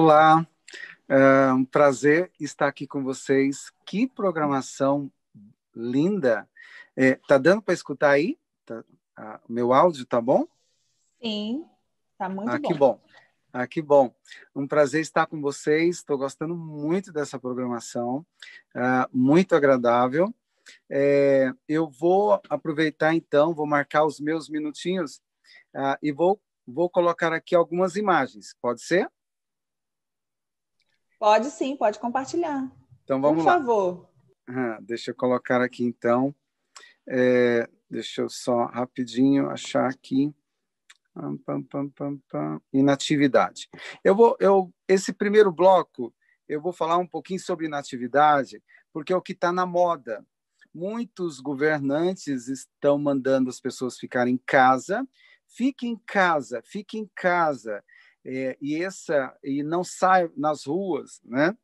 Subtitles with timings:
[0.00, 0.46] Olá,
[1.08, 3.72] é um prazer estar aqui com vocês.
[3.84, 5.10] Que programação
[5.74, 6.48] linda!
[6.96, 8.38] É, tá dando para escutar aí?
[8.64, 8.84] Tá,
[9.16, 10.46] ah, meu áudio tá bom?
[11.20, 11.66] Sim,
[12.16, 12.68] tá muito ah, bom.
[12.68, 13.00] Que bom.
[13.52, 14.14] Ah, que bom.
[14.54, 15.96] Um prazer estar com vocês.
[15.96, 18.24] Estou gostando muito dessa programação,
[18.76, 20.32] ah, muito agradável.
[20.88, 25.20] É, eu vou aproveitar então, vou marcar os meus minutinhos
[25.74, 28.54] ah, e vou, vou colocar aqui algumas imagens.
[28.62, 29.10] Pode ser?
[31.18, 32.70] Pode sim, pode compartilhar.
[33.04, 33.58] Então vamos Por lá.
[33.58, 34.08] favor.
[34.48, 36.34] Ah, deixa eu colocar aqui então.
[37.08, 40.32] É, deixa eu só rapidinho achar aqui.
[41.14, 43.68] Pam, pam, pam, pam, Inatividade.
[44.04, 46.14] Eu vou, eu, esse primeiro bloco,
[46.48, 48.62] eu vou falar um pouquinho sobre inatividade,
[48.92, 50.24] porque é o que está na moda.
[50.72, 55.06] Muitos governantes estão mandando as pessoas ficarem em casa.
[55.48, 57.82] Fique em casa, fique em casa
[58.24, 61.56] é, e essa e não sai nas ruas, né?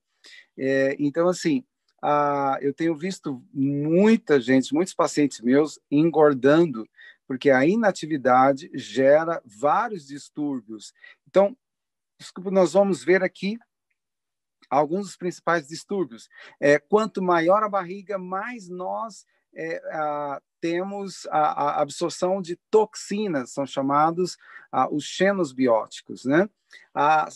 [0.57, 1.65] É, então assim,
[2.03, 6.89] a, eu tenho visto muita gente, muitos pacientes meus engordando
[7.27, 10.93] porque a inatividade gera vários distúrbios.
[11.27, 11.56] Então,
[12.19, 13.59] desculpa, nós vamos ver aqui
[14.69, 16.28] alguns dos principais distúrbios.
[16.61, 23.51] É, quanto maior a barriga, mais nós é, a, temos a, a, absorção de toxinas,
[23.51, 24.39] são chamados
[24.73, 26.25] a, os xenos bióticos.
[26.25, 26.48] Né?
[26.95, 27.29] A,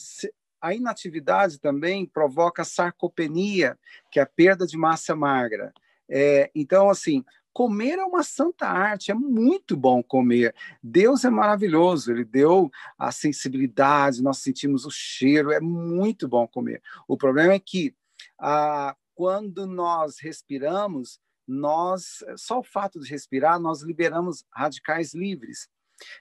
[0.62, 3.79] a inatividade também provoca sarcopenia,
[4.11, 5.75] que é a perda de massa magra.
[6.09, 10.55] É, então, assim, comer é uma santa arte, é muito bom comer.
[10.83, 16.81] Deus é maravilhoso, ele deu a sensibilidade, nós sentimos o cheiro, é muito bom comer.
[17.07, 17.95] O problema é que
[18.41, 25.69] ah, quando nós respiramos, nós só o fato de respirar, nós liberamos radicais livres,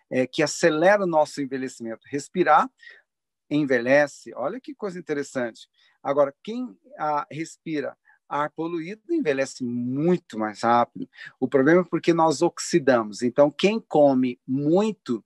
[0.09, 2.01] é, que aceleram o nosso envelhecimento.
[2.09, 2.69] Respirar
[3.49, 5.67] envelhece, olha que coisa interessante.
[6.01, 7.95] Agora, quem ah, respira
[8.29, 11.09] ar poluído envelhece muito mais rápido.
[11.39, 13.21] O problema é porque nós oxidamos.
[13.21, 15.23] Então, quem come muito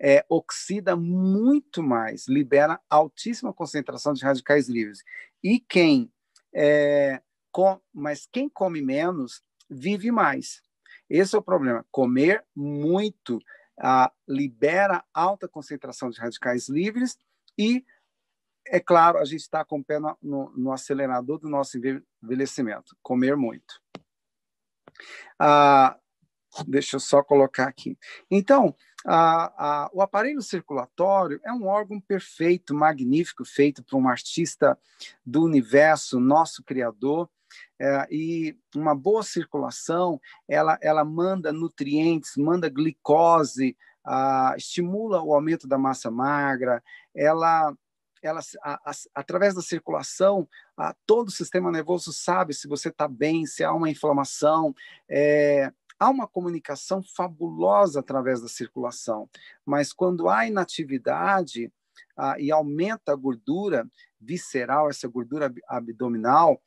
[0.00, 5.02] é, oxida muito mais, libera altíssima concentração de radicais livres.
[5.42, 6.12] E quem
[6.54, 10.62] é, com, mas quem come menos vive mais.
[11.08, 11.84] Esse é o problema.
[11.90, 13.38] Comer muito
[13.78, 17.18] ah, libera alta concentração de radicais livres
[17.58, 17.84] e,
[18.66, 21.78] é claro, a gente está com o pé no, no, no, acelerador do nosso
[22.22, 22.96] envelhecimento.
[23.02, 23.80] Comer muito.
[25.38, 25.98] Ah,
[26.66, 27.98] deixa eu só colocar aqui.
[28.30, 28.74] Então,
[29.04, 34.78] a, a, o aparelho circulatório é um órgão perfeito, magnífico, feito por um artista
[35.26, 37.28] do universo, nosso Criador,
[37.82, 43.76] é, e uma boa circulação, ela, ela manda nutrientes, manda glicose,
[44.56, 46.80] estimula o aumento da massa magra,
[47.12, 47.76] ela,
[48.22, 53.08] ela a, a, através da circulação, a, todo o sistema nervoso sabe se você está
[53.08, 54.72] bem, se há uma inflamação,
[55.08, 59.28] é, há uma comunicação fabulosa através da circulação,
[59.66, 61.72] mas quando há inatividade
[62.16, 63.86] ah, e aumenta a gordura
[64.20, 66.60] visceral, essa gordura abdominal,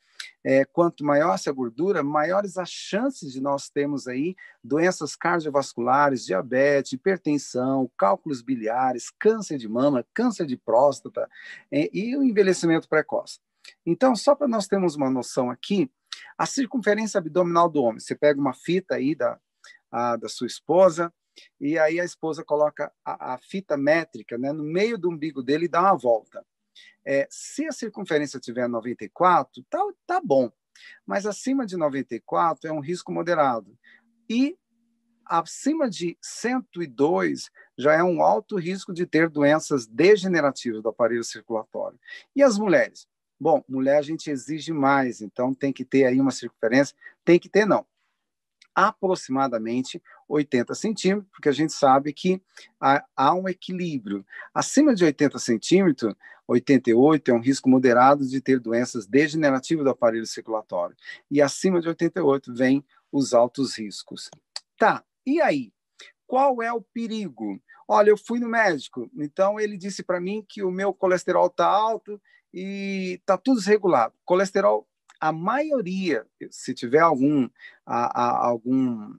[0.44, 6.92] é, quanto maior essa gordura, maiores as chances de nós termos aí doenças cardiovasculares, diabetes,
[6.92, 11.28] hipertensão, cálculos biliares, câncer de mama, câncer de próstata
[11.70, 13.40] é, e o envelhecimento precoce.
[13.84, 15.90] Então, só para nós termos uma noção aqui,
[16.38, 19.38] a circunferência abdominal do homem, você pega uma fita aí da,
[19.90, 21.12] a, da sua esposa,
[21.60, 25.66] e aí a esposa coloca a, a fita métrica né, no meio do umbigo dele
[25.66, 26.44] e dá uma volta.
[27.04, 30.50] É, se a circunferência tiver 94, tá, tá bom.
[31.06, 33.76] Mas acima de 94 é um risco moderado.
[34.28, 34.58] E
[35.24, 41.98] acima de 102 já é um alto risco de ter doenças degenerativas do aparelho circulatório.
[42.34, 43.06] E as mulheres?
[43.38, 47.50] Bom, mulher a gente exige mais, então tem que ter aí uma circunferência, tem que
[47.50, 47.86] ter não,
[48.76, 52.42] aproximadamente 80 centímetros, porque a gente sabe que
[52.78, 54.22] há, há um equilíbrio.
[54.52, 56.14] Acima de 80 centímetros,
[56.46, 60.94] 88 é um risco moderado de ter doenças degenerativas do aparelho circulatório.
[61.30, 64.28] E acima de 88 vem os altos riscos.
[64.78, 65.72] Tá, e aí?
[66.26, 67.58] Qual é o perigo?
[67.88, 71.66] Olha, eu fui no médico, então ele disse para mim que o meu colesterol está
[71.66, 72.20] alto
[72.52, 74.12] e está tudo desregulado.
[74.24, 74.86] Colesterol
[75.20, 77.48] a maioria, se tiver algum,
[77.84, 79.14] a, a, algum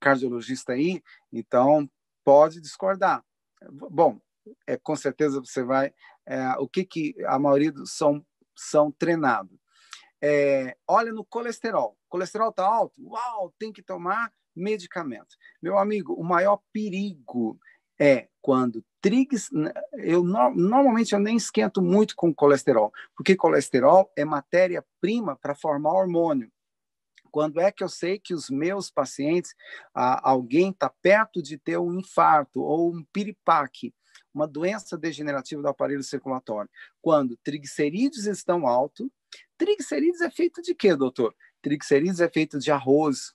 [0.00, 1.02] cardiologista aí,
[1.32, 1.88] então
[2.24, 3.24] pode discordar.
[3.70, 4.20] Bom,
[4.66, 5.92] é, com certeza você vai.
[6.26, 8.24] É, o que, que a maioria são,
[8.54, 9.58] são treinados?
[10.22, 11.98] É, olha no colesterol.
[12.08, 12.94] Colesterol está alto?
[13.06, 15.36] Uau, tem que tomar medicamento.
[15.60, 17.58] Meu amigo, o maior perigo
[17.98, 19.50] é quando Trigs,
[19.98, 26.50] eu normalmente eu nem esquento muito com colesterol, porque colesterol é matéria-prima para formar hormônio.
[27.30, 29.54] Quando é que eu sei que os meus pacientes,
[29.94, 33.94] ah, alguém está perto de ter um infarto ou um piripaque,
[34.32, 36.70] uma doença degenerativa do aparelho circulatório?
[37.02, 39.06] Quando triglicerídeos estão altos.
[39.58, 41.36] Triglicerídeos é feito de quê, doutor?
[41.60, 43.34] Triglicerídeos é feito de arroz,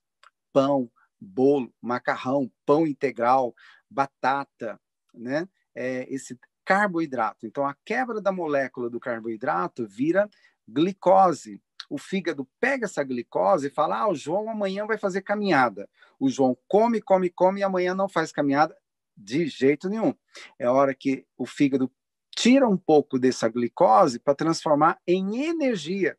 [0.51, 0.89] pão,
[1.21, 3.53] bolo, macarrão, pão integral,
[3.87, 4.81] batata,
[5.13, 5.47] né?
[5.81, 7.47] É, esse carboidrato.
[7.47, 10.29] Então, a quebra da molécula do carboidrato vira
[10.67, 15.89] glicose o fígado pega essa glicose e fala: ah, o João amanhã vai fazer caminhada.
[16.19, 18.77] O João come, come, come e amanhã não faz caminhada
[19.17, 20.13] de jeito nenhum.
[20.57, 21.91] É a hora que o fígado
[22.35, 26.17] tira um pouco dessa glicose para transformar em energia.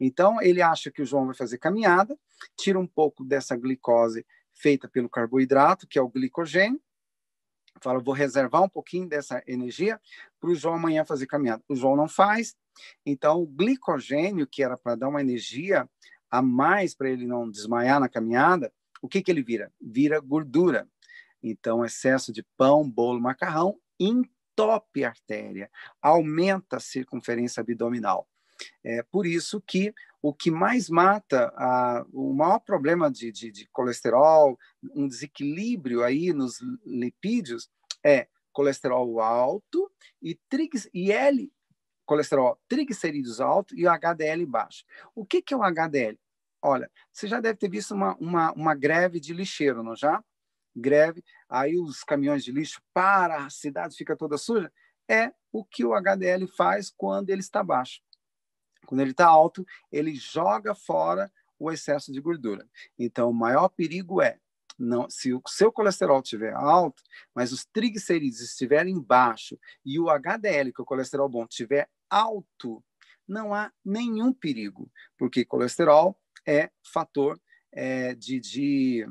[0.00, 2.18] Então, ele acha que o João vai fazer caminhada,
[2.56, 6.80] tira um pouco dessa glicose feita pelo carboidrato, que é o glicogênio,
[7.80, 10.00] fala, vou reservar um pouquinho dessa energia
[10.40, 11.62] para o João amanhã fazer caminhada.
[11.68, 12.54] O João não faz,
[13.04, 15.88] então, o glicogênio, que era para dar uma energia
[16.30, 18.72] a mais para ele não desmaiar na caminhada,
[19.02, 19.72] o que, que ele vira?
[19.80, 20.88] Vira gordura.
[21.42, 28.26] Então, excesso de pão, bolo, macarrão entope a artéria, aumenta a circunferência abdominal.
[28.84, 33.66] É por isso que o que mais mata, a, o maior problema de, de, de
[33.72, 34.58] colesterol,
[34.94, 37.70] um desequilíbrio aí nos lipídios,
[38.04, 39.90] é colesterol alto
[40.20, 41.52] e, triglicéridos e L
[42.10, 44.84] colesterol triglicerídeos alto e o HDL baixo.
[45.14, 46.18] O que, que é o HDL?
[46.60, 50.20] Olha, você já deve ter visto uma, uma, uma greve de lixeiro, não já?
[50.74, 54.72] Greve, aí os caminhões de lixo para, a cidade fica toda suja.
[55.08, 58.00] É o que o HDL faz quando ele está baixo.
[58.86, 62.68] Quando ele está alto, ele joga fora o excesso de gordura.
[62.98, 64.38] Então, o maior perigo é
[64.80, 67.02] não, se o seu colesterol estiver alto,
[67.34, 72.82] mas os triglicerídeos estiverem baixo e o HDL, que é o colesterol bom, estiver alto,
[73.28, 77.38] não há nenhum perigo, porque colesterol é fator
[77.70, 79.06] é, de, de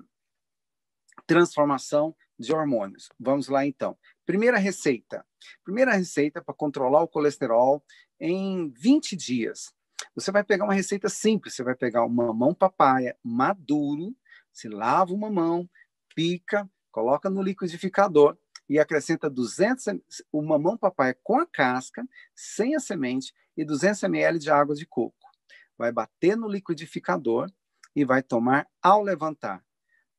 [1.28, 3.10] transformação de hormônios.
[3.20, 3.98] Vamos lá então.
[4.30, 5.26] Primeira receita.
[5.64, 7.84] Primeira receita para controlar o colesterol
[8.20, 9.74] em 20 dias.
[10.14, 14.16] Você vai pegar uma receita simples, você vai pegar um mamão papaya maduro,
[14.54, 15.68] se lava uma mão,
[16.14, 18.38] pica, coloca no liquidificador
[18.70, 19.88] e acrescenta 200
[20.32, 24.86] o mamão papai com a casca, sem a semente e 200 ml de água de
[24.86, 25.28] coco.
[25.76, 27.52] Vai bater no liquidificador
[27.96, 29.66] e vai tomar ao levantar.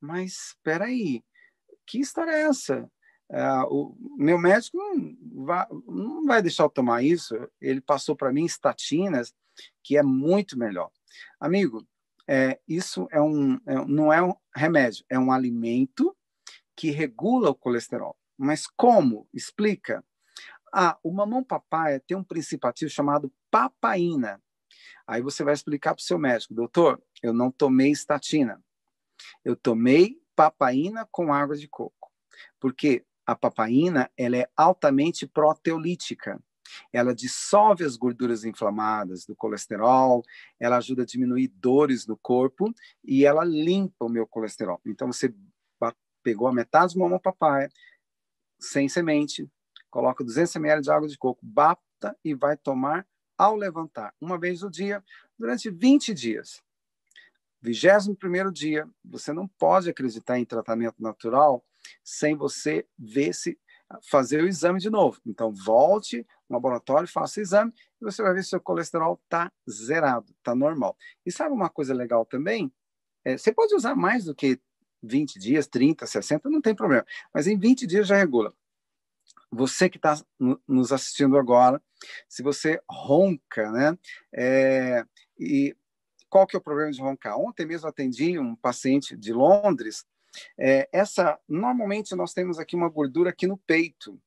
[0.01, 1.23] Mas espera aí,
[1.87, 2.91] que história é essa?
[3.31, 7.35] Uh, o meu médico não vai, não vai deixar eu tomar isso.
[7.61, 9.33] Ele passou para mim estatinas,
[9.83, 10.91] que é muito melhor.
[11.39, 11.87] Amigo,
[12.29, 16.17] é, isso é um, é, não é um remédio, é um alimento
[16.77, 18.17] que regula o colesterol.
[18.37, 19.29] Mas como?
[19.33, 20.05] Explica.
[20.73, 24.43] Ah, o mamão papaya tem um princípio ativo chamado papaina.
[25.07, 28.63] Aí você vai explicar para o seu médico, doutor, eu não tomei estatina.
[29.45, 32.11] Eu tomei papaina com água de coco.
[32.59, 36.43] Porque a papaina ela é altamente proteolítica.
[36.93, 40.25] Ela dissolve as gorduras inflamadas do colesterol,
[40.59, 42.75] ela ajuda a diminuir dores no corpo
[43.05, 44.81] e ela limpa o meu colesterol.
[44.85, 45.33] Então você
[46.25, 47.71] pegou a metade do mamão papaya,
[48.59, 49.49] sem semente,
[49.91, 53.07] coloca 200 ml de água de coco, bata e vai tomar
[53.39, 55.03] ao levantar, uma vez no dia,
[55.39, 56.61] durante 20 dias.
[57.63, 61.65] 21 dia, você não pode acreditar em tratamento natural
[62.05, 63.59] sem você ver se
[64.09, 65.21] fazer o exame de novo.
[65.27, 69.53] Então, volte no laboratório, faça o exame e você vai ver se seu colesterol está
[69.69, 70.97] zerado, está normal.
[71.27, 72.73] E sabe uma coisa legal também?
[73.25, 74.61] É, você pode usar mais do que
[75.03, 77.05] 20 dias, 30, 60, não tem problema.
[77.35, 78.55] Mas em 20 dias já regula.
[79.51, 80.21] Você que está
[80.69, 81.83] nos assistindo agora,
[82.29, 83.99] se você ronca, né?
[84.33, 85.05] É,
[85.39, 85.77] e
[86.29, 87.37] qual que é o problema de roncar?
[87.37, 90.05] Ontem mesmo atendi um paciente de Londres.
[90.59, 94.21] É, essa normalmente nós temos aqui uma gordura aqui no peito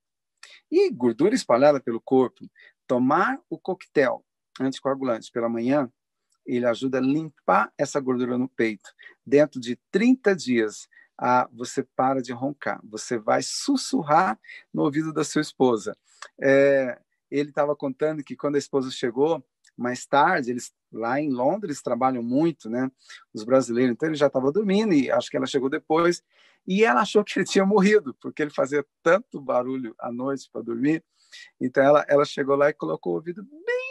[0.72, 2.50] e gordura espalhada pelo corpo.
[2.88, 4.24] Tomar o coquetel
[4.60, 5.92] anticoagulante pela manhã
[6.46, 8.90] ele ajuda a limpar essa gordura no peito.
[9.26, 14.40] Dentro de 30 dias, ah, você para de roncar, você vai sussurrar
[14.74, 15.96] no ouvido da sua esposa.
[16.42, 17.00] É,
[17.32, 19.44] ele estava contando que quando a esposa chegou,
[19.78, 22.92] mais tarde, eles lá em Londres trabalham muito, né?
[23.34, 26.22] Os brasileiros, então ele já estava dormindo e acho que ela chegou depois
[26.68, 30.62] e ela achou que ele tinha morrido porque ele fazia tanto barulho à noite para
[30.62, 31.04] dormir.
[31.60, 33.84] Então ela, ela chegou lá e colocou o ouvido bem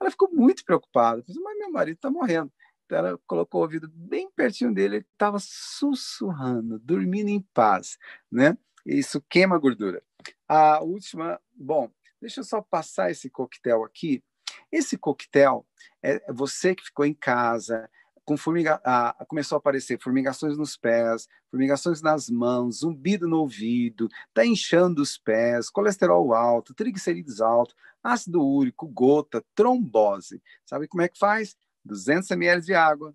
[0.00, 1.24] ela ficou muito preocupada.
[1.26, 2.52] Mas meu marido está morrendo.
[2.84, 7.98] Então ela colocou o ouvido bem pertinho dele, ele estava sussurrando, dormindo em paz,
[8.30, 8.56] né?
[8.86, 10.02] Isso queima gordura.
[10.48, 14.22] a última, bom, deixa eu só passar esse coquetel aqui.
[14.70, 15.66] Esse coquetel
[16.02, 17.88] é você que ficou em casa,
[18.28, 24.06] com formiga, ah, começou a aparecer formigações nos pés, formigações nas mãos, zumbido no ouvido,
[24.28, 30.42] está inchando os pés, colesterol alto, triglicerídeos alto, ácido úrico, gota, trombose.
[30.66, 31.56] Sabe como é que faz?
[31.86, 33.14] 200 ml de água,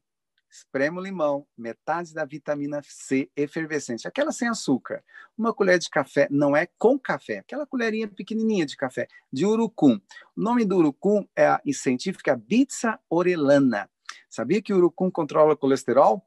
[0.53, 5.03] espreme o limão, metade da vitamina C efervescente, aquela sem açúcar.
[5.35, 9.99] Uma colher de café, não é com café, aquela colherinha pequenininha de café, de urucum.
[10.35, 13.89] O nome do urucum é a científica Bitsa orelana.
[14.29, 16.23] Sabia que o urucum controla o colesterol?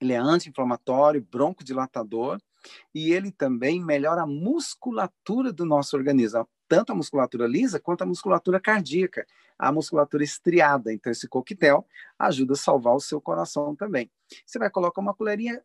[0.00, 2.40] Ele é anti-inflamatório, broncodilatador
[2.94, 8.06] e ele também melhora a musculatura do nosso organismo, tanto a musculatura lisa quanto a
[8.06, 9.26] musculatura cardíaca,
[9.58, 10.92] a musculatura estriada.
[10.92, 11.86] Então, esse coquetel
[12.18, 14.10] ajuda a salvar o seu coração também.
[14.44, 15.62] Você vai colocar uma colherinha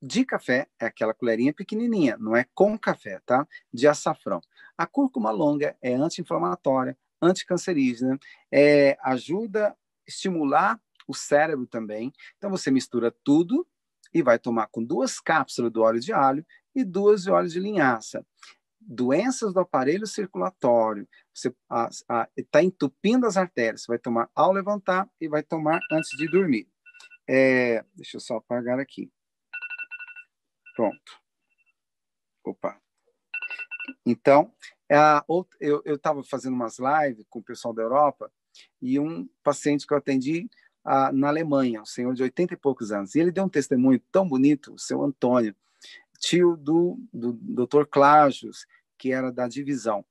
[0.00, 3.46] de café, é aquela colherinha pequenininha, não é com café, tá?
[3.72, 4.40] De açafrão.
[4.76, 8.18] A cúrcuma longa é anti-inflamatória, anticancerígena,
[8.52, 9.76] é, ajuda a
[10.06, 12.12] estimular o cérebro também.
[12.36, 13.66] Então você mistura tudo
[14.14, 17.58] e vai tomar com duas cápsulas do óleo de alho e duas de óleo de
[17.58, 18.24] linhaça.
[18.80, 21.54] Doenças do aparelho circulatório, você
[22.36, 26.68] está entupindo as artérias, você vai tomar ao levantar e vai tomar antes de dormir.
[27.28, 29.10] É, deixa eu só apagar aqui.
[30.74, 31.20] Pronto.
[32.44, 32.80] Opa.
[34.04, 34.52] Então,
[35.60, 38.32] eu estava fazendo umas lives com o pessoal da Europa
[38.80, 40.48] e um paciente que eu atendi
[41.12, 43.14] na Alemanha, um senhor de 80 e poucos anos.
[43.14, 45.54] E ele deu um testemunho tão bonito, o seu Antônio,
[46.18, 47.84] tio do, do Dr.
[47.84, 48.66] Clágios,
[48.96, 50.04] que era da divisão.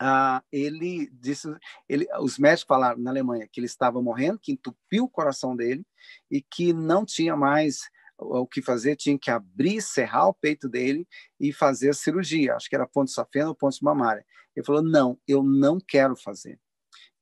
[0.00, 1.48] Ah, ele disse,
[1.88, 5.84] ele, os médicos falaram na Alemanha que ele estava morrendo, que entupiu o coração dele
[6.30, 7.80] e que não tinha mais
[8.16, 11.06] o que fazer, tinha que abrir, serrar o peito dele
[11.38, 12.54] e fazer a cirurgia.
[12.54, 14.24] Acho que era ponto safena ou ponto mamária.
[14.54, 16.58] Ele falou: não, eu não quero fazer.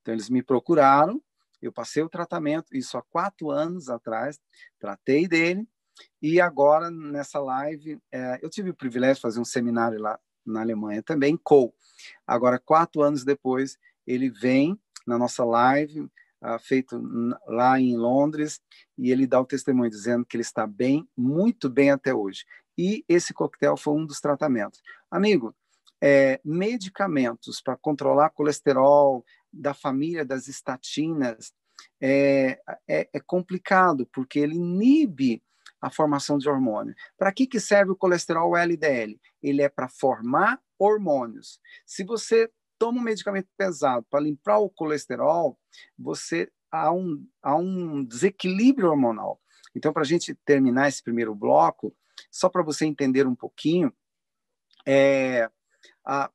[0.01, 1.21] Então eles me procuraram
[1.61, 4.39] eu passei o tratamento, isso há quatro anos atrás,
[4.79, 5.67] tratei dele,
[6.21, 10.19] e agora nessa live, é, eu tive o privilégio de fazer um seminário lá
[10.49, 11.73] na Alemanha também, COU.
[12.25, 17.01] Agora, quatro anos depois, ele vem na nossa live, uh, feito
[17.47, 18.61] lá em Londres,
[18.97, 22.45] e ele dá o testemunho dizendo que ele está bem, muito bem até hoje.
[22.77, 24.81] E esse coquetel foi um dos tratamentos.
[25.09, 25.55] Amigo,
[26.01, 31.53] é, medicamentos para controlar colesterol, da família das estatinas
[32.01, 35.41] é, é, é complicado, porque ele inibe
[35.81, 36.95] a formação de hormônio.
[37.17, 39.19] Para que, que serve o colesterol LDL?
[39.41, 41.59] Ele é para formar hormônios.
[41.85, 45.57] Se você toma um medicamento pesado para limpar o colesterol,
[45.97, 49.41] você há um, há um desequilíbrio hormonal.
[49.75, 51.95] Então, para a gente terminar esse primeiro bloco,
[52.31, 53.93] só para você entender um pouquinho,
[54.85, 55.49] é,
[56.05, 56.31] a,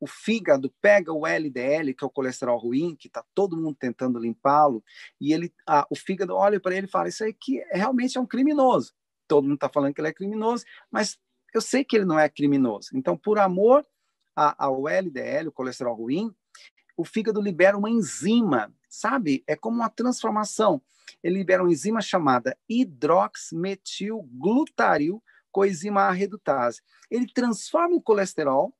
[0.00, 4.18] o fígado pega o LDL, que é o colesterol ruim, que está todo mundo tentando
[4.18, 4.82] limpá-lo,
[5.20, 8.26] e ele, ah, o fígado olha para ele e fala: Isso aqui realmente é um
[8.26, 8.92] criminoso.
[9.26, 11.18] Todo mundo está falando que ele é criminoso, mas
[11.54, 12.90] eu sei que ele não é criminoso.
[12.94, 13.86] Então, por amor
[14.34, 16.34] ao LDL, o colesterol ruim,
[16.96, 19.44] o fígado libera uma enzima, sabe?
[19.46, 20.82] É como uma transformação.
[21.22, 25.22] Ele libera uma enzima chamada hidroximetilglutaril
[25.52, 26.82] coenzima A redutase.
[27.08, 28.76] Ele transforma o colesterol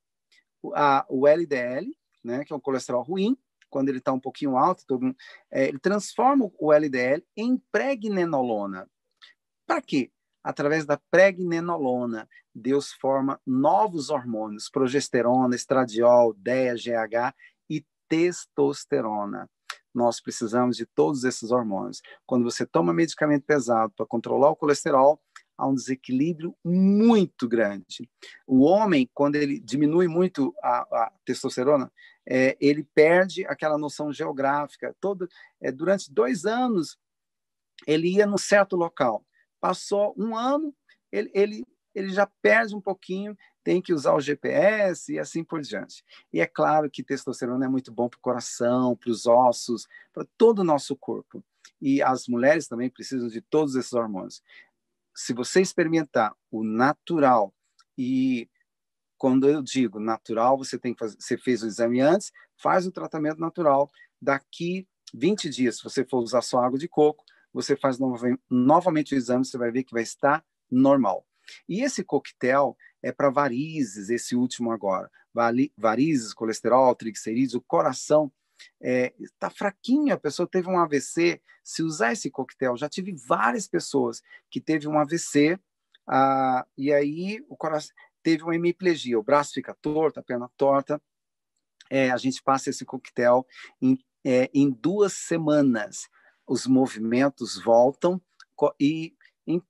[0.74, 3.36] a, o LDL, né, que é um colesterol ruim,
[3.68, 5.14] quando ele está um pouquinho alto, todo,
[5.50, 8.88] é, ele transforma o LDL em pregnenolona.
[9.66, 10.12] Para quê?
[10.44, 17.34] Através da pregnenolona, Deus forma novos hormônios, progesterona, estradiol, DEA, GH
[17.68, 19.50] e testosterona.
[19.92, 22.00] Nós precisamos de todos esses hormônios.
[22.26, 25.20] Quando você toma medicamento pesado para controlar o colesterol,
[25.56, 28.08] há um desequilíbrio muito grande.
[28.46, 31.90] O homem, quando ele diminui muito a, a testosterona,
[32.26, 34.94] é, ele perde aquela noção geográfica.
[35.00, 35.28] Todo,
[35.60, 36.98] é, durante dois anos,
[37.86, 39.24] ele ia num certo local.
[39.60, 40.74] Passou um ano,
[41.12, 45.60] ele, ele, ele já perde um pouquinho, tem que usar o GPS e assim por
[45.60, 46.04] diante.
[46.32, 50.26] E é claro que testosterona é muito bom para o coração, para os ossos, para
[50.36, 51.42] todo o nosso corpo.
[51.80, 54.42] E as mulheres também precisam de todos esses hormônios
[55.14, 57.54] se você experimentar o natural
[57.96, 58.48] e
[59.16, 62.92] quando eu digo natural, você tem que fazer, você fez o exame antes, faz o
[62.92, 63.90] tratamento natural,
[64.20, 67.98] daqui 20 dias, se você for usar só água de coco, você faz
[68.50, 71.24] novamente o exame, você vai ver que vai estar normal.
[71.68, 75.10] E esse coquetel é para varizes, esse último agora.
[75.76, 78.32] Varizes, colesterol, triglicerídeos, o coração
[78.80, 83.14] está é, tá fraquinho, a pessoa teve um AVC, se usar esse coquetel, já tive
[83.26, 85.58] várias pessoas que teve um AVC,
[86.06, 91.00] ah, e aí o coração teve uma hemiplegia, o braço fica torto, a perna torta,
[91.90, 93.46] é, a gente passa esse coquetel
[93.80, 96.08] em, é, em duas semanas.
[96.46, 98.20] Os movimentos voltam
[98.80, 99.14] e
[99.46, 99.62] em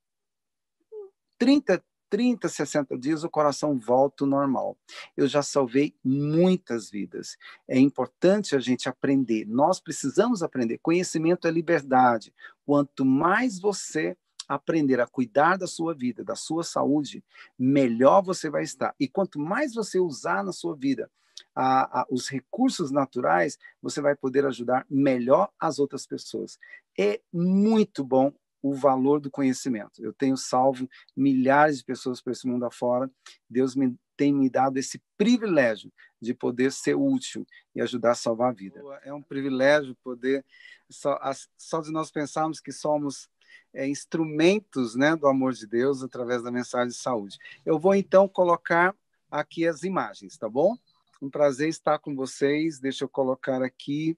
[1.37, 4.77] 30, 30, 60 dias o coração volta ao normal.
[5.15, 7.37] Eu já salvei muitas vidas.
[7.67, 9.45] É importante a gente aprender.
[9.45, 10.79] Nós precisamos aprender.
[10.79, 12.33] Conhecimento é liberdade.
[12.65, 17.23] Quanto mais você aprender a cuidar da sua vida, da sua saúde,
[17.57, 18.93] melhor você vai estar.
[18.99, 21.09] E quanto mais você usar na sua vida
[21.53, 26.59] a, a, os recursos naturais, você vai poder ajudar melhor as outras pessoas.
[26.97, 28.31] É muito bom
[28.65, 30.03] o valor do conhecimento.
[30.03, 33.07] Eu tenho salvo milhares de pessoas por esse mundo afora.
[33.47, 37.45] Deus me, tem me dado esse privilégio de poder ser útil
[37.75, 38.81] e ajudar a salvar a vida.
[39.03, 40.43] É um privilégio poder,
[40.89, 41.19] só,
[41.55, 43.29] só de nós pensarmos que somos
[43.71, 47.37] é, instrumentos né, do amor de Deus através da mensagem de saúde.
[47.63, 48.95] Eu vou então colocar
[49.29, 50.75] aqui as imagens, tá bom?
[51.21, 52.79] Um prazer estar com vocês.
[52.79, 54.17] Deixa eu colocar aqui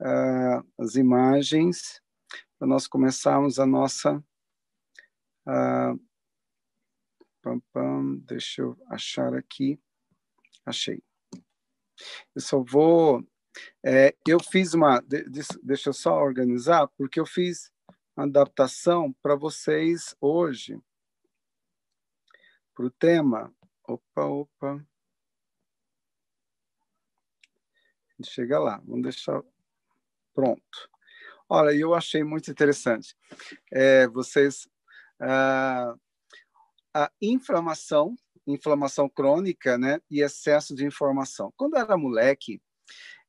[0.00, 2.02] uh, as imagens
[2.58, 4.16] para nós começarmos a nossa.
[5.46, 6.00] Uh,
[7.42, 9.78] pam, pam, deixa eu achar aqui.
[10.64, 11.02] Achei.
[12.34, 13.22] Eu só vou.
[13.84, 15.00] É, eu fiz uma.
[15.62, 17.70] Deixa eu só organizar, porque eu fiz
[18.16, 20.80] adaptação para vocês hoje,
[22.74, 23.54] para o tema.
[23.86, 24.86] Opa, opa.
[28.22, 29.42] Chega lá, vamos deixar
[30.32, 30.93] pronto.
[31.48, 33.14] Olha, eu achei muito interessante.
[33.72, 34.68] É, vocês.
[35.20, 35.94] Ah,
[36.94, 38.14] a inflamação,
[38.46, 41.52] inflamação crônica, né, e excesso de informação.
[41.56, 42.60] Quando eu era moleque,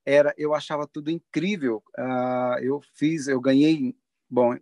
[0.06, 1.84] era, eu achava tudo incrível.
[1.98, 3.96] Uh, eu fiz, eu ganhei
[4.30, 4.58] Bom,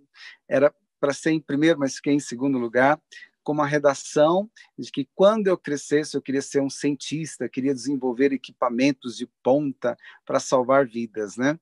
[0.47, 3.01] era para ser em primeiro, mas fiquei em segundo lugar,
[3.43, 8.31] com uma redação de que quando eu crescesse eu queria ser um cientista, queria desenvolver
[8.31, 11.59] equipamentos de ponta para salvar vidas, né?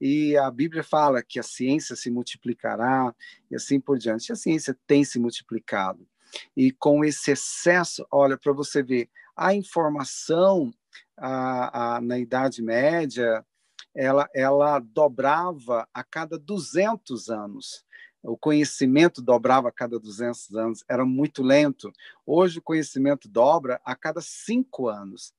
[0.00, 3.14] E a Bíblia fala que a ciência se multiplicará
[3.50, 4.28] e assim por diante.
[4.28, 6.06] E a ciência tem se multiplicado.
[6.56, 10.72] E com esse excesso, olha, para você ver, a informação
[11.16, 13.44] a, a, na Idade Média,
[13.94, 17.84] ela, ela dobrava a cada 200 anos.
[18.22, 21.92] O conhecimento dobrava a cada 200 anos, era muito lento.
[22.26, 25.32] Hoje o conhecimento dobra a cada cinco anos.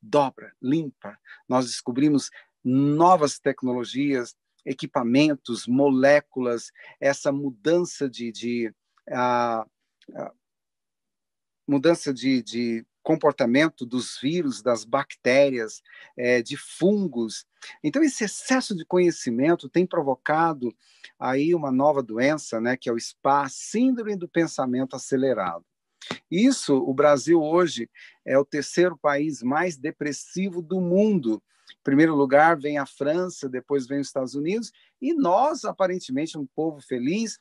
[0.00, 1.18] Dobra, limpa.
[1.48, 2.30] Nós descobrimos
[2.68, 8.74] novas tecnologias, equipamentos, moléculas, essa mudança de, de
[9.08, 9.64] a,
[10.14, 10.32] a
[11.68, 15.80] mudança de, de comportamento dos vírus, das bactérias,
[16.18, 17.46] é, de fungos.
[17.84, 20.74] Então, esse excesso de conhecimento tem provocado
[21.16, 25.64] aí uma nova doença, né, que é o SPA, Síndrome do Pensamento Acelerado.
[26.28, 27.88] Isso, o Brasil hoje
[28.24, 31.40] é o terceiro país mais depressivo do mundo.
[31.70, 36.46] Em primeiro lugar vem a França, depois vem os Estados Unidos, e nós, aparentemente, um
[36.46, 37.38] povo feliz,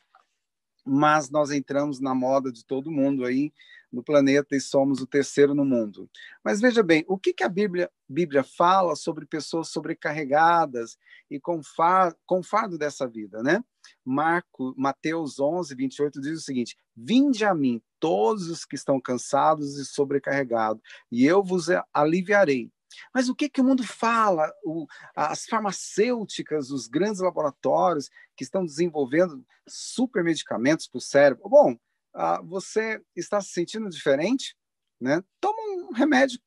[0.86, 3.52] mas nós entramos na moda de todo mundo aí
[3.92, 6.10] no planeta e somos o terceiro no mundo.
[6.44, 10.98] Mas veja bem, o que, que a Bíblia, Bíblia fala sobre pessoas sobrecarregadas
[11.32, 13.64] e com, far, com fardo dessa vida, né?
[14.04, 19.78] Marco, Mateus 11, 28 diz o seguinte: Vinde a mim, todos os que estão cansados
[19.78, 22.72] e sobrecarregados, e eu vos aliviarei.
[23.14, 24.52] Mas o que, que o mundo fala?
[24.64, 31.50] O, as farmacêuticas, os grandes laboratórios que estão desenvolvendo super medicamentos para o cérebro.
[31.50, 31.78] Bom,
[32.14, 34.56] ah, você está se sentindo diferente,
[35.00, 35.24] né?
[35.40, 36.40] Toma um remédio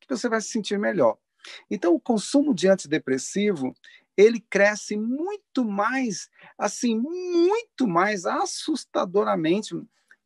[0.00, 1.18] que você vai se sentir melhor.
[1.70, 3.74] Então, o consumo de antidepressivo
[4.16, 9.74] ele cresce muito mais, assim, muito mais assustadoramente,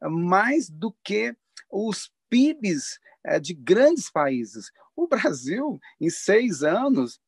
[0.02, 1.34] mais do que
[1.70, 4.70] os PIBs é, de grandes países.
[4.94, 7.20] O Brasil, em seis anos,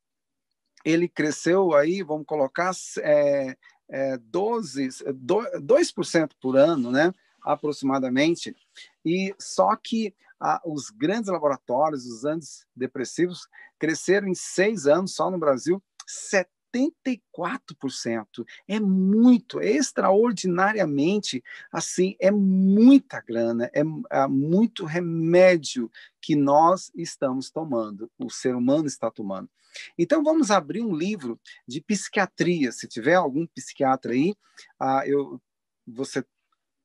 [0.84, 3.56] ele cresceu aí, vamos colocar, é,
[3.90, 7.12] é, 12, 2% por ano, né?
[7.42, 8.54] aproximadamente,
[9.04, 10.14] e só que
[10.66, 15.82] os grandes laboratórios, os antidepressivos, cresceram em seis anos só no Brasil,
[16.74, 18.44] 74%.
[18.66, 27.50] É muito, é extraordinariamente, assim, é muita grana, é, é muito remédio que nós estamos
[27.50, 29.48] tomando, o ser humano está tomando.
[29.96, 32.72] Então, vamos abrir um livro de psiquiatria.
[32.72, 34.34] Se tiver algum psiquiatra aí,
[34.78, 35.40] ah, eu,
[35.86, 36.24] você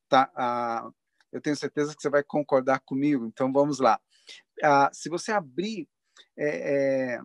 [0.07, 0.91] tá, ah,
[1.31, 3.25] eu tenho certeza que você vai concordar comigo.
[3.25, 3.99] Então, vamos lá.
[4.61, 5.87] Ah, se você abrir
[6.37, 7.21] é, é,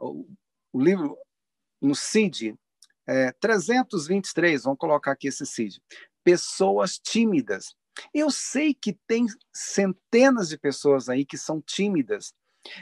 [0.00, 0.26] o,
[0.72, 1.16] o livro
[1.80, 2.54] no CID,
[3.06, 5.80] é, 323, vamos colocar aqui esse CID,
[6.22, 7.74] pessoas tímidas.
[8.14, 12.32] Eu sei que tem centenas de pessoas aí que são tímidas,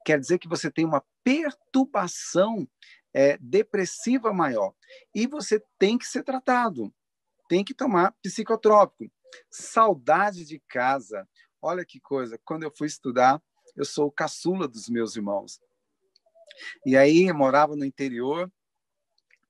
[0.04, 2.68] Quer dizer que você tem uma perturbação
[3.12, 4.72] é, depressiva maior.
[5.12, 6.94] E você tem que ser tratado
[7.50, 9.12] tem que tomar psicotrópico.
[9.50, 11.28] Saudade de casa.
[11.60, 12.38] Olha que coisa.
[12.44, 13.42] Quando eu fui estudar,
[13.76, 15.60] eu sou o caçula dos meus irmãos.
[16.86, 18.48] E aí, eu morava no interior.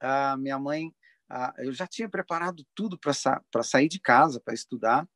[0.01, 0.95] A minha mãe,
[1.31, 5.09] a, eu já tinha preparado tudo para sa sair de casa, para estudar.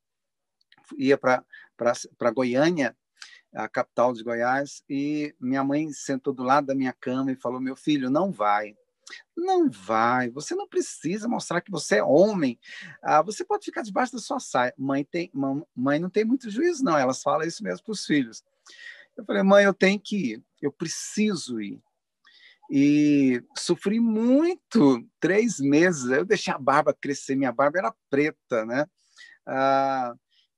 [0.97, 2.97] Ia para Goiânia,
[3.53, 7.61] a capital de Goiás, e minha mãe sentou do lado da minha cama e falou:
[7.61, 8.77] Meu filho, não vai.
[9.37, 12.59] Não vai, você não precisa mostrar que você é homem.
[13.03, 14.73] Ah, você pode ficar debaixo da sua saia.
[14.79, 15.31] Mãe, tem,
[15.75, 16.97] mãe não tem muito juízo, não.
[16.97, 18.43] Elas falam isso mesmo para os filhos.
[19.17, 21.83] Eu falei, mãe, eu tenho que ir, eu preciso ir.
[22.77, 26.11] E sofri muito, três meses.
[26.11, 28.85] Eu deixei a barba crescer, minha barba era preta, né?
[29.47, 30.13] Ah,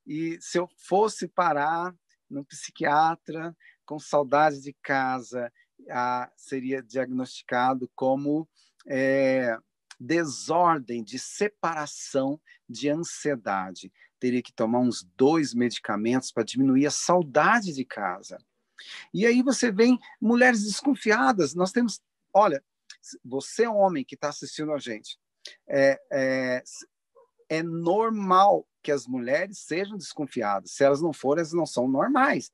[0.06, 1.94] e se eu fosse parar
[2.30, 5.52] no psiquiatra com saudade de casa
[5.90, 8.48] a, seria diagnosticado como
[8.88, 9.54] é,
[10.00, 13.92] desordem de separação de ansiedade.
[14.18, 18.38] Teria que tomar uns dois medicamentos para diminuir a saudade de casa.
[19.12, 21.54] E aí você vem mulheres desconfiadas.
[21.54, 22.00] Nós temos,
[22.32, 22.62] olha,
[23.24, 25.18] você homem que está assistindo a gente,
[25.68, 26.62] é, é,
[27.48, 30.72] é normal que as mulheres sejam desconfiadas.
[30.72, 32.50] Se elas não forem, elas não são normais.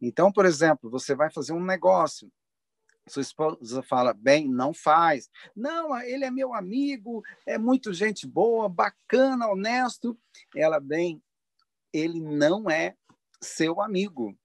[0.00, 2.30] Então, por exemplo, você vai fazer um negócio,
[3.08, 5.28] sua esposa fala, bem, não faz.
[5.56, 10.18] Não, ele é meu amigo, é muito gente boa, bacana, honesto.
[10.54, 11.22] Ela, bem,
[11.92, 12.96] ele não é
[13.40, 14.36] seu amigo.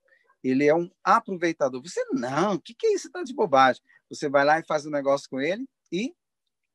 [0.48, 1.82] Ele é um aproveitador.
[1.82, 3.12] Você, não, o que, que é isso?
[3.12, 3.82] Tá de bobagem.
[4.10, 6.14] Você vai lá e faz um negócio com ele e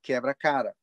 [0.02, 0.74] quebra a cara.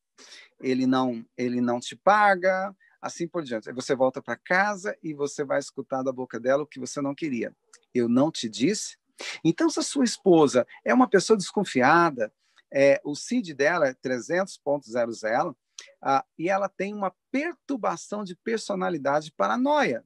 [0.59, 3.69] Ele não, ele não te paga, assim por diante.
[3.69, 7.01] Aí você volta para casa e você vai escutar da boca dela o que você
[7.01, 7.55] não queria.
[7.93, 8.99] Eu não te disse
[9.43, 12.31] então, se a sua esposa é uma pessoa desconfiada,
[12.71, 15.55] é, o CID dela é 300.00,
[16.01, 20.03] ah, e ela tem uma perturbação de personalidade paranoia.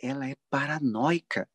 [0.00, 1.48] Ela é paranoica.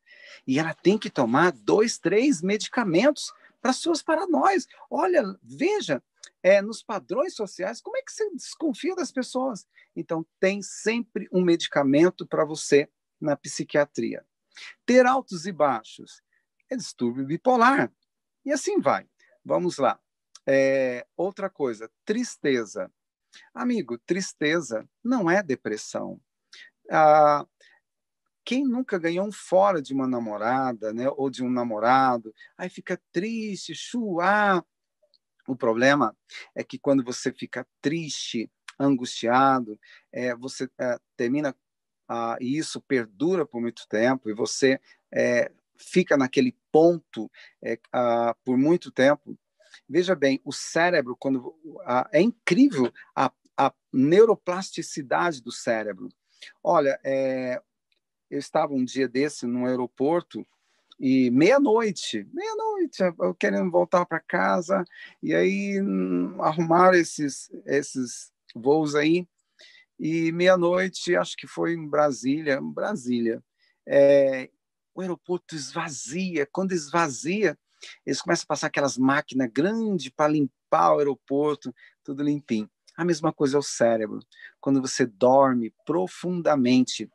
[0.46, 4.66] E ela tem que tomar dois, três medicamentos para suas paranoias.
[4.90, 6.02] Olha, veja,
[6.42, 9.66] é, nos padrões sociais, como é que você desconfia das pessoas?
[9.94, 12.88] Então, tem sempre um medicamento para você
[13.20, 14.24] na psiquiatria.
[14.86, 16.22] Ter altos e baixos
[16.70, 17.92] é distúrbio bipolar.
[18.44, 19.08] E assim vai.
[19.44, 19.98] Vamos lá.
[20.46, 22.90] É, outra coisa, tristeza.
[23.52, 26.20] Amigo, tristeza não é depressão.
[26.90, 27.46] Ah,
[28.48, 32.98] quem nunca ganhou um fora de uma namorada, né, ou de um namorado, aí fica
[33.12, 34.64] triste, chuá.
[35.46, 36.16] O problema
[36.54, 39.78] é que quando você fica triste, angustiado,
[40.10, 41.54] é, você é, termina
[42.08, 44.80] ah, e isso perdura por muito tempo e você
[45.12, 47.30] é, fica naquele ponto
[47.62, 47.78] é,
[48.46, 49.38] por muito tempo.
[49.86, 51.54] Veja bem, o cérebro, quando
[52.10, 56.08] é incrível a, a neuroplasticidade do cérebro.
[56.62, 57.60] Olha, é,
[58.30, 60.44] eu estava um dia desse no aeroporto
[61.00, 64.84] e meia-noite, meia-noite, eu querendo voltar para casa,
[65.22, 69.26] e aí hum, arrumaram esses, esses voos aí,
[69.98, 73.42] e meia-noite, acho que foi em Brasília, Brasília,
[73.86, 74.50] é,
[74.94, 76.46] o aeroporto esvazia.
[76.50, 77.58] Quando esvazia,
[78.04, 82.68] eles começam a passar aquelas máquinas grandes para limpar o aeroporto, tudo limpinho.
[82.96, 84.18] A mesma coisa é o cérebro.
[84.60, 87.08] Quando você dorme profundamente,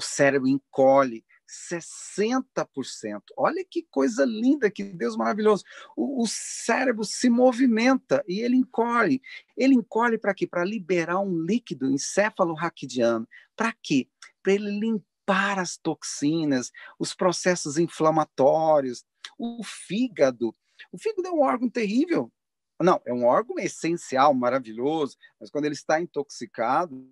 [0.00, 3.22] o cérebro encolhe 60%.
[3.36, 5.62] Olha que coisa linda, que Deus maravilhoso.
[5.94, 9.20] O, o cérebro se movimenta e ele encolhe.
[9.54, 10.46] Ele encolhe para quê?
[10.46, 13.28] Para liberar um líquido encéfalo raquidiano.
[13.54, 14.08] Para quê?
[14.42, 19.04] Para ele limpar as toxinas, os processos inflamatórios.
[19.38, 20.56] O fígado,
[20.90, 22.32] O fígado é um órgão terrível.
[22.80, 27.06] Não, é um órgão essencial, maravilhoso, mas quando ele está intoxicado,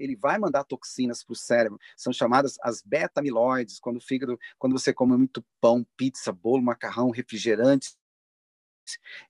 [0.00, 1.78] ele vai mandar toxinas para o cérebro.
[1.96, 7.10] São chamadas as beta-amiloides, quando o fígado, quando você come muito pão, pizza, bolo, macarrão,
[7.10, 7.94] refrigerante,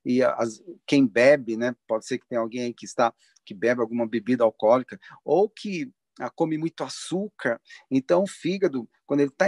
[0.04, 1.74] e as, quem bebe, né?
[1.87, 3.12] Pode ser que tenha alguém aí que está
[3.44, 7.61] que bebe alguma bebida alcoólica ou que ah, come muito açúcar.
[7.90, 9.46] Então, o fígado, quando ele está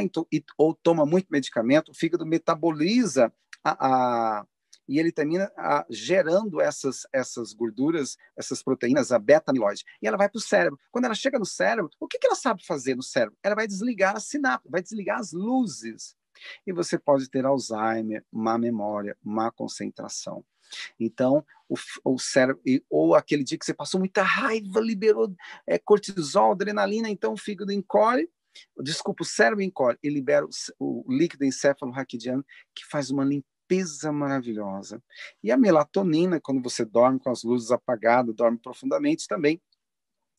[0.56, 3.32] ou toma muito medicamento, o fígado metaboliza
[3.62, 4.46] a, a
[4.92, 9.86] e ele termina a, gerando essas, essas gorduras, essas proteínas, a beta-amiloide.
[10.02, 10.78] E ela vai para o cérebro.
[10.90, 13.34] Quando ela chega no cérebro, o que, que ela sabe fazer no cérebro?
[13.42, 16.14] Ela vai desligar a sinapse, vai desligar as luzes.
[16.66, 20.44] E você pode ter Alzheimer, má memória, má concentração.
[21.00, 21.74] Então, o,
[22.04, 25.34] o cérebro, ou aquele dia que você passou muita raiva, liberou
[25.66, 28.28] é, cortisol, adrenalina, então o fígado encolhe,
[28.82, 33.51] desculpa, o cérebro encolhe e libera o, o líquido encéfalo-raquidiano, que faz uma limpeza
[34.12, 35.02] maravilhosa.
[35.42, 39.60] E a melatonina, quando você dorme com as luzes apagadas, dorme profundamente também,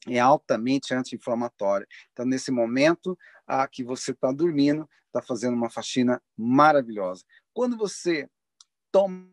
[0.07, 1.87] é altamente anti-inflamatória.
[2.11, 3.17] Então, nesse momento
[3.47, 7.23] a que você está dormindo, está fazendo uma faxina maravilhosa.
[7.53, 8.29] Quando você
[8.91, 9.31] toma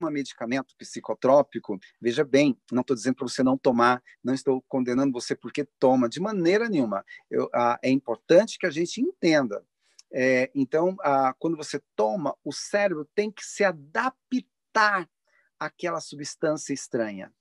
[0.00, 5.12] um medicamento psicotrópico, veja bem, não estou dizendo para você não tomar, não estou condenando
[5.12, 7.04] você porque toma, de maneira nenhuma.
[7.30, 9.64] Eu, ah, é importante que a gente entenda.
[10.12, 15.08] É, então, ah, quando você toma, o cérebro tem que se adaptar
[15.58, 17.32] àquela substância estranha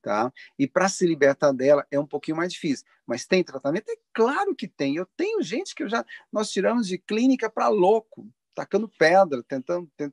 [0.00, 0.32] tá?
[0.58, 2.86] E para se libertar dela é um pouquinho mais difícil.
[3.06, 3.90] Mas tem tratamento?
[3.90, 4.96] É claro que tem.
[4.96, 9.90] Eu tenho gente que eu já nós tiramos de clínica para louco, tacando pedra, tentando,
[9.96, 10.12] tent,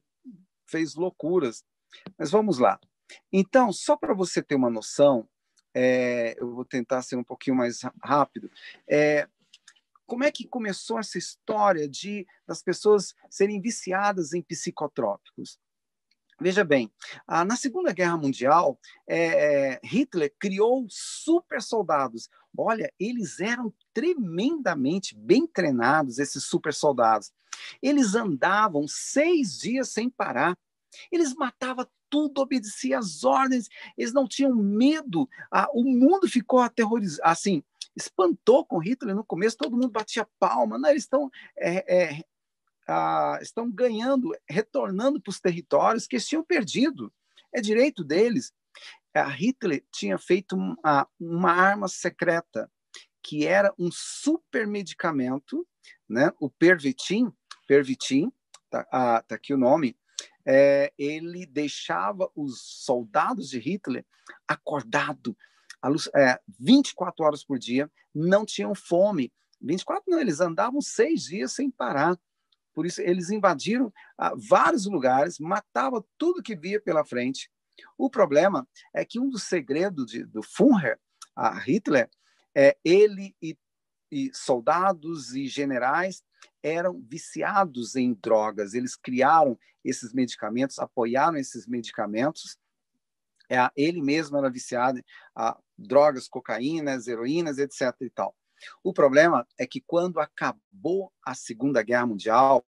[0.65, 1.63] fez loucuras.
[2.17, 2.79] Mas vamos lá.
[3.31, 5.27] Então, só para você ter uma noção,
[5.73, 8.51] é, eu vou tentar ser um pouquinho mais rápido.
[8.87, 9.27] É,
[10.07, 15.59] como é que começou essa história de das pessoas serem viciadas em psicotrópicos?
[16.39, 16.91] Veja bem,
[17.27, 22.29] na Segunda Guerra Mundial, é, Hitler criou super soldados.
[22.55, 27.31] Olha, eles eram tremendamente bem treinados, esses super soldados.
[27.81, 30.55] Eles andavam seis dias sem parar.
[31.11, 33.67] Eles matavam tudo, obedeciam às ordens,
[33.97, 35.27] eles não tinham medo.
[35.51, 37.63] Ah, o mundo ficou aterrorizado, assim,
[37.97, 40.77] espantou com Hitler no começo, todo mundo batia palma.
[40.77, 42.23] Não, eles estão é, é,
[43.41, 47.11] estão ganhando, retornando para os territórios que eles tinham perdido.
[47.53, 48.53] É direito deles.
[49.13, 52.71] A Hitler tinha feito uma, uma arma secreta,
[53.23, 55.67] que era um super medicamento,
[56.07, 56.31] né?
[56.39, 57.33] o Pervitin,
[57.67, 58.31] Pervitin,
[58.69, 58.83] tá,
[59.23, 59.97] tá aqui o nome,
[60.45, 64.05] é, ele deixava os soldados de Hitler
[64.47, 65.35] acordados
[66.15, 69.31] é, 24 horas por dia, não tinham fome.
[69.61, 72.17] 24 não, eles andavam seis dias sem parar.
[72.73, 77.49] Por isso, eles invadiram ah, vários lugares, matavam tudo que via pela frente.
[77.97, 80.99] O problema é que um dos segredos de, do Führer,
[81.35, 82.09] a Hitler,
[82.55, 83.57] é ele e,
[84.11, 86.23] e soldados e generais
[86.61, 88.73] eram viciados em drogas.
[88.73, 92.57] Eles criaram esses medicamentos, apoiaram esses medicamentos.
[93.49, 95.01] É, ele mesmo era viciado
[95.77, 97.93] drogas, cocaínas, heroínas, etc.
[98.01, 98.35] e tal.
[98.83, 102.65] O problema é que quando acabou a Segunda Guerra Mundial,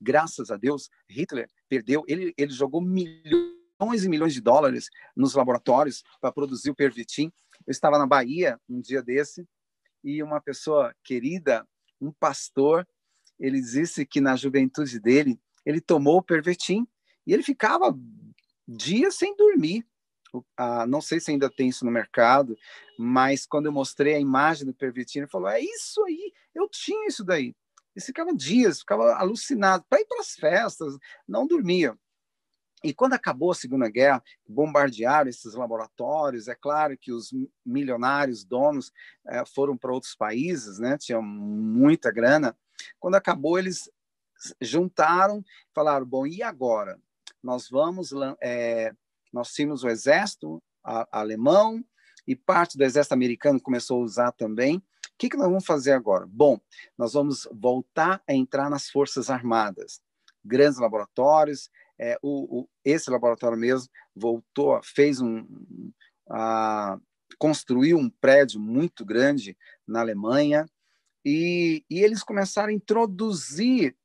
[0.00, 6.02] graças a Deus, Hitler perdeu, ele, ele jogou milhões e milhões de dólares nos laboratórios
[6.20, 7.32] para produzir o Pervitin.
[7.66, 9.46] Eu estava na Bahia um dia desse
[10.04, 11.66] e uma pessoa querida,
[12.00, 12.86] um pastor,
[13.38, 16.86] ele disse que na juventude dele, ele tomou o Pervitin
[17.26, 17.96] e ele ficava
[18.66, 19.86] dias sem dormir
[20.56, 22.56] ah, não sei se ainda tem isso no mercado,
[22.98, 27.08] mas quando eu mostrei a imagem do Pervitin, ele falou: é isso aí, eu tinha
[27.08, 27.54] isso daí.
[27.94, 30.96] E ficava dias, ficava alucinado, para ir para as festas,
[31.28, 31.96] não dormia.
[32.84, 36.48] E quando acabou a Segunda Guerra, bombardearam esses laboratórios.
[36.48, 37.30] É claro que os
[37.64, 38.92] milionários donos
[39.28, 40.98] eh, foram para outros países, né?
[40.98, 42.56] Tinham muita grana.
[42.98, 43.88] Quando acabou, eles
[44.60, 47.00] juntaram, falaram: bom, e agora?
[47.40, 48.92] Nós vamos é,
[49.32, 50.62] nós tínhamos o exército
[51.10, 51.84] alemão
[52.26, 54.76] e parte do exército americano começou a usar também.
[54.76, 54.82] O
[55.18, 56.26] que, que nós vamos fazer agora?
[56.28, 56.60] Bom,
[56.98, 60.00] nós vamos voltar a entrar nas forças armadas,
[60.44, 61.70] grandes laboratórios.
[61.98, 65.46] É, o, o, esse laboratório mesmo voltou, fez um,
[66.28, 66.98] a,
[67.38, 70.66] construiu um prédio muito grande na Alemanha
[71.24, 73.96] e, e eles começaram a introduzir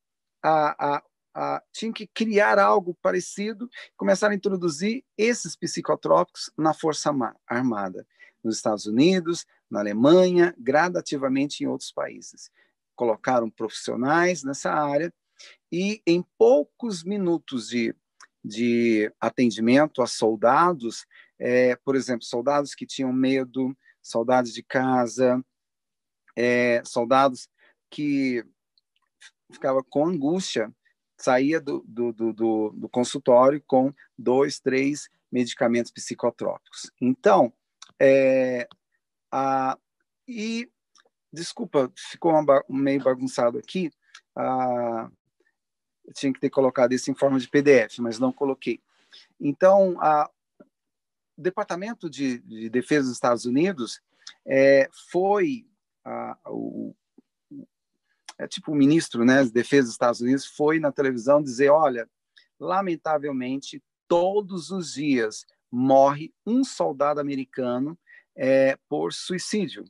[0.44, 1.04] a, a,
[1.40, 7.14] ah, tinham que criar algo parecido, começaram a introduzir esses psicotrópicos na Força
[7.46, 8.08] Armada,
[8.44, 12.50] nos Estados Unidos, na Alemanha, gradativamente em outros países.
[12.96, 15.14] Colocaram profissionais nessa área
[15.72, 17.96] e em poucos minutos de,
[18.44, 21.06] de atendimento a soldados,
[21.38, 25.40] é, por exemplo, soldados que tinham medo, soldados de casa,
[26.36, 27.48] é, soldados
[27.92, 28.44] que
[29.52, 30.74] ficava com angústia,
[31.18, 36.92] saía do, do, do, do, consultório com dois, três medicamentos psicotrópicos.
[37.02, 37.52] Então,
[38.00, 38.68] é,
[39.32, 39.78] a,
[40.28, 40.70] e
[41.32, 43.92] desculpa, ficou uma, meio bagunçado aqui.
[46.06, 48.82] Eu tinha que ter colocado isso em forma de PDF, mas não coloquei.
[49.40, 50.30] Então, a,
[51.38, 54.02] o Departamento de, de Defesa dos Estados Unidos
[54.46, 55.68] é, foi
[56.04, 56.96] a, o,
[58.38, 62.08] é tipo o ministro né, de Defesa dos Estados Unidos foi na televisão dizer, olha,
[62.60, 67.98] lamentavelmente, todos os dias morre um soldado americano
[68.36, 69.86] é, por suicídio.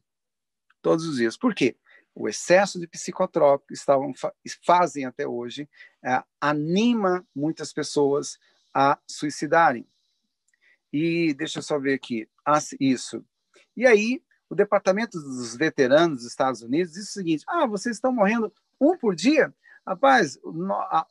[0.81, 1.37] Todos os dias.
[1.37, 1.75] Por quê?
[2.15, 4.11] O excesso de psicotrópicos estavam,
[4.65, 5.69] fazem até hoje,
[6.03, 8.39] é, anima muitas pessoas
[8.73, 9.85] a suicidarem.
[10.91, 12.27] E deixa eu só ver aqui,
[12.79, 13.23] isso.
[13.75, 18.11] E aí, o Departamento dos Veteranos dos Estados Unidos diz o seguinte: ah, vocês estão
[18.11, 19.53] morrendo um por dia?
[19.85, 20.37] Rapaz,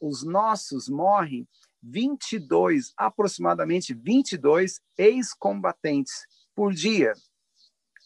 [0.01, 1.49] os nossos morrem
[1.83, 7.15] 22, aproximadamente 22 ex-combatentes por dia.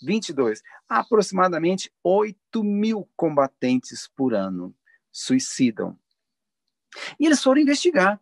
[0.03, 0.63] 22.
[0.89, 4.75] Aproximadamente 8 mil combatentes por ano
[5.13, 5.99] suicidam.
[7.19, 8.21] E eles foram investigar.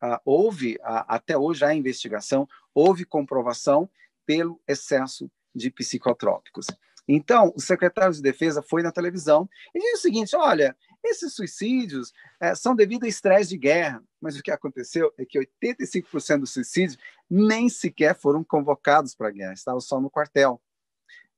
[0.00, 3.88] Ah, houve, ah, até hoje a investigação, houve comprovação
[4.26, 6.66] pelo excesso de psicotrópicos.
[7.08, 12.12] Então, o secretário de Defesa foi na televisão e disse o seguinte: olha, esses suicídios
[12.40, 16.52] é, são devido a estresse de guerra, mas o que aconteceu é que 85% dos
[16.52, 16.98] suicídios
[17.30, 20.60] nem sequer foram convocados para a guerra, estavam só no quartel.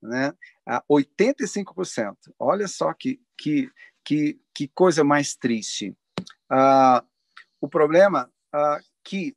[0.01, 0.33] Né?
[0.91, 2.17] 85%.
[2.39, 3.71] Olha só que, que,
[4.05, 5.97] que, que coisa mais triste.
[6.49, 7.05] Ah,
[7.61, 9.37] o problema ah, que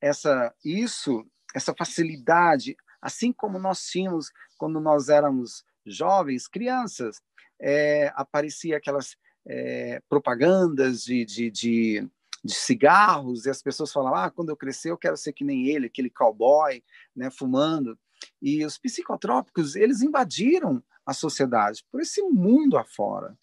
[0.00, 7.20] essa, isso, essa facilidade Assim como nós tínhamos quando nós éramos jovens, crianças,
[7.60, 9.14] é, aparecia aquelas
[9.46, 12.08] é, propagandas de, de, de,
[12.42, 15.68] de, cigarros e as pessoas falavam: ah, quando eu crescer eu quero ser que nem
[15.68, 16.82] ele, aquele cowboy,
[17.14, 17.98] né, fumando.
[18.40, 23.36] E os psicotrópicos eles invadiram a sociedade por esse mundo afora.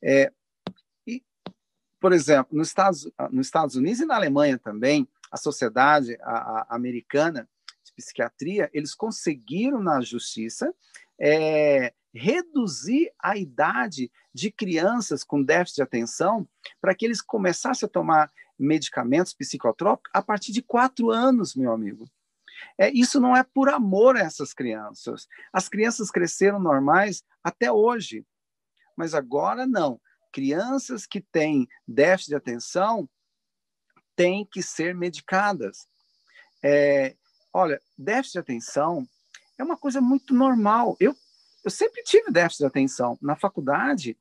[0.00, 0.32] É,
[1.04, 1.24] e,
[1.98, 6.76] por exemplo, nos Estados, nos Estados Unidos e na Alemanha também, a sociedade a, a
[6.76, 7.48] americana
[7.98, 10.72] psiquiatria, eles conseguiram na justiça
[11.20, 16.48] é, reduzir a idade de crianças com déficit de atenção
[16.80, 22.08] para que eles começassem a tomar medicamentos psicotrópicos a partir de quatro anos, meu amigo.
[22.76, 25.26] É, isso não é por amor a essas crianças.
[25.52, 28.24] As crianças cresceram normais até hoje,
[28.96, 30.00] mas agora não.
[30.32, 33.08] Crianças que têm déficit de atenção
[34.16, 35.86] têm que ser medicadas.
[36.62, 37.16] É,
[37.58, 39.04] Olha, déficit de atenção
[39.58, 40.96] é uma coisa muito normal.
[41.00, 41.12] Eu,
[41.64, 43.18] eu sempre tive déficit de atenção.
[43.20, 44.16] Na faculdade,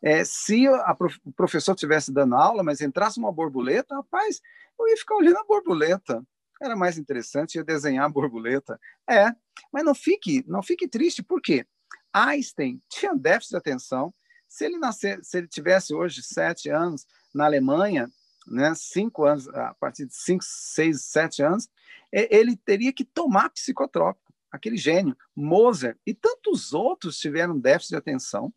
[0.00, 4.40] é, se a, o professor estivesse dando aula, mas entrasse uma borboleta, rapaz,
[4.80, 6.26] eu ia ficar olhando a borboleta.
[6.62, 8.80] Era mais interessante, ia desenhar a borboleta.
[9.06, 9.34] É,
[9.70, 11.66] mas não fique, não fique triste, por quê?
[12.10, 14.14] Einstein tinha déficit de atenção.
[14.48, 18.10] Se ele nascer, se ele tivesse hoje sete anos na Alemanha,
[18.50, 21.68] né, cinco anos, a partir de cinco, seis, sete anos,
[22.10, 25.16] ele teria que tomar psicotrópico, aquele gênio.
[25.36, 28.52] Mozart e tantos outros tiveram déficit de atenção.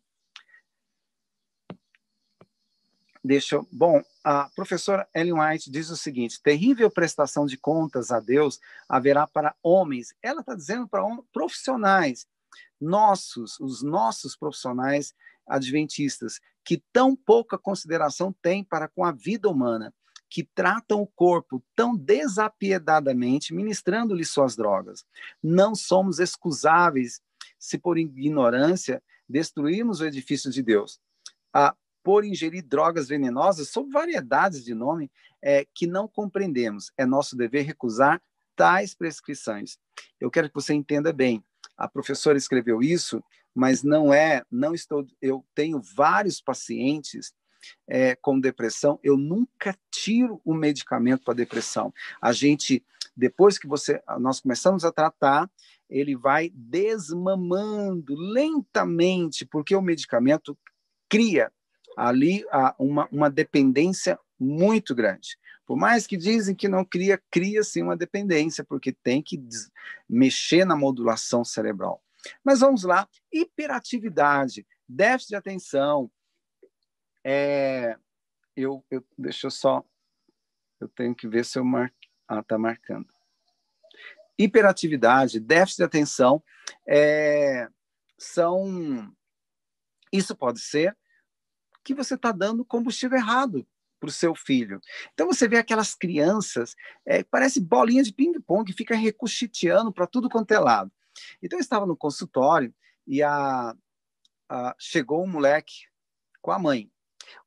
[3.24, 3.68] Deixa eu...
[3.70, 9.26] Bom, a professora Ellen White diz o seguinte: terrível prestação de contas a Deus haverá
[9.26, 10.14] para homens.
[10.20, 12.26] Ela está dizendo para profissionais,
[12.80, 15.14] nossos, os nossos profissionais
[15.46, 19.92] adventistas, que tão pouca consideração têm para com a vida humana
[20.32, 25.04] que tratam o corpo tão desapiedadamente, ministrando-lhe suas drogas.
[25.42, 27.20] Não somos excusáveis
[27.58, 30.98] se por ignorância destruirmos o edifício de Deus.
[31.52, 35.10] Ah, por ingerir drogas venenosas sob variedades de nome
[35.42, 36.90] é, que não compreendemos.
[36.96, 38.18] É nosso dever recusar
[38.56, 39.76] tais prescrições.
[40.18, 41.44] Eu quero que você entenda bem.
[41.76, 43.22] A professora escreveu isso,
[43.54, 45.06] mas não é, não estou.
[45.20, 47.32] Eu tenho vários pacientes
[47.86, 51.92] é, com depressão, eu nunca tiro o medicamento para depressão.
[52.20, 52.84] A gente,
[53.16, 55.48] depois que você, nós começamos a tratar,
[55.88, 60.58] ele vai desmamando lentamente, porque o medicamento
[61.08, 61.52] cria
[61.96, 62.44] ali
[62.78, 65.36] uma, uma dependência muito grande.
[65.66, 69.40] Por mais que dizem que não cria, cria sim uma dependência, porque tem que
[70.08, 72.02] mexer na modulação cerebral.
[72.44, 76.10] Mas vamos lá, hiperatividade, déficit de atenção,
[77.24, 77.96] é,
[78.56, 79.84] eu, eu deixa eu só,
[80.80, 81.92] eu tenho que ver se eu mar,
[82.28, 83.06] ah, tá marcando.
[84.38, 86.42] Hiperatividade, déficit de atenção,
[86.88, 87.68] é,
[88.18, 89.14] são,
[90.12, 90.96] isso pode ser
[91.84, 93.66] que você está dando combustível errado
[93.98, 94.80] para o seu filho.
[95.12, 96.74] Então você vê aquelas crianças,
[97.06, 100.90] é, parece bolinha de ping-pong, fica recuchiteando para tudo quanto é lado.
[101.42, 102.74] Então eu estava no consultório
[103.06, 103.74] e a,
[104.48, 105.86] a, chegou um moleque
[106.40, 106.90] com a mãe.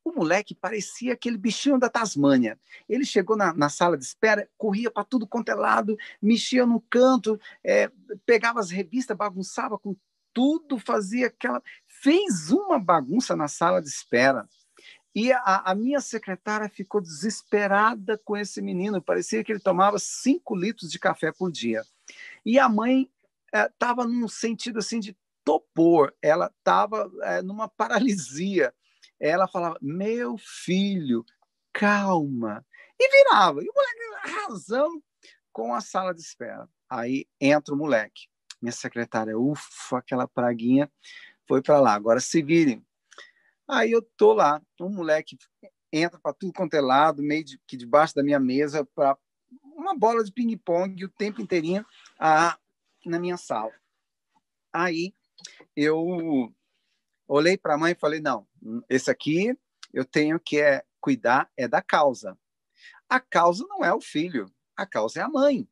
[0.04, 2.60] O moleque parecia aquele bichinho da Tasmânia.
[2.88, 6.82] Ele chegou na, na sala de espera, corria para tudo quanto é lado, mexia no
[6.82, 7.92] canto, é,
[8.26, 9.96] pegava as revistas, bagunçava com
[10.34, 11.62] tudo, fazia aquela.
[11.88, 14.48] Fez uma bagunça na sala de espera.
[15.16, 19.02] E a, a, minha secretária ficou desesperada com esse menino.
[19.02, 21.84] Parecia que ele tomava cinco litros de café por dia.
[22.46, 23.10] E a mãe
[23.54, 26.14] estava é, num sentido assim de topor.
[26.22, 28.74] Ela estava é, numa paralisia.
[29.20, 31.24] Ela falava: "Meu filho,
[31.74, 32.66] calma."
[33.00, 33.62] E virava.
[33.64, 35.04] E o moleque arrasando
[35.52, 36.68] com a sala de espera.
[36.90, 38.28] Aí entra o moleque.
[38.62, 40.92] Minha secretária, ufa, aquela praguinha
[41.48, 41.94] foi para lá.
[41.94, 42.86] Agora se virem
[43.68, 45.38] Aí eu tô lá, um moleque
[45.92, 49.18] entra para tudo quanto é lado, meio de, que debaixo da minha mesa, para
[49.64, 51.86] uma bola de ping-pong o tempo inteirinho
[52.20, 52.58] a,
[53.10, 53.74] na minha sala.
[54.74, 55.14] Aí
[55.76, 56.54] eu
[57.28, 58.48] olhei para a mãe e falei: não,
[58.90, 59.58] esse aqui
[59.94, 62.38] eu tenho que é, cuidar é da causa.
[63.08, 65.68] A causa não é o filho, a causa é a mãe.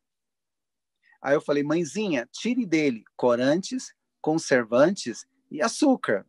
[1.22, 6.26] Aí eu falei: mãezinha, tire dele corantes, conservantes e açúcar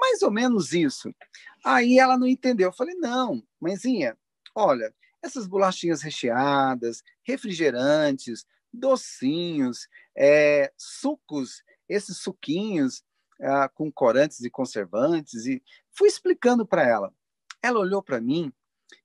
[0.00, 1.14] mais ou menos isso.
[1.64, 2.68] Aí ela não entendeu.
[2.68, 4.16] Eu falei, não, mãezinha,
[4.54, 4.92] olha,
[5.22, 13.02] essas bolachinhas recheadas, refrigerantes, docinhos, é, sucos, esses suquinhos
[13.40, 15.62] ah, com corantes e conservantes, e
[15.92, 17.12] fui explicando para ela.
[17.62, 18.52] Ela olhou para mim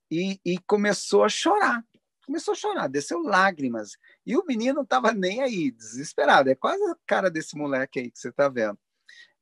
[0.09, 1.84] e, e, começou a chorar.
[2.26, 3.97] Começou a chorar, desceu lágrimas.
[4.26, 6.49] E o menino não estava nem aí, desesperado.
[6.49, 8.78] É quase a cara desse moleque aí que você está vendo.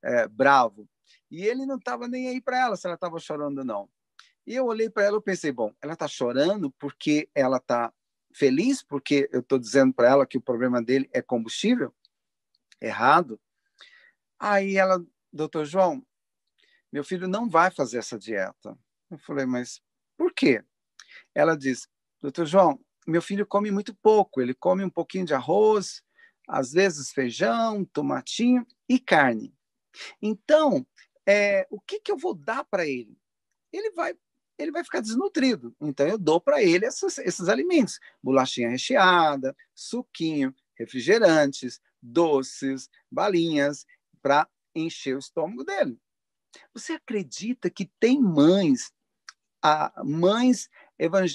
[0.03, 0.87] É, bravo.
[1.31, 3.89] E ele não estava nem aí para ela se ela estava chorando ou não.
[4.45, 7.93] E eu olhei para ela e pensei, bom, ela está chorando porque ela está
[8.33, 11.93] feliz, porque eu estou dizendo para ela que o problema dele é combustível?
[12.81, 13.39] Errado.
[14.39, 16.05] Aí ela, doutor João,
[16.91, 18.77] meu filho não vai fazer essa dieta.
[19.09, 19.81] Eu falei, mas
[20.17, 20.63] por quê?
[21.33, 21.87] Ela diz,
[22.21, 26.03] doutor João, meu filho come muito pouco, ele come um pouquinho de arroz,
[26.47, 29.55] às vezes feijão, tomatinho e carne.
[30.21, 30.85] Então,
[31.25, 33.17] é, o que, que eu vou dar para ele?
[33.71, 34.15] Ele vai
[34.57, 35.75] ele vai ficar desnutrido.
[35.81, 43.85] Então, eu dou para ele esses, esses alimentos: bolachinha recheada, suquinho, refrigerantes, doces, balinhas,
[44.21, 45.99] para encher o estômago dele.
[46.73, 48.91] Você acredita que tem mães,
[49.61, 50.69] a, mães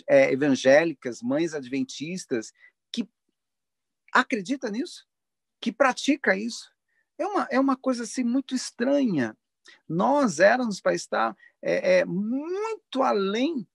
[0.07, 2.53] é, evangélicas, mães adventistas,
[2.93, 3.09] que
[4.13, 5.07] acredita nisso?
[5.61, 6.71] Que pratica isso?
[7.17, 9.37] É uma, é uma coisa assim muito estranha.
[9.89, 13.67] Nós éramos para estar é, é, muito além,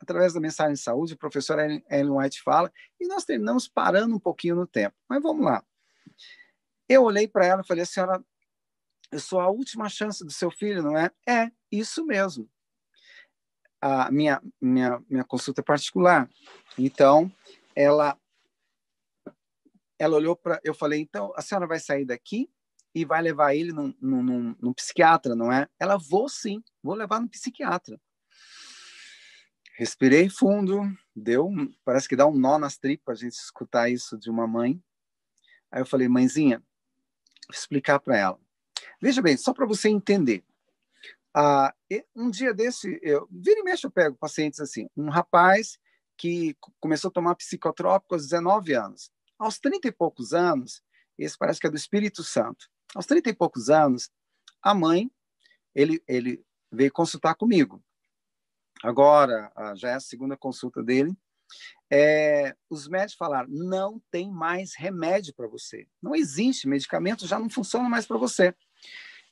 [0.00, 4.20] através da mensagem de saúde, o professor Ellen White fala, e nós terminamos parando um
[4.20, 4.96] pouquinho no tempo.
[5.08, 5.64] Mas vamos lá.
[6.88, 8.24] Eu olhei para ela e falei, senhora,
[9.10, 11.10] eu sou a última chance do seu filho, não é?
[11.28, 12.48] É, isso mesmo.
[13.80, 16.28] A minha, minha, minha consulta é particular.
[16.78, 17.30] Então,
[17.74, 18.18] ela
[19.98, 22.50] ela olhou para eu falei então a senhora vai sair daqui
[22.96, 25.68] e vai levar ele num, num psiquiatra, não é?
[25.78, 28.00] Ela, vou sim, vou levar no psiquiatra.
[29.76, 30.80] Respirei fundo,
[31.14, 31.50] deu,
[31.84, 34.82] parece que dá um nó nas tripas a gente escutar isso de uma mãe.
[35.70, 36.64] Aí eu falei, mãezinha,
[37.52, 38.40] explicar para ela.
[38.98, 40.42] Veja bem, só para você entender.
[41.34, 41.74] Ah,
[42.14, 45.78] um dia desse, eu, vira e mexe eu pego pacientes assim, um rapaz
[46.16, 49.12] que começou a tomar psicotrópico aos 19 anos.
[49.38, 50.82] Aos 30 e poucos anos,
[51.18, 52.74] esse parece que é do Espírito Santo.
[52.94, 54.10] Aos 30 e poucos anos,
[54.62, 55.10] a mãe,
[55.74, 57.82] ele, ele veio consultar comigo.
[58.82, 61.16] Agora, já é a segunda consulta dele.
[61.90, 65.86] É, os médicos falaram: não tem mais remédio para você.
[66.02, 68.54] Não existe, medicamento já não funciona mais para você.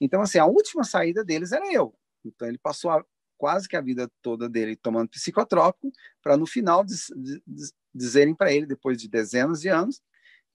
[0.00, 1.96] Então, assim, a última saída deles era eu.
[2.24, 3.04] Então, ele passou a,
[3.36, 5.90] quase que a vida toda dele tomando psicotrópico,
[6.22, 7.06] para no final diz,
[7.46, 10.02] diz, dizerem para ele, depois de dezenas de anos,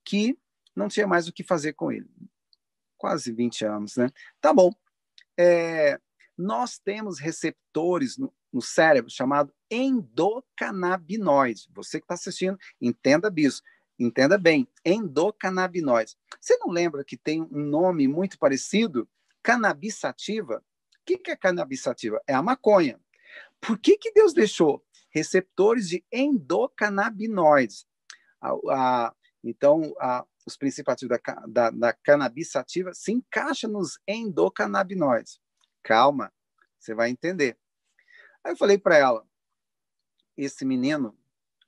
[0.04, 0.38] que
[0.76, 2.10] não tinha mais o que fazer com ele
[3.00, 4.12] quase 20 anos, né?
[4.40, 4.72] Tá bom.
[5.40, 6.00] É,
[6.38, 11.68] nós temos receptores no, no cérebro chamado endocannabinoide.
[11.74, 13.64] Você que está assistindo, entenda isso.
[13.98, 16.16] Entenda bem, endocannabinoides.
[16.40, 19.10] Você não lembra que tem um nome muito parecido?
[19.44, 20.64] Cannabis sativa.
[21.02, 22.22] O que, que é cannabis sativa?
[22.26, 23.00] É a maconha.
[23.60, 27.86] Por que, que Deus deixou receptores de endocannabinoides?
[28.42, 34.00] A, a, então, a, os princípios ativos da, da, da cannabis sativa se encaixam nos
[34.08, 35.40] endocannabinoides.
[35.84, 36.34] Calma,
[36.78, 37.58] você vai entender.
[38.44, 39.28] Aí eu falei para ela,
[40.36, 41.18] esse menino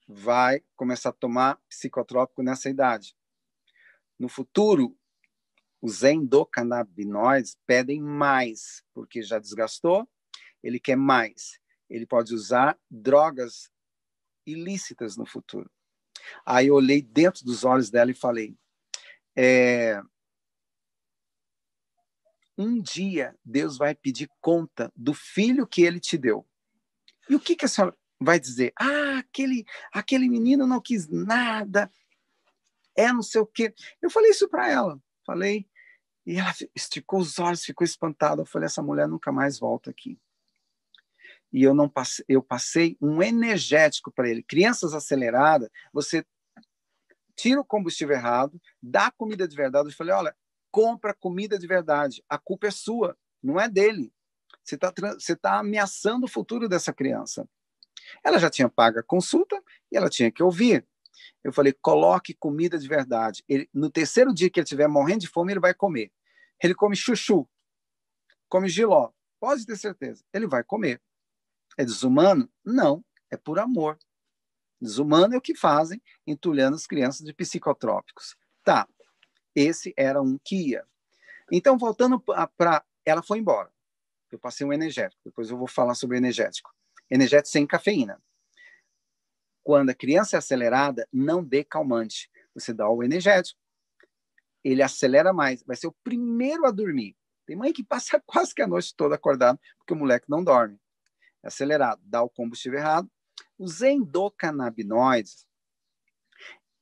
[0.08, 3.16] vai começar a tomar psicotrópico nessa idade.
[4.20, 4.98] No futuro,
[5.82, 10.08] os endocannabinoides pedem mais, porque já desgastou,
[10.62, 11.60] ele quer mais.
[11.90, 13.70] Ele pode usar drogas
[14.46, 15.70] ilícitas no futuro.
[16.46, 18.56] Aí eu olhei dentro dos olhos dela e falei:
[19.36, 20.02] é,
[22.58, 26.48] um dia Deus vai pedir conta do filho que ele te deu.
[27.30, 28.74] E o que, que a senhora vai dizer?
[28.80, 31.92] Ah, aquele, aquele menino não quis nada,
[32.96, 33.74] é não sei o quê.
[34.02, 35.68] Eu falei isso para ela, falei,
[36.26, 38.42] e ela esticou os olhos, ficou espantada.
[38.42, 40.20] Eu falei, essa mulher nunca mais volta aqui.
[41.52, 44.44] E eu não passei, eu passei um energético para ele.
[44.44, 46.26] Crianças aceleradas, você
[47.36, 49.90] tira o combustível errado, dá comida de verdade.
[49.90, 50.36] Eu falei, olha,
[50.72, 52.24] compra comida de verdade.
[52.30, 54.12] A culpa é sua, não é dele.
[54.64, 57.48] Você está você tá ameaçando o futuro dessa criança.
[58.24, 59.62] Ela já tinha pago a consulta
[59.92, 60.86] e ela tinha que ouvir.
[61.44, 63.44] Eu falei, coloque comida de verdade.
[63.48, 66.12] Ele, no terceiro dia que ele estiver morrendo de fome, ele vai comer.
[66.62, 67.48] Ele come chuchu,
[68.48, 69.12] come giló.
[69.40, 71.02] Pode ter certeza, ele vai comer.
[71.78, 72.50] É desumano?
[72.64, 73.98] Não, é por amor.
[74.82, 78.36] Desumano é o que fazem entulhando as crianças de psicotrópicos.
[78.64, 78.88] Tá,
[79.56, 80.86] esse era um que ia.
[81.52, 82.84] Então, voltando para.
[83.06, 83.72] Ela foi embora.
[84.32, 86.74] Eu passei um energético, depois eu vou falar sobre energético.
[87.10, 88.22] Energético sem cafeína.
[89.64, 92.32] Quando a criança é acelerada, não dê calmante.
[92.54, 93.60] Você dá o energético,
[94.64, 97.16] ele acelera mais, vai ser o primeiro a dormir.
[97.46, 100.80] Tem mãe que passa quase que a noite toda acordado porque o moleque não dorme.
[101.44, 103.10] É acelerado, dá o combustível errado.
[103.62, 105.46] Os endocannabinoides,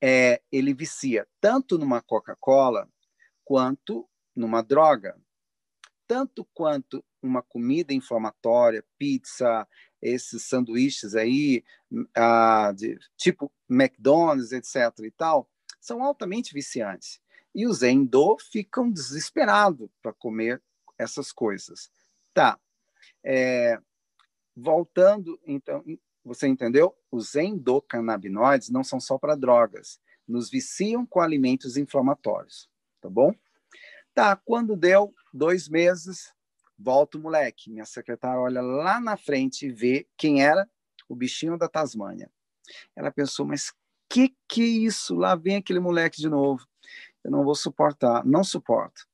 [0.02, 2.90] é, ele vicia tanto numa Coca-Cola
[3.44, 5.22] quanto numa droga.
[6.08, 9.68] Tanto quanto uma comida inflamatória, pizza,
[10.02, 11.66] esses sanduíches aí,
[12.16, 15.04] ah, de, tipo McDonald's, etc.
[15.04, 15.50] e tal,
[15.82, 17.20] são altamente viciantes.
[17.54, 20.64] E os endo ficam desesperados para comer
[20.98, 21.92] essas coisas.
[22.34, 22.58] Tá.
[23.22, 23.78] É,
[24.56, 25.84] voltando, então,
[26.24, 26.96] você entendeu?
[27.12, 32.70] Os endocannabinoides não são só para drogas, nos viciam com alimentos inflamatórios,
[33.02, 33.34] tá bom?
[34.14, 36.34] Tá, quando deu dois meses,
[36.78, 37.72] volta o moleque.
[37.72, 40.70] Minha secretária olha lá na frente e vê quem era
[41.08, 42.30] o bichinho da Tasmânia.
[42.96, 43.74] Ela pensou, mas
[44.10, 45.16] que que é isso?
[45.16, 46.68] Lá vem aquele moleque de novo.
[47.24, 49.08] Eu não vou suportar, não suporto.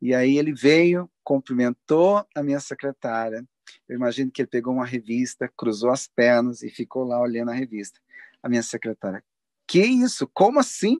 [0.00, 3.46] E aí ele veio, cumprimentou a minha secretária.
[3.88, 7.54] Eu imagino que ele pegou uma revista, cruzou as pernas e ficou lá olhando a
[7.54, 8.00] revista.
[8.42, 9.22] A minha secretária,
[9.66, 10.26] que isso?
[10.28, 10.98] Como assim?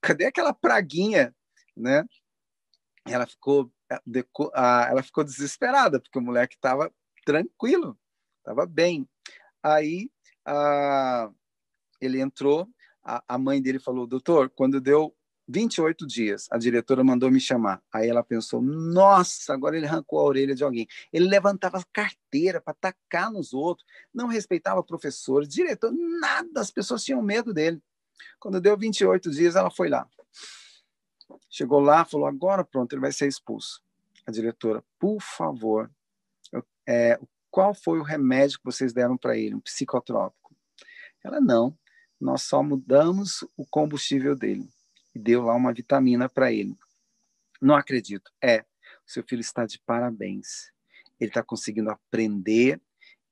[0.00, 1.34] Cadê aquela praguinha,
[1.76, 2.04] né?
[3.04, 3.72] Ela ficou,
[4.54, 6.92] ela ficou desesperada porque o moleque estava
[7.24, 7.98] tranquilo,
[8.38, 9.08] estava bem.
[9.62, 10.10] Aí
[12.00, 12.68] ele entrou,
[13.02, 15.16] a mãe dele falou, doutor, quando deu
[15.48, 17.82] 28 dias, a diretora mandou me chamar.
[17.90, 20.86] Aí ela pensou: nossa, agora ele arrancou a orelha de alguém.
[21.10, 25.90] Ele levantava a carteira para atacar nos outros, não respeitava professores, diretor,
[26.20, 27.82] nada, as pessoas tinham medo dele.
[28.38, 30.06] Quando deu 28 dias, ela foi lá.
[31.48, 33.82] Chegou lá, falou: agora pronto, ele vai ser expulso.
[34.26, 35.90] A diretora, por favor,
[36.52, 37.18] eu, é,
[37.50, 39.54] qual foi o remédio que vocês deram para ele?
[39.54, 40.54] Um psicotrópico.
[41.24, 41.76] Ela, não,
[42.20, 44.68] nós só mudamos o combustível dele
[45.18, 46.78] e deu lá uma vitamina para ele.
[47.60, 48.30] Não acredito.
[48.42, 48.64] É,
[49.04, 50.72] seu filho está de parabéns.
[51.18, 52.80] Ele está conseguindo aprender,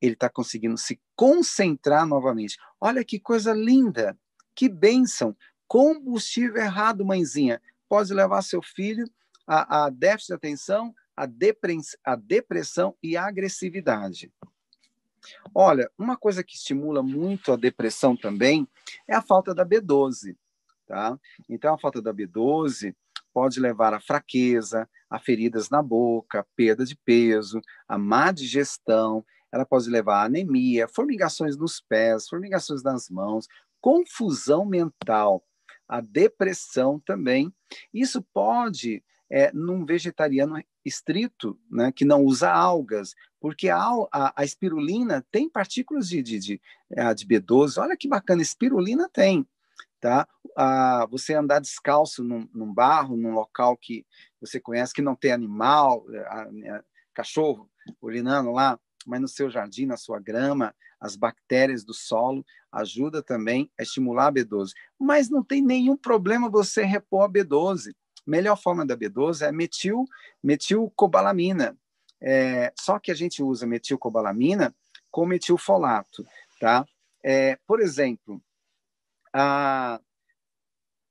[0.01, 2.59] ele está conseguindo se concentrar novamente.
[2.80, 4.18] Olha que coisa linda,
[4.53, 5.37] que bênção.
[5.68, 7.62] Combustível errado, mãezinha.
[7.89, 9.09] Pode levar seu filho
[9.47, 11.28] a, a déficit de atenção, a,
[12.05, 14.32] a depressão e a agressividade.
[15.55, 18.66] Olha, uma coisa que estimula muito a depressão também
[19.09, 20.37] é a falta da B12.
[20.87, 21.18] Tá?
[21.49, 22.95] Então, a falta da B12
[23.34, 29.64] pode levar a fraqueza, a feridas na boca, perda de peso, a má digestão, ela
[29.64, 33.47] pode levar a anemia, formigações nos pés, formigações nas mãos,
[33.80, 35.45] confusão mental,
[35.89, 37.53] a depressão também.
[37.93, 43.82] Isso pode, é, num vegetariano estrito, né, que não usa algas, porque a,
[44.12, 46.61] a, a espirulina tem partículas de, de, de,
[46.91, 47.80] é, de B12.
[47.80, 49.47] Olha que bacana, espirulina tem
[50.01, 50.26] tá?
[50.57, 54.05] Ah, você andar descalço num, num, barro, num local que
[54.40, 56.84] você conhece que não tem animal, a, a,
[57.14, 57.70] cachorro
[58.01, 63.70] urinando lá, mas no seu jardim, na sua grama, as bactérias do solo, ajuda também
[63.78, 64.70] a estimular a B12.
[64.99, 67.94] Mas não tem nenhum problema você repor a B12.
[68.26, 70.05] Melhor forma da B12 é metil,
[70.42, 71.76] metilcobalamina.
[72.20, 74.74] É, só que a gente usa metilcobalamina
[75.11, 76.26] com metilfolato,
[76.61, 76.84] tá?
[77.22, 78.42] É, por exemplo,
[79.39, 80.01] a,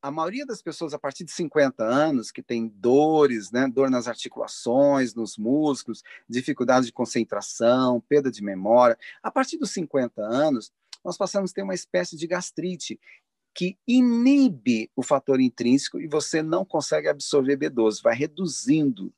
[0.02, 4.08] a maioria das pessoas a partir de 50 anos que tem dores, né, dor nas
[4.08, 10.72] articulações, nos músculos, dificuldade de concentração, perda de memória, a partir dos 50 anos,
[11.04, 13.00] nós passamos a ter uma espécie de gastrite
[13.54, 19.14] que inibe o fator intrínseco e você não consegue absorver B12, vai reduzindo.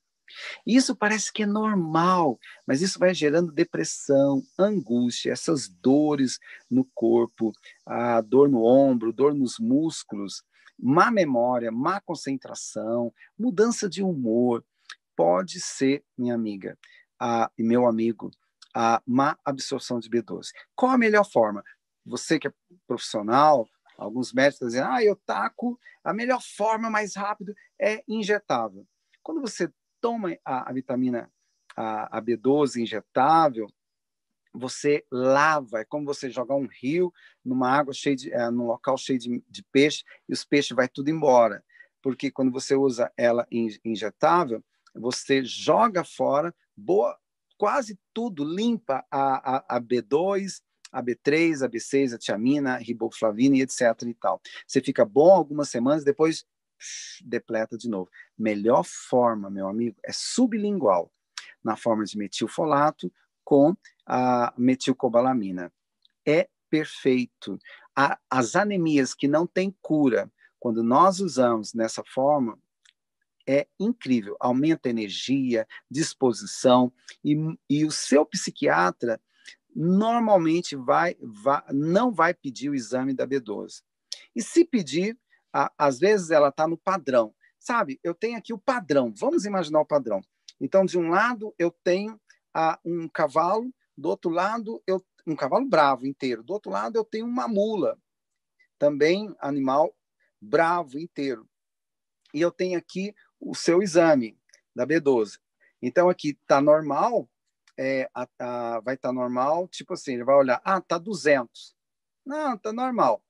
[0.65, 7.51] Isso parece que é normal, mas isso vai gerando depressão, angústia, essas dores no corpo,
[7.86, 10.43] a dor no ombro, dor nos músculos,
[10.80, 14.63] má memória, má concentração, mudança de humor,
[15.15, 16.78] pode ser, minha amiga
[17.19, 18.32] a, e meu amigo,
[18.73, 20.49] a má absorção de B12.
[20.75, 21.63] Qual a melhor forma?
[22.05, 22.53] Você que é
[22.86, 23.67] profissional,
[23.97, 28.86] alguns médicos dizem, ah, eu taco, a melhor forma, mais rápido, é injetável.
[29.23, 29.71] Quando você
[30.01, 31.31] toma a, a vitamina
[31.75, 33.67] a, a B12 injetável,
[34.53, 37.13] você lava, é como você jogar um rio
[37.45, 40.89] numa água cheia de, é, num local cheio de, de peixe e os peixes vai
[40.89, 41.63] tudo embora,
[42.01, 44.63] porque quando você usa ela injetável,
[44.95, 47.15] você joga fora boa,
[47.57, 53.57] quase tudo, limpa a, a, a B2, a B3, a B6, a tiamina, a riboflavina
[53.57, 54.41] e etc e tal.
[54.65, 56.45] Você fica bom algumas semanas, depois
[57.23, 58.09] depleta de novo.
[58.38, 61.11] Melhor forma, meu amigo, é sublingual,
[61.63, 63.11] na forma de metilfolato
[63.43, 63.75] com
[64.05, 65.71] a metilcobalamina.
[66.25, 67.57] É perfeito.
[67.95, 72.59] A, as anemias que não têm cura, quando nós usamos nessa forma,
[73.47, 74.36] é incrível.
[74.39, 76.91] Aumenta a energia, disposição,
[77.23, 77.36] e,
[77.69, 79.21] e o seu psiquiatra
[79.73, 83.82] normalmente vai, vai, não vai pedir o exame da B12.
[84.36, 85.17] E se pedir,
[85.53, 87.33] a, às vezes ela está no padrão.
[87.59, 89.13] Sabe, eu tenho aqui o padrão.
[89.17, 90.21] Vamos imaginar o padrão.
[90.59, 92.19] Então, de um lado, eu tenho
[92.53, 96.41] a, um cavalo do outro lado, eu um cavalo bravo inteiro.
[96.41, 97.99] Do outro lado, eu tenho uma mula,
[98.79, 99.93] também animal
[100.41, 101.47] bravo inteiro.
[102.33, 104.39] E eu tenho aqui o seu exame
[104.73, 105.37] da B12.
[105.81, 107.29] Então, aqui está normal,
[107.77, 111.75] é, a, a, vai estar tá normal, tipo assim, ele vai olhar, ah, está 200.
[112.25, 113.21] Não, está normal.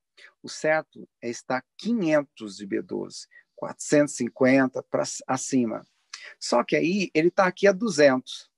[0.42, 5.86] O certo é estar 500 de B12, 450 para acima.
[6.40, 8.50] Só que aí ele está aqui a 200.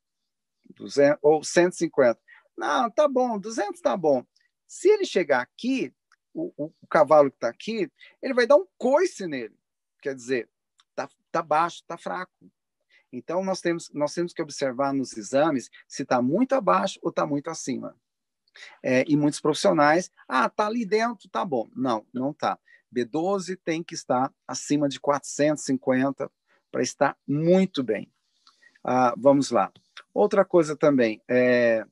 [0.76, 2.20] 200, ou 150.
[2.58, 4.26] Não, tá bom, 200 tá bom.
[4.68, 5.94] Se ele chegar aqui,
[6.34, 7.92] o, o, o cavalo que está aqui,
[8.22, 9.58] ele vai dar um coice nele.
[10.02, 10.50] Quer dizer,
[10.96, 12.52] tá, tá baixo, tá fraco.
[13.12, 17.26] Então, nós temos, nós temos que observar nos exames se está muito abaixo ou está
[17.26, 17.96] muito acima.
[18.84, 21.70] É, e muitos profissionais, ah, tá ali dentro, tá bom.
[21.76, 22.58] Não, não tá.
[22.94, 26.32] B12 tem que estar acima de 450
[26.72, 28.12] para estar muito bem.
[28.84, 29.72] Ah, vamos lá.
[30.14, 31.86] Outra coisa também, é...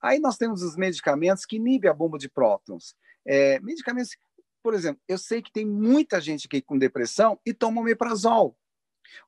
[0.00, 2.94] aí nós temos os medicamentos que inibem a bomba de prótons.
[3.24, 4.16] É, medicamentos,
[4.62, 8.56] por exemplo, eu sei que tem muita gente aqui com depressão e toma omeprazol.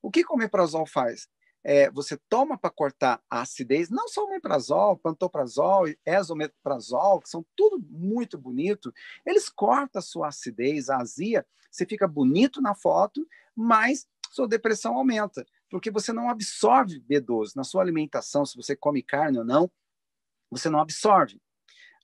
[0.03, 1.29] O que o omeprazol faz?
[1.65, 7.45] É, você toma para cortar a acidez, não só o omeprazol, pantoprazol, esomeprazol, que são
[7.57, 8.93] tudo muito bonito,
[9.25, 14.95] eles cortam a sua acidez, a azia, você fica bonito na foto, mas sua depressão
[14.95, 15.45] aumenta
[15.75, 19.69] porque você não absorve B12 na sua alimentação, se você come carne ou não,
[20.49, 21.43] você não absorve,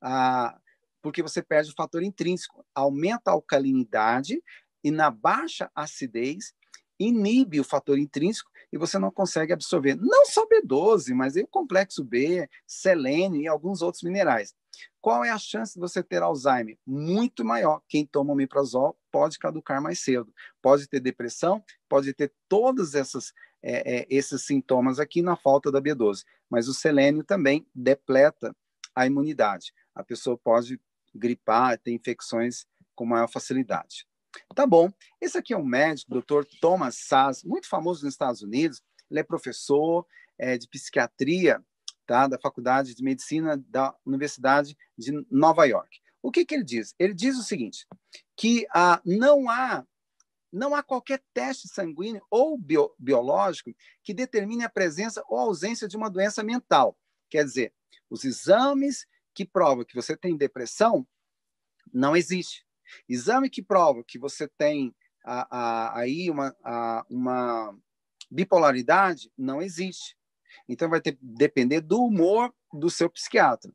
[0.03, 0.59] ah,
[1.01, 4.43] porque você perde o fator intrínseco, aumenta a alcalinidade
[4.83, 6.53] e na baixa acidez
[6.99, 12.05] inibe o fator intrínseco e você não consegue absorver não só B12, mas o complexo
[12.05, 14.55] B, selênio e alguns outros minerais.
[15.01, 16.79] Qual é a chance de você ter Alzheimer?
[16.87, 17.83] Muito maior.
[17.89, 20.33] Quem toma omeprazol pode caducar mais cedo.
[20.63, 25.81] Pode ter depressão, pode ter todas essas é, é, esses sintomas aqui na falta da
[25.81, 26.25] B12.
[26.49, 28.55] Mas o selênio também depleta
[28.95, 29.73] a imunidade.
[29.95, 30.81] A pessoa pode
[31.15, 34.07] gripar, ter infecções com maior facilidade.
[34.55, 34.93] Tá bom.
[35.21, 36.45] Esse aqui é um médico, Dr.
[36.61, 38.83] Thomas Sass, muito famoso nos Estados Unidos.
[39.11, 40.07] Ele é professor
[40.39, 41.65] é, de psiquiatria
[42.07, 46.01] tá, da Faculdade de Medicina da Universidade de Nova York.
[46.23, 46.95] O que, que ele diz?
[46.99, 47.87] Ele diz o seguinte,
[48.37, 49.85] que ah, não há
[50.53, 53.71] não há qualquer teste sanguíneo ou bio, biológico
[54.03, 56.99] que determine a presença ou ausência de uma doença mental.
[57.29, 57.73] Quer dizer,
[58.11, 61.07] os exames que provam que você tem depressão
[61.93, 62.67] não existe.
[63.09, 67.77] Exame que prova que você tem a, a, aí uma, a, uma
[68.31, 70.17] bipolaridade não existe.
[70.69, 73.73] Então vai ter, depender do humor do seu psiquiatra.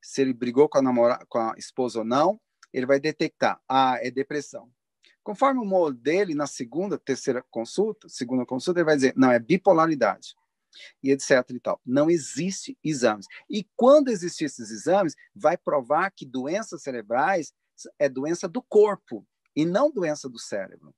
[0.00, 2.40] Se ele brigou com a, namora, com a esposa ou não,
[2.72, 4.70] ele vai detectar, ah, é depressão.
[5.22, 9.38] Conforme o humor dele, na segunda, terceira consulta, segunda consulta, ele vai dizer, não, é
[9.38, 10.36] bipolaridade
[11.02, 11.80] e etc e tal.
[11.84, 13.26] Não existe exames.
[13.50, 17.52] E quando existir esses exames, vai provar que doenças cerebrais
[17.98, 20.94] é doença do corpo e não doença do cérebro.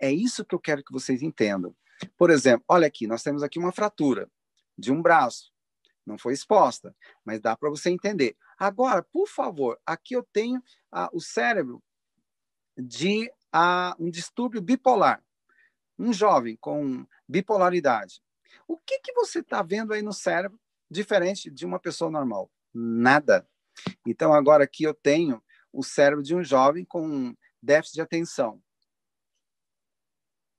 [0.00, 1.74] É isso que eu quero que vocês entendam.
[2.16, 4.30] Por exemplo, olha aqui, nós temos aqui uma fratura
[4.76, 5.52] de um braço.
[6.04, 6.94] Não foi exposta,
[7.24, 8.36] mas dá para você entender.
[8.58, 11.82] Agora, por favor, aqui eu tenho ah, o cérebro
[12.76, 15.22] de ah, um distúrbio bipolar.
[15.98, 18.20] Um jovem com bipolaridade.
[18.68, 22.50] O que, que você está vendo aí no cérebro diferente de uma pessoa normal?
[22.72, 23.48] Nada.
[24.06, 25.42] Então, agora aqui eu tenho
[25.76, 28.62] o cérebro de um jovem com déficit de atenção.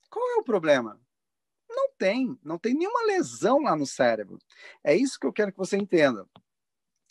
[0.10, 1.02] Qual é o problema?
[1.70, 4.38] Não tem, não tem nenhuma lesão lá no cérebro.
[4.84, 6.28] É isso que eu quero que você entenda.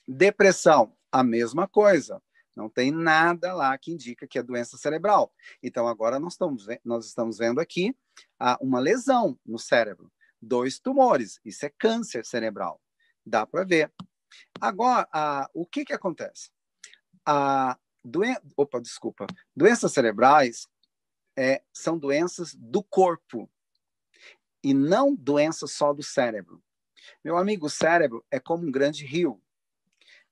[0.06, 2.22] Depressão, a mesma coisa.
[2.54, 5.32] Não tem nada lá que indica que é doença cerebral.
[5.62, 7.94] Então, agora nós estamos, nós estamos vendo aqui
[8.38, 11.40] ah, uma lesão no cérebro dois tumores.
[11.44, 12.80] Isso é câncer cerebral.
[13.24, 13.92] Dá para ver.
[14.60, 16.50] Agora, a, o que, que acontece?
[17.24, 17.76] A
[18.06, 18.34] doen...
[18.56, 19.26] Opa, desculpa.
[19.54, 20.66] Doenças cerebrais
[21.36, 23.50] é, são doenças do corpo
[24.62, 26.62] e não doenças só do cérebro.
[27.22, 29.40] Meu amigo, o cérebro é como um grande rio.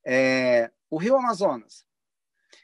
[0.05, 1.85] É, o rio Amazonas.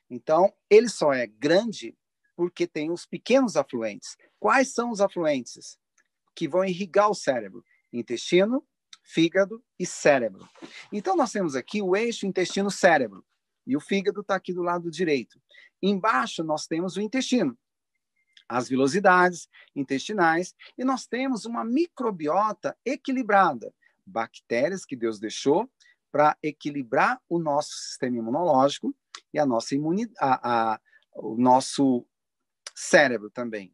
[0.08, 1.96] Então, ele só é grande
[2.34, 4.16] porque tem os pequenos afluentes.
[4.38, 5.78] Quais são os afluentes?
[6.40, 8.66] que vão irrigar o cérebro: intestino,
[9.02, 10.48] fígado e cérebro.
[10.92, 13.24] Então, nós temos aqui o eixo intestino-cérebro,
[13.70, 15.40] e o fígado está aqui do lado direito.
[15.80, 17.56] Embaixo, nós temos o intestino,
[18.48, 23.72] as vilosidades intestinais, e nós temos uma microbiota equilibrada,
[24.04, 25.70] bactérias que Deus deixou
[26.10, 28.92] para equilibrar o nosso sistema imunológico
[29.32, 30.80] e a nossa imunidade, a, a,
[31.14, 32.04] o nosso
[32.74, 33.72] cérebro também.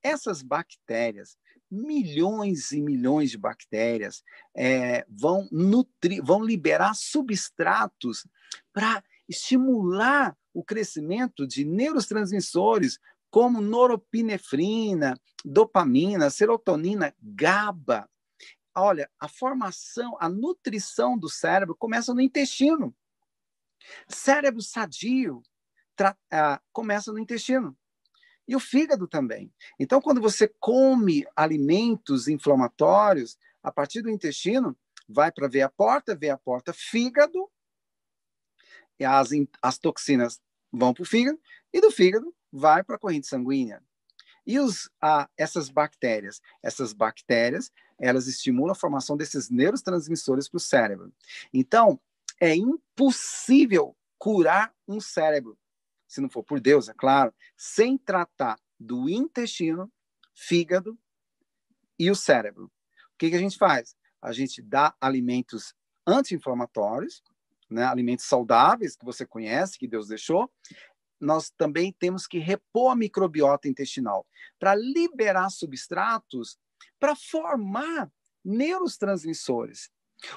[0.00, 1.36] Essas bactérias,
[1.68, 4.22] milhões e milhões de bactérias
[4.54, 8.24] é, vão nutrir, vão liberar substratos
[8.72, 12.98] para estimular o crescimento de neurotransmissores
[13.30, 18.08] como noropinefrina, dopamina, serotonina, GABA.
[18.74, 22.94] Olha, a formação, a nutrição do cérebro começa no intestino.
[24.08, 25.42] Cérebro sadio
[26.00, 27.76] uh, começa no intestino
[28.48, 29.52] e o fígado também.
[29.78, 34.76] Então, quando você come alimentos inflamatórios, a partir do intestino,
[35.06, 37.50] vai para ver a porta, vê a porta, fígado,
[39.04, 39.30] as,
[39.62, 40.40] as toxinas
[40.72, 41.40] vão para o fígado,
[41.72, 43.82] e do fígado vai para a corrente sanguínea.
[44.46, 46.40] E os, ah, essas bactérias?
[46.62, 51.12] Essas bactérias, elas estimulam a formação desses neurotransmissores para o cérebro.
[51.52, 52.00] Então,
[52.40, 55.58] é impossível curar um cérebro
[56.08, 59.92] se não for por Deus, é claro, sem tratar do intestino,
[60.34, 60.98] fígado
[61.98, 62.64] e o cérebro.
[62.64, 63.94] O que, que a gente faz?
[64.22, 65.74] A gente dá alimentos
[66.06, 67.22] anti-inflamatórios,
[67.70, 70.50] né, alimentos saudáveis que você conhece, que Deus deixou.
[71.20, 74.26] Nós também temos que repor a microbiota intestinal
[74.58, 76.58] para liberar substratos
[76.98, 78.10] para formar
[78.44, 79.90] neurotransmissores.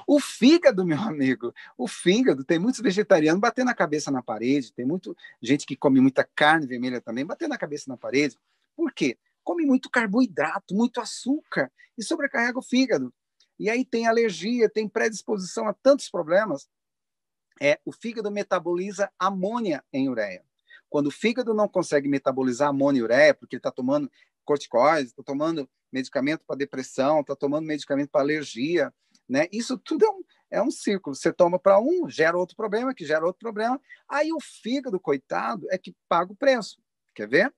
[0.06, 4.86] O fígado, meu amigo, o fígado, tem muitos vegetarianos batendo a cabeça na parede, tem
[4.86, 8.38] muito gente que come muita carne vermelha também, batendo a cabeça na parede.
[8.76, 9.18] Por quê?
[9.44, 13.12] Come muito carboidrato, muito açúcar e sobrecarrega o fígado.
[13.60, 16.68] E aí tem alergia, tem predisposição a tantos problemas.
[17.60, 20.44] É, o fígado metaboliza amônia em ureia.
[20.90, 24.12] Quando o fígado não consegue metabolizar amônia e ureia, porque ele está tomando
[24.44, 28.94] corticoides, está tomando medicamento para depressão, está tomando medicamento para alergia,
[29.28, 29.48] né?
[29.52, 31.16] Isso tudo é um, é um círculo.
[31.16, 33.80] Você toma para um, gera outro problema, que gera outro problema.
[34.08, 36.82] Aí o fígado, coitado, é que paga o preço.
[37.16, 37.54] Quer ver?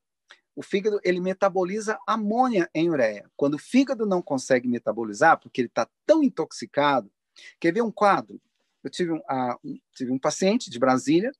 [0.55, 3.27] O fígado ele metaboliza amônia em ureia.
[3.35, 7.11] Quando o fígado não consegue metabolizar, porque ele está tão intoxicado,
[7.59, 8.39] quer ver um quadro?
[8.83, 11.31] Eu tive um, uh, um, tive um paciente de Brasília.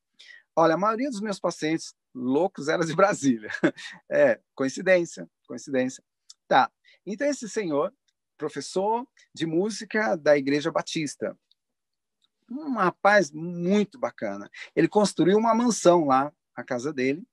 [0.56, 3.50] Olha, a maioria dos meus pacientes loucos era de Brasília.
[4.10, 6.04] É, coincidência, coincidência.
[6.48, 6.72] Tá.
[7.06, 7.94] Então, esse senhor,
[8.38, 11.38] professor de música da Igreja Batista.
[12.50, 14.50] Um rapaz muito bacana.
[14.76, 17.26] Ele construiu uma mansão lá, a casa dele,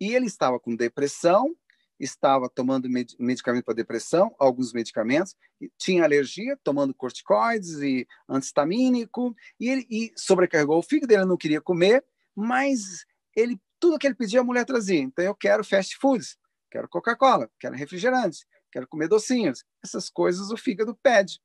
[0.00, 1.56] e ele estava com depressão,
[2.04, 5.36] estava tomando medicamento para depressão, alguns medicamentos,
[5.78, 11.60] tinha alergia, tomando corticoides e antistamínico, e ele e sobrecarregou o fígado, ele não queria
[11.60, 13.04] comer, mas
[13.36, 15.00] ele tudo que ele pedia a mulher trazia.
[15.00, 16.38] Então eu quero fast foods,
[16.70, 19.64] quero Coca-Cola, quero refrigerantes, quero comer docinhos.
[19.84, 21.40] Essas coisas o fígado pede.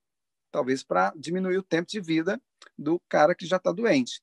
[0.51, 2.41] talvez para diminuir o tempo de vida
[2.77, 4.21] do cara que já está doente.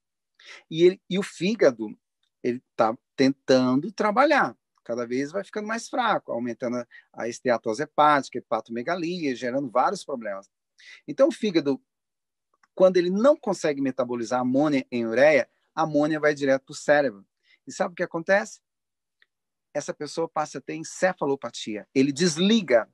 [0.71, 1.97] E, ele, e o fígado,
[2.43, 9.35] ele está tentando trabalhar, cada vez vai ficando mais fraco, aumentando a, esteatose hepática, hepatomegalia,
[9.35, 10.49] gerando vários problemas.
[11.09, 11.81] Então, o fígado,
[12.75, 17.27] quando ele não consegue metabolizar amônia em ureia, a amônia vai direto para o cérebro.
[17.67, 18.61] E sabe o que acontece?
[19.73, 21.89] Essa pessoa passa a ter encefalopatia.
[21.95, 22.89] Ele desliga.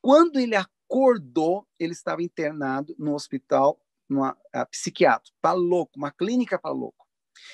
[0.00, 4.36] Quando ele acordou, ele estava internado no hospital, numa
[4.70, 7.06] psiquiatra, para louco, uma clínica para louco.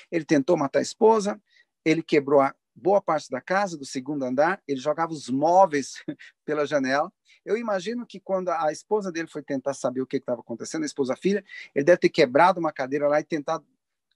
[0.09, 1.41] Ele tentou matar a esposa,
[1.83, 5.93] ele quebrou a boa parte da casa, do segundo andar, ele jogava os móveis
[6.45, 7.11] pela janela.
[7.45, 10.87] Eu imagino que quando a esposa dele foi tentar saber o que estava acontecendo, a
[10.87, 13.65] esposa a filha, ele deve ter quebrado uma cadeira lá e tentado,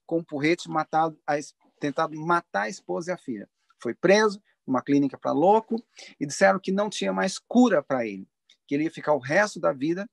[0.06, 1.34] com um porrete, matar a,
[1.78, 3.48] tentado matar a esposa e a filha.
[3.80, 5.82] Foi preso, numa clínica para louco,
[6.18, 8.28] e disseram que não tinha mais cura para ele
[8.70, 10.08] que ele ia ficar o resto da vida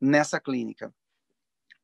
[0.00, 0.92] nessa clínica.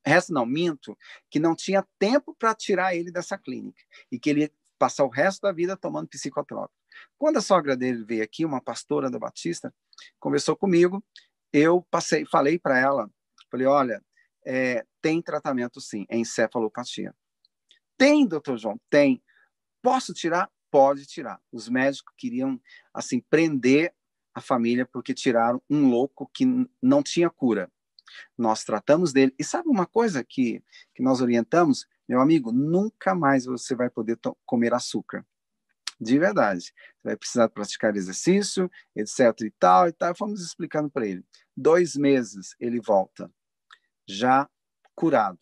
[0.05, 0.99] Resto não, minto,
[1.31, 3.81] que não tinha tempo para tirar ele dessa clínica
[4.11, 6.75] e que ele passar o resto da vida tomando psicotrópico.
[7.19, 9.73] Quando a sogra dele veio aqui, uma pastora da Batista,
[10.19, 11.05] conversou comigo,
[11.53, 13.11] eu passei, falei para ela,
[13.51, 14.03] falei, olha,
[14.45, 17.15] é, tem tratamento sim, é encefalopatia.
[17.99, 18.81] Tem, doutor João?
[18.89, 19.23] Tem.
[19.83, 20.51] Posso tirar?
[20.71, 21.39] Pode tirar.
[21.53, 22.59] Os médicos queriam,
[22.95, 23.95] assim, prender
[24.35, 26.47] a família porque tiraram um louco que
[26.81, 27.71] não tinha cura.
[28.39, 29.35] Nós tratamos dele.
[29.39, 30.65] E sabe uma coisa que,
[30.95, 31.87] que nós orientamos?
[32.11, 35.25] Meu amigo, nunca mais você vai poder comer açúcar.
[36.01, 36.65] De verdade.
[36.65, 40.13] Você vai precisar praticar exercício, etc e tal e tal.
[40.17, 41.25] Fomos explicando para ele.
[41.57, 43.31] Dois meses ele volta,
[44.09, 44.51] já
[44.93, 45.39] curado.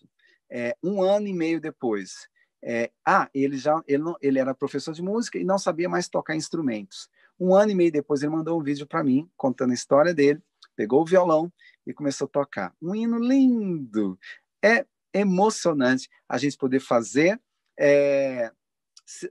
[0.50, 2.28] É, um ano e meio depois,
[2.62, 6.06] é, ah, ele já ele, não, ele era professor de música e não sabia mais
[6.06, 7.08] tocar instrumentos.
[7.40, 10.42] Um ano e meio depois, ele mandou um vídeo para mim, contando a história dele,
[10.76, 11.50] pegou o violão
[11.86, 12.76] e começou a tocar.
[12.82, 14.18] Um hino lindo.
[14.62, 14.84] É
[15.20, 17.40] emocionante a gente poder fazer,
[17.78, 18.50] é,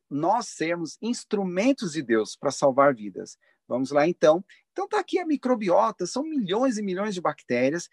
[0.09, 3.37] nós sermos instrumentos de Deus para salvar vidas.
[3.67, 4.43] Vamos lá, então.
[4.71, 7.89] Então, está aqui a microbiota, são milhões e milhões de bactérias.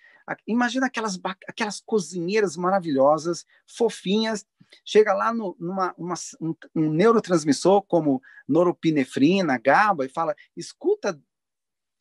[0.46, 1.18] Imagina aquelas,
[1.48, 4.46] aquelas cozinheiras maravilhosas, fofinhas,
[4.84, 11.20] chega lá no, numa uma, um, um, neurotransmissor como noropinefrina, GABA, e fala: escuta,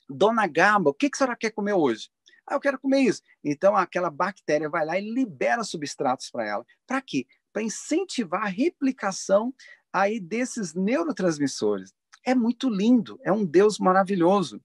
[0.09, 2.09] dona GABA, o que, que a senhora quer comer hoje?
[2.47, 3.21] Ah, eu quero comer isso.
[3.43, 6.65] Então, aquela bactéria vai lá e libera substratos para ela.
[6.85, 7.25] Para quê?
[7.51, 9.53] Para incentivar a replicação
[9.91, 11.93] aí desses neurotransmissores.
[12.25, 14.61] É muito lindo, é um Deus maravilhoso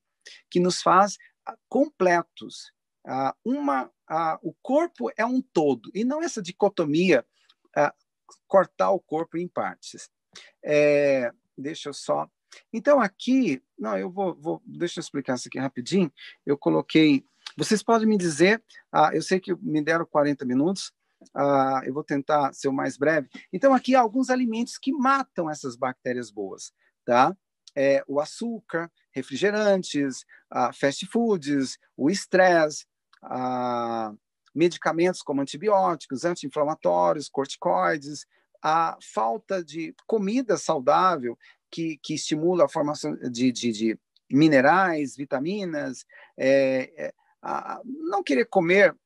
[0.50, 2.72] que nos faz ah, completos.
[3.06, 7.24] Uh, uma, uh, o corpo é um todo, e não essa dicotomia
[8.46, 10.10] cortar o corpo em partes.
[10.64, 12.28] É, deixa eu só.
[12.72, 16.12] Então, aqui, não, eu vou, vou, deixa eu explicar isso aqui rapidinho.
[16.44, 17.24] Eu coloquei.
[17.56, 20.92] Vocês podem me dizer, ah, eu sei que me deram 40 minutos,
[21.34, 23.28] ah, eu vou tentar ser o mais breve.
[23.52, 26.72] Então, aqui há alguns alimentos que matam essas bactérias boas,
[27.04, 27.36] tá?
[27.74, 32.86] É, o açúcar, refrigerantes, ah, fast foods, o estresse,
[33.22, 34.12] ah,
[34.54, 38.26] medicamentos como antibióticos, anti-inflamatórios, corticoides,
[38.62, 41.38] a falta de comida saudável
[41.70, 43.98] que, que estimula a formação de, de, de
[44.30, 46.04] minerais, vitaminas,
[46.36, 48.96] é, é, a, não querer comer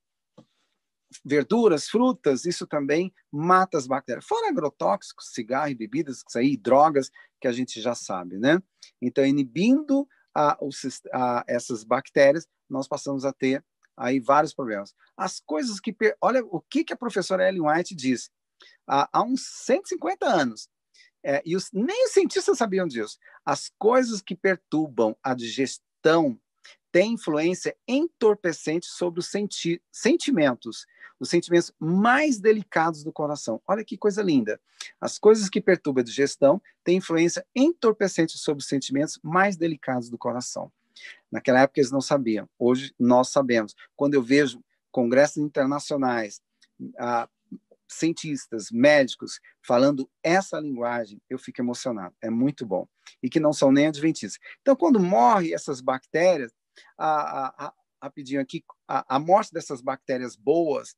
[1.23, 4.25] verduras, frutas, isso também mata as bactérias.
[4.25, 8.61] Fora agrotóxicos, cigarro e bebidas, isso aí, drogas, que a gente já sabe, né?
[9.01, 10.57] Então, inibindo a,
[11.13, 13.63] a, essas bactérias, nós passamos a ter
[13.95, 14.93] aí vários problemas.
[15.15, 15.95] As coisas que.
[16.21, 18.31] Olha o que, que a professora Ellen White diz
[18.87, 20.69] há, há uns 150 anos.
[21.25, 23.17] É, e os, nem os cientistas sabiam disso.
[23.45, 26.39] As coisas que perturbam a digestão
[26.93, 30.85] têm influência entorpecente sobre os senti sentimentos,
[31.19, 33.59] os sentimentos mais delicados do coração.
[33.67, 34.61] Olha que coisa linda.
[35.01, 40.19] As coisas que perturbam a digestão têm influência entorpecente sobre os sentimentos mais delicados do
[40.19, 40.71] coração.
[41.31, 43.75] Naquela época eles não sabiam, hoje nós sabemos.
[43.95, 46.43] Quando eu vejo congressos internacionais,
[46.99, 47.27] ah,
[47.87, 52.13] cientistas, médicos falando essa linguagem, eu fico emocionado.
[52.21, 52.87] É muito bom.
[53.21, 54.39] E que não são nem adventistas.
[54.61, 56.51] Então, quando morre essas bactérias,
[56.97, 60.95] a, a, a, rapidinho aqui, a, a morte dessas bactérias boas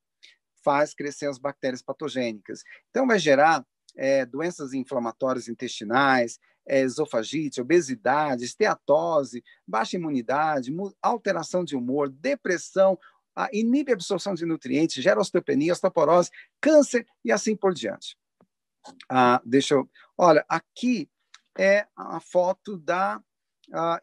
[0.63, 2.63] faz crescer as bactérias patogênicas.
[2.89, 3.65] Então, vai gerar
[3.95, 12.97] é, doenças inflamatórias intestinais, é, esofagite, obesidade, esteatose, baixa imunidade, alteração de humor, depressão,
[13.36, 18.17] a, inibe a absorção de nutrientes, gera osteopenia, osteoporose, câncer e assim por diante.
[19.09, 19.89] Ah, deixa eu.
[20.17, 21.09] Olha, aqui
[21.57, 23.21] é a foto da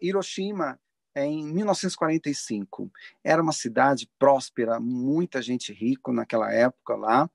[0.00, 0.78] Hiroshima
[1.14, 2.90] em 1945.
[3.22, 7.30] Era uma cidade próspera, muita gente rica naquela época lá.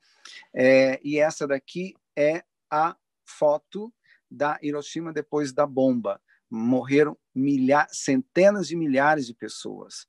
[0.54, 3.94] É, e essa daqui é a foto
[4.30, 6.22] da Hiroshima depois da bomba.
[6.50, 10.08] Morreram milha centenas de milhares de pessoas.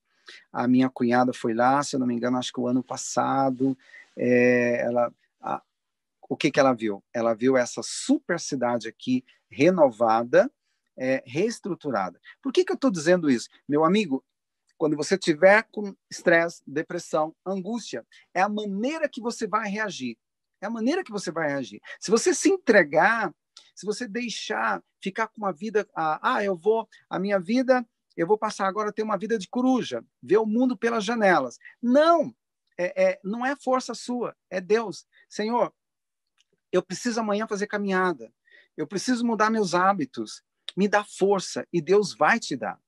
[0.53, 3.77] A minha cunhada foi lá, se eu não me engano, acho que o ano passado.
[4.16, 5.62] É, ela, a,
[6.29, 7.03] o que, que ela viu?
[7.12, 10.51] Ela viu essa super cidade aqui renovada,
[10.99, 12.21] é, reestruturada.
[12.43, 13.49] Por que, que eu estou dizendo isso?
[13.69, 14.25] Meu amigo,
[14.77, 20.17] quando você tiver com estresse, depressão, angústia, é a maneira que você vai reagir.
[20.61, 21.81] É a maneira que você vai reagir.
[22.01, 23.33] Se você se entregar,
[23.75, 27.87] se você deixar ficar com uma vida, ah, ah eu vou, a minha vida,
[28.17, 31.59] eu vou passar agora a ter uma vida de coruja, ver o mundo pelas janelas.
[31.81, 32.35] Não,
[32.77, 35.07] é, é, não é força sua, é Deus.
[35.29, 35.73] Senhor,
[36.73, 38.33] eu preciso amanhã fazer caminhada,
[38.77, 40.43] eu preciso mudar meus hábitos,
[40.79, 42.81] me dá força e Deus vai te dar.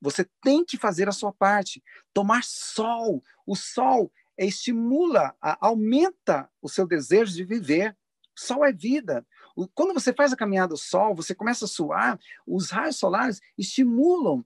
[0.00, 1.82] Você tem que fazer a sua parte.
[2.12, 3.24] Tomar sol.
[3.44, 7.96] O sol estimula, aumenta o seu desejo de viver.
[8.36, 9.26] Sol é vida.
[9.74, 14.44] Quando você faz a caminhada ao sol, você começa a suar, os raios solares estimulam,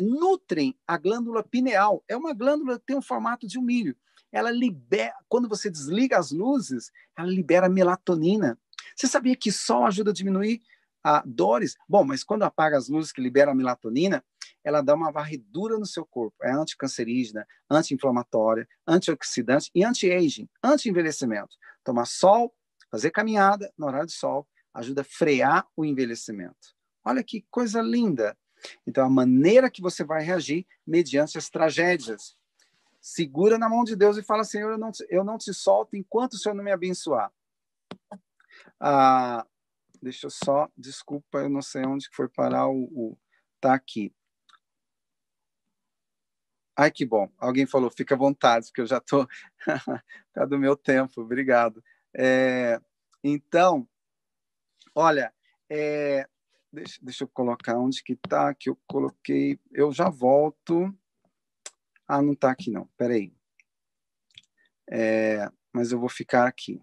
[0.00, 2.02] nutrem a glândula pineal.
[2.08, 3.94] É uma glândula que tem um formato de um milho.
[4.32, 8.58] Ela libera, quando você desliga as luzes, ela libera melatonina.
[8.96, 10.62] Você sabia que sol ajuda a diminuir
[11.02, 11.76] a dores.
[11.88, 14.24] Bom, mas quando apaga as luzes que libera a melatonina,
[14.64, 16.36] ela dá uma varredura no seu corpo.
[16.42, 21.56] É anticancerígena, anti-inflamatória, antioxidante e anti-aging, anti-envelhecimento.
[21.82, 22.54] Tomar sol,
[22.90, 26.74] fazer caminhada no horário de sol, ajuda a frear o envelhecimento.
[27.04, 28.36] Olha que coisa linda.
[28.86, 32.36] Então, a maneira que você vai reagir mediante as tragédias.
[33.00, 36.34] Segura na mão de Deus e fala, Senhor, eu não, eu não te solto enquanto
[36.34, 37.32] o Senhor não me abençoar.
[38.78, 39.44] Ah,
[40.02, 43.18] Deixa eu só, desculpa, eu não sei onde foi parar o, o
[43.60, 44.12] tá aqui.
[46.76, 47.30] Ai, que bom.
[47.38, 49.28] Alguém falou, fica à vontade, que eu já estou
[50.32, 51.20] tá do meu tempo.
[51.20, 51.84] Obrigado.
[52.16, 52.80] É,
[53.22, 53.88] então,
[54.92, 55.32] olha,
[55.70, 56.26] é,
[56.72, 59.60] deixa, deixa eu colocar onde que está, que eu coloquei.
[59.70, 60.92] Eu já volto.
[62.08, 62.88] Ah, não está aqui não.
[62.96, 63.32] Peraí.
[64.90, 66.82] É, mas eu vou ficar aqui.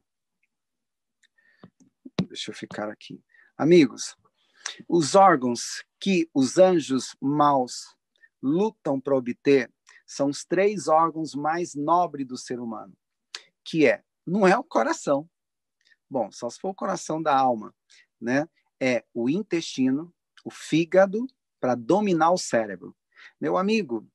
[2.30, 3.20] Deixa eu ficar aqui.
[3.58, 4.16] Amigos,
[4.88, 7.96] os órgãos que os anjos maus
[8.42, 9.74] lutam para obter
[10.06, 12.96] são os três órgãos mais nobres do ser humano,
[13.64, 15.28] que é, não é o coração.
[16.08, 17.74] Bom, só se for o coração da alma,
[18.22, 18.48] né?
[18.80, 20.14] É o intestino,
[20.46, 21.26] o fígado
[21.60, 22.96] para dominar o cérebro.
[23.42, 24.08] Meu amigo,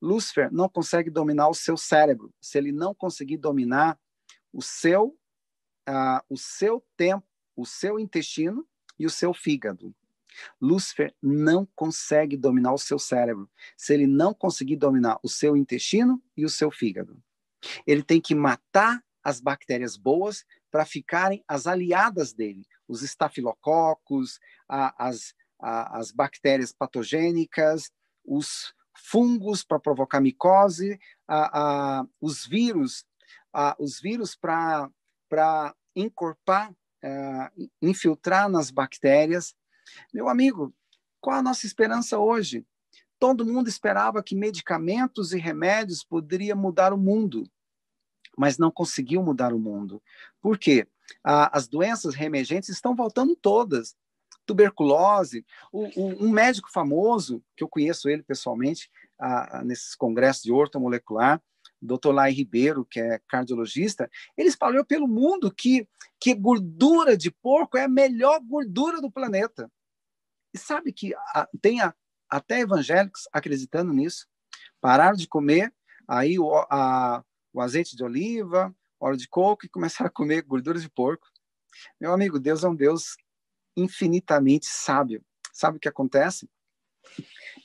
[0.00, 4.00] Lúcifer não consegue dominar o seu cérebro se ele não conseguir dominar
[4.52, 5.18] o seu
[5.88, 7.29] uh, o seu tempo
[7.60, 8.66] o seu intestino
[8.98, 9.94] e o seu fígado.
[10.60, 16.22] Lúcifer não consegue dominar o seu cérebro se ele não conseguir dominar o seu intestino
[16.36, 17.22] e o seu fígado.
[17.86, 24.38] Ele tem que matar as bactérias boas para ficarem as aliadas dele, os estafilococos,
[24.68, 27.90] a, as, a, as bactérias patogênicas,
[28.24, 30.98] os fungos para provocar micose,
[31.28, 33.04] a, os vírus,
[33.78, 36.72] os vírus para encorpar
[37.04, 39.54] uh, infiltrar nas bactérias.
[40.12, 40.74] Meu amigo,
[41.20, 42.64] qual a nossa esperança hoje?
[43.18, 47.44] Todo mundo esperava que medicamentos e remédios poderiam mudar o mundo,
[48.36, 50.02] mas não conseguiu mudar o mundo.
[50.40, 50.86] Por quê?
[51.22, 53.94] Ah, as doenças reemergentes estão voltando todas.
[54.46, 55.44] Tuberculose.
[55.70, 58.90] O, o, um médico famoso, que eu conheço ele pessoalmente,
[59.64, 61.42] nesses congressos de ortomolecular,
[61.80, 62.12] Dr.
[62.12, 65.88] Lai Ribeiro, que é cardiologista, ele espalhou pelo mundo que,
[66.20, 69.70] que gordura de porco é a melhor gordura do planeta.
[70.52, 71.94] E sabe que a, tem a,
[72.28, 74.26] até evangélicos acreditando nisso.
[74.80, 75.72] Pararam de comer
[76.06, 80.78] aí o, a, o azeite de oliva, óleo de coco e começaram a comer gordura
[80.78, 81.26] de porco.
[82.00, 83.16] Meu amigo, Deus é um Deus
[83.76, 85.24] infinitamente sábio.
[85.52, 86.48] Sabe o que acontece?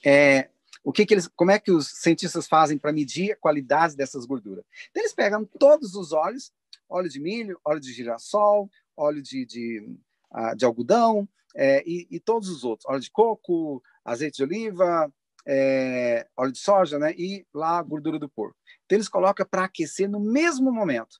[0.04, 0.50] É,
[0.86, 4.24] o que, que eles, como é que os cientistas fazem para medir a qualidade dessas
[4.24, 4.64] gorduras?
[4.92, 6.54] Então, eles pegam todos os óleos,
[6.88, 9.98] óleo de milho, óleo de girassol, óleo de, de,
[10.32, 15.12] uh, de algodão é, e, e, todos os outros, óleo de coco, azeite de oliva,
[15.48, 17.16] é, óleo de soja, né?
[17.18, 18.58] E lá a gordura do porco.
[18.86, 21.20] Então eles colocam para aquecer no mesmo momento.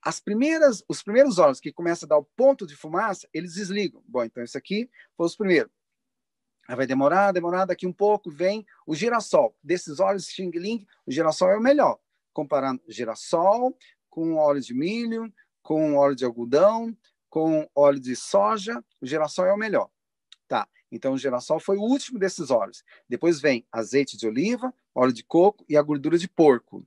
[0.00, 4.00] As primeiras, os primeiros óleos que começam a dar o ponto de fumaça, eles desligam.
[4.06, 5.72] Bom, então esse aqui foi os primeiros.
[6.66, 9.54] Aí vai demorar, demorar, daqui um pouco vem o girassol.
[9.62, 11.98] Desses óleos Xing Ling, o girassol é o melhor.
[12.32, 13.76] Comparando girassol
[14.08, 16.96] com óleo de milho, com óleo de algodão,
[17.28, 19.90] com óleo de soja, o girassol é o melhor.
[20.46, 20.68] Tá.
[20.90, 22.84] Então, o girassol foi o último desses óleos.
[23.08, 26.86] Depois vem azeite de oliva, óleo de coco e a gordura de porco.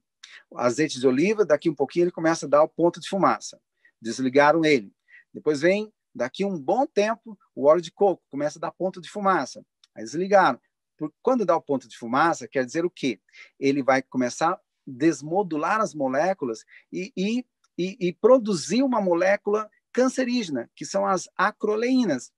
[0.50, 3.60] O azeite de oliva, daqui um pouquinho, ele começa a dar o ponto de fumaça.
[4.02, 4.94] Desligaram ele.
[5.34, 9.10] Depois vem, daqui um bom tempo, o óleo de coco começa a dar ponto de
[9.10, 9.64] fumaça.
[9.96, 10.60] Aí desligaram.
[11.22, 13.22] Quando dá o ponto de fumaça, quer dizer o quê?
[13.60, 17.46] Ele vai começar a desmodular as moléculas e, e,
[17.78, 22.32] e, e produzir uma molécula cancerígena, que são as acroleínas,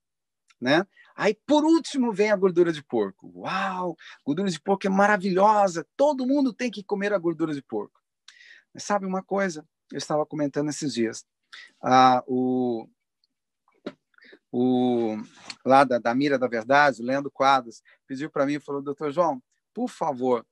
[0.60, 0.86] né?
[1.16, 3.30] Aí, por último, vem a gordura de porco.
[3.34, 3.96] Uau!
[4.24, 5.86] Gordura de porco é maravilhosa.
[5.96, 8.00] Todo mundo tem que comer a gordura de porco.
[8.72, 9.66] Mas sabe uma coisa?
[9.92, 11.26] Eu estava comentando esses dias.
[11.82, 12.88] Ah, o,
[14.52, 15.16] o,
[15.64, 19.42] lá da, da Mira da Verdade, Leandro Quadros, pediu para mim e falou: Doutor João,
[19.72, 20.44] por favor,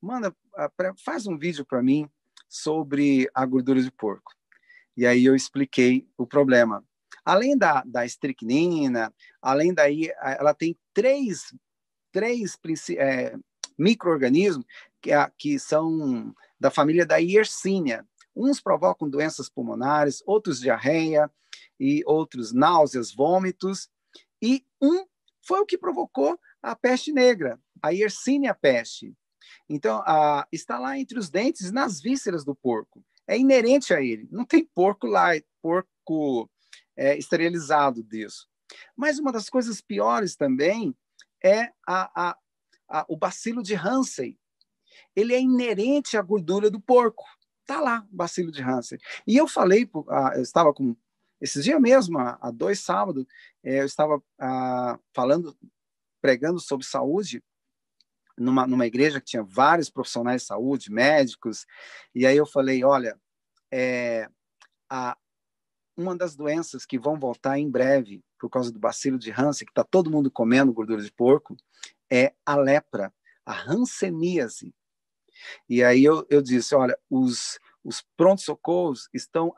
[0.00, 0.70] manda, ah,
[1.04, 2.08] faz um vídeo para mim
[2.48, 4.32] sobre a gordura de porco.
[4.96, 6.84] E aí eu expliquei o problema.
[7.24, 11.54] Além da, da estricnina, além daí, ela tem três,
[12.10, 12.58] três
[12.98, 13.36] é,
[13.78, 14.66] micro-organismos
[15.00, 18.06] que, que são da família da Yersinia.
[18.34, 21.30] Uns provocam doenças pulmonares, outros diarreia,
[21.82, 23.90] e outros náuseas, vômitos,
[24.40, 25.04] e um
[25.44, 29.12] foi o que provocou a peste negra, a Yersinia peste.
[29.68, 33.04] Então, a, está lá entre os dentes nas vísceras do porco.
[33.26, 34.28] É inerente a ele.
[34.30, 35.30] Não tem porco lá,
[35.60, 36.48] porco
[36.96, 38.48] é, esterilizado disso.
[38.96, 40.94] Mas uma das coisas piores também
[41.42, 42.38] é a, a,
[42.88, 44.38] a, o bacilo de Hansen.
[45.16, 47.24] Ele é inerente à gordura do porco.
[47.62, 48.98] Está lá, o bacilo de Hansen.
[49.26, 49.90] E eu falei,
[50.36, 50.94] eu estava com.
[51.42, 53.26] Esses dias mesmo, há dois sábados,
[53.64, 55.58] é, eu estava ah, falando,
[56.20, 57.42] pregando sobre saúde
[58.38, 61.66] numa, numa igreja que tinha vários profissionais de saúde, médicos,
[62.14, 63.20] e aí eu falei, olha,
[63.72, 64.28] é,
[64.88, 65.18] a,
[65.96, 69.72] uma das doenças que vão voltar em breve por causa do bacilo de Hansen, que
[69.72, 71.56] está todo mundo comendo gordura de porco,
[72.08, 73.12] é a lepra,
[73.44, 74.72] a hanseníase.
[75.68, 79.52] E aí eu, eu disse, olha, os, os prontos-socorros estão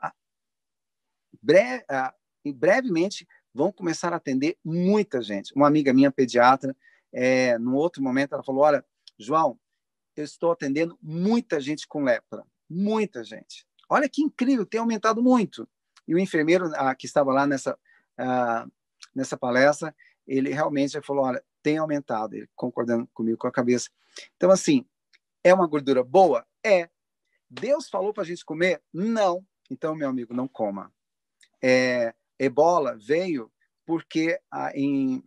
[1.45, 2.13] bre, a,
[2.55, 5.53] brevemente vão começar a atender muita gente.
[5.55, 6.75] Uma amiga minha, pediatra,
[7.13, 8.83] é, no outro momento, ela falou, olha,
[9.17, 9.57] João,
[10.15, 13.65] eu estou atendendo muita gente com lepra, muita gente.
[13.89, 15.67] Olha que incrível, tem aumentado muito.
[16.07, 17.77] E o enfermeiro ah, que estava lá nessa,
[18.17, 18.67] ah,
[19.13, 19.95] nessa palestra,
[20.27, 23.89] ele realmente falou: olha, tem aumentado, ele concordando comigo com a cabeça.
[24.35, 24.85] Então, assim,
[25.43, 26.45] é uma gordura boa?
[26.63, 26.89] É.
[27.49, 28.81] Deus falou para a gente comer?
[28.91, 29.45] Não.
[29.69, 30.91] Então, meu amigo, não coma.
[31.67, 33.51] É, ebola veio
[33.87, 35.23] porque ah, em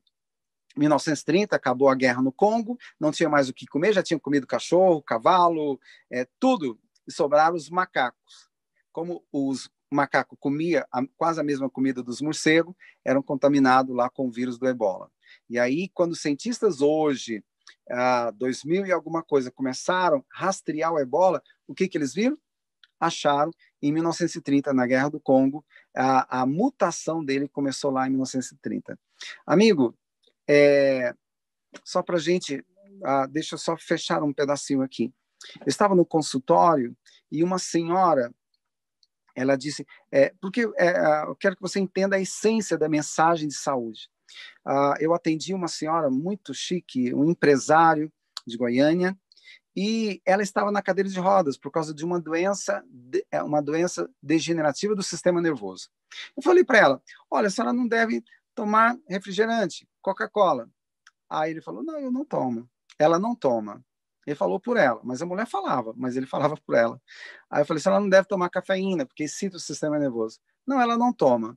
[0.76, 4.46] 1930 acabou a guerra no Congo, não tinha mais o que comer, já tinham comido
[4.46, 8.48] cachorro, cavalo, é, tudo, e sobraram os macacos.
[8.92, 12.74] Como os macaco comia a, quase a mesma comida dos morcegos,
[13.04, 15.10] eram contaminados lá com o vírus do ebola.
[15.48, 17.42] E aí, quando cientistas hoje,
[17.90, 22.38] ah, 2000 e alguma coisa, começaram a rastrear o ebola, o que, que eles viram?
[23.00, 28.98] Acharam, em 1930, na Guerra do Congo, a, a mutação dele começou lá em 1930.
[29.46, 29.96] Amigo,
[30.48, 31.14] é,
[31.84, 32.64] só para a gente,
[33.04, 35.12] ah, deixa eu só fechar um pedacinho aqui.
[35.60, 36.96] Eu estava no consultório
[37.30, 38.32] e uma senhora
[39.34, 43.54] ela disse, é, porque é, eu quero que você entenda a essência da mensagem de
[43.54, 44.10] saúde.
[44.66, 48.12] Uh, eu atendi uma senhora muito chique, um empresário
[48.46, 49.16] de Goiânia,
[49.80, 52.84] e ela estava na cadeira de rodas por causa de uma doença,
[53.30, 55.88] é, uma doença degenerativa do sistema nervoso.
[56.36, 58.24] Eu falei para ela: olha, a senhora não deve
[58.56, 60.68] tomar refrigerante, Coca-Cola.
[61.30, 62.68] Aí ele falou: não, eu não tomo.
[62.98, 63.80] Ela não toma.
[64.26, 67.00] Ele falou por ela, mas a mulher falava, mas ele falava por ela.
[67.48, 70.40] Aí eu falei, se ela não deve tomar cafeína, porque excita o sistema nervoso.
[70.66, 71.56] Não, ela não toma.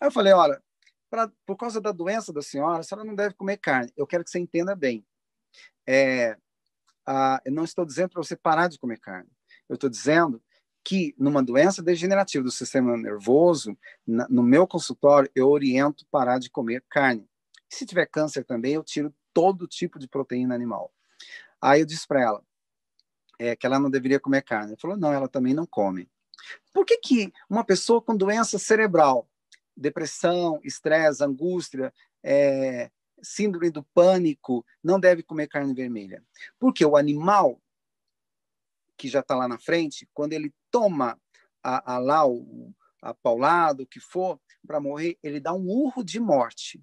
[0.00, 0.62] Aí eu falei, olha,
[1.10, 3.92] pra, por causa da doença da senhora, a senhora não deve comer carne.
[3.96, 5.04] Eu quero que você entenda bem.
[5.84, 6.38] É,
[7.06, 9.30] a, eu não estou dizendo para você parar de comer carne.
[9.68, 10.42] Eu estou dizendo
[10.84, 13.76] que numa doença degenerativa do sistema nervoso,
[14.06, 17.28] na, no meu consultório, eu oriento parar de comer carne.
[17.68, 20.92] se tiver câncer também, eu tiro todo tipo de proteína animal.
[21.60, 22.44] Aí eu disse para ela
[23.38, 24.70] é, que ela não deveria comer carne.
[24.70, 26.08] Ela falou, não, ela também não come.
[26.72, 29.28] Por que, que uma pessoa com doença cerebral,
[29.76, 31.92] depressão, estresse, angústia,
[32.22, 32.90] é,
[33.22, 36.24] síndrome do pânico, não deve comer carne vermelha?
[36.58, 37.60] Porque o animal
[38.96, 41.20] que já está lá na frente, quando ele toma
[41.62, 46.02] a, a lá o a paulado, o que for, para morrer, ele dá um urro
[46.02, 46.82] de morte.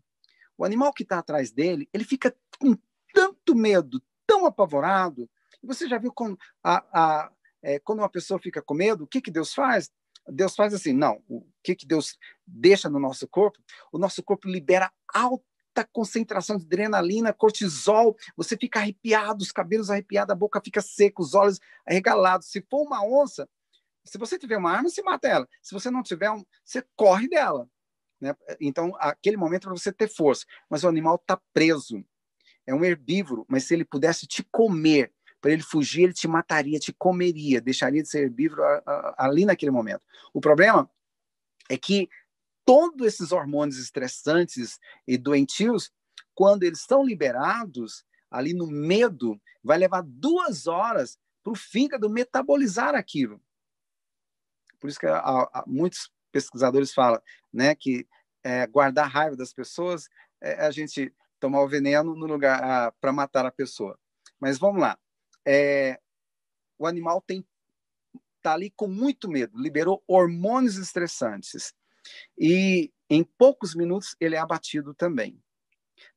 [0.57, 2.77] O animal que está atrás dele, ele fica com
[3.13, 5.29] tanto medo, tão apavorado.
[5.61, 7.31] Você já viu como a, a,
[7.61, 9.91] é, quando uma pessoa fica com medo, o que, que Deus faz?
[10.27, 11.21] Deus faz assim, não.
[11.27, 13.59] O que, que Deus deixa no nosso corpo?
[13.91, 14.91] O nosso corpo libera
[15.73, 21.21] alta concentração de adrenalina, cortisol, você fica arrepiado, os cabelos arrepiados, a boca fica seca,
[21.21, 22.47] os olhos arregalados.
[22.47, 23.49] Se for uma onça,
[24.05, 25.47] se você tiver uma arma, você mata ela.
[25.61, 27.67] Se você não tiver, um, você corre dela.
[28.21, 28.35] Né?
[28.61, 30.45] Então, aquele momento é para você ter força.
[30.69, 32.03] Mas o animal está preso.
[32.67, 36.79] É um herbívoro, mas se ele pudesse te comer, para ele fugir, ele te mataria,
[36.79, 38.63] te comeria, deixaria de ser herbívoro
[39.17, 40.05] ali naquele momento.
[40.33, 40.89] O problema
[41.69, 42.09] é que
[42.65, 45.91] todos esses hormônios estressantes e doentios,
[46.33, 52.95] quando eles são liberados, ali no medo, vai levar duas horas para o fígado metabolizar
[52.95, 53.41] aquilo.
[54.79, 55.07] Por isso que
[55.67, 57.21] muitos pesquisadores falam
[57.51, 58.07] né, que
[58.43, 60.09] é, guardar raiva das pessoas
[60.41, 63.97] é a gente tomar o veneno no lugar para matar a pessoa.
[64.39, 64.97] Mas vamos lá.
[65.45, 65.99] É,
[66.77, 67.45] o animal tem
[68.37, 71.73] está ali com muito medo, liberou hormônios estressantes
[72.37, 75.41] e em poucos minutos ele é abatido também.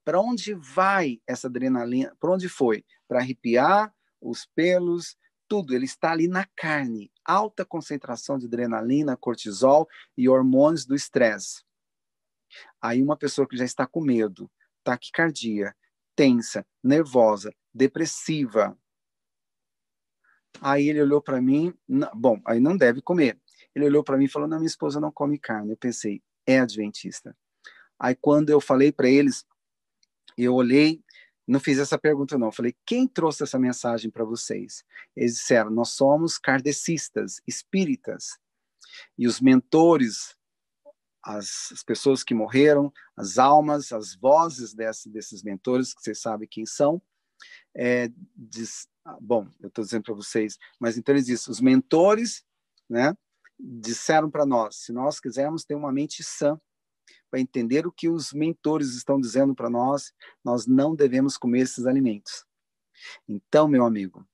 [0.05, 2.17] Para onde vai essa adrenalina?
[2.19, 2.85] Para onde foi?
[3.07, 5.17] Para arrepiar os pelos,
[5.49, 5.75] tudo.
[5.75, 7.11] Ele está ali na carne.
[7.25, 11.65] Alta concentração de adrenalina, cortisol e hormônios do estresse.
[12.81, 14.51] Aí uma pessoa que já está com medo,
[14.83, 15.75] taquicardia,
[16.15, 18.77] tensa, nervosa, depressiva,
[20.61, 21.75] Aí ele olhou para mim,
[22.15, 23.39] bom, aí não deve comer.
[23.77, 25.71] Ele olhou para mim e falou: "Não, minha esposa não come carne".
[25.73, 27.37] Eu pensei: "É adventista".
[27.99, 29.45] Aí quando eu falei para eles,
[30.37, 31.03] eu olhei,
[31.47, 34.83] não fiz essa pergunta não, eu falei: "Quem trouxe essa mensagem para vocês?".
[35.15, 38.39] Eles disseram: "Nós somos kardecistas, espíritas".
[39.19, 40.35] E os mentores
[41.23, 46.49] as, as, pessoas que morreram, as almas, as vozes desse, desses mentores, que vocês sabem
[46.49, 47.03] quem são,
[47.77, 52.45] é, diz, ah, bom, eu estou dizendo para vocês, mas então eles dizem, os mentores,
[52.89, 53.15] né,
[53.59, 56.61] disseram para nós, se nós quisermos ter uma mente sã,
[57.31, 60.13] para entender o que os mentores estão dizendo para nós,
[60.45, 62.45] nós não devemos comer esses alimentos.
[63.29, 64.27] Então, meu amigo,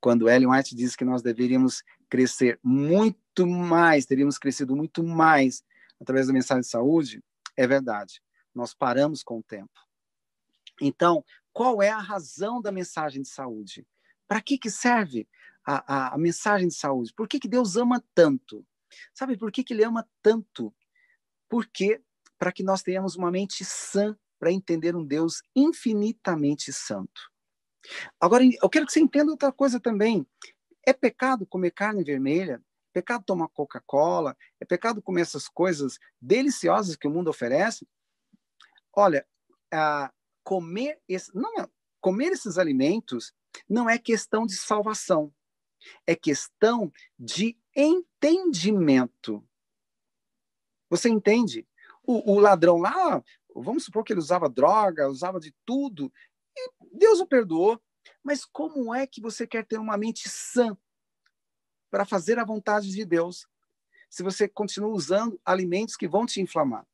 [0.00, 5.62] quando Ellen White diz que nós deveríamos crescer muito mais, teríamos crescido muito mais
[6.00, 7.22] através da mensagem de saúde,
[7.56, 8.22] é verdade.
[8.54, 9.80] Nós paramos com o tempo.
[10.80, 13.86] Então, qual é a razão da mensagem de saúde?
[14.26, 15.28] Para que, que serve
[15.64, 17.12] a, a, a, mensagem de saúde?
[17.12, 18.66] Por que, que Deus ama tanto?
[19.14, 20.74] Sabe por que, que Ele ama tanto?
[21.48, 22.02] Porque
[22.38, 27.30] para que nós tenhamos uma mente sã para entender um Deus infinitamente santo.
[28.18, 30.26] Agora, eu quero que você entenda outra coisa também.
[30.86, 32.54] É pecado comer carne vermelha?
[32.54, 34.36] É pecado tomar Coca-Cola?
[34.58, 37.86] É pecado comer essas coisas deliciosas que o mundo oferece?
[38.94, 39.26] Olha,
[40.42, 43.32] comer, esse, não, comer esses alimentos
[43.68, 45.32] não é questão de salvação,
[46.06, 49.44] é questão de entendimento.
[50.88, 51.66] Você entende?
[52.02, 53.22] O, o, ladrão lá,
[53.54, 56.12] vamos supor que ele usava droga, usava de tudo,
[56.56, 57.80] e Deus o perdoou.
[58.22, 60.76] Mas como é que você quer ter uma mente sã
[61.90, 63.46] para fazer a vontade de Deus,
[64.08, 66.86] se você continua usando alimentos que vão te inflamar?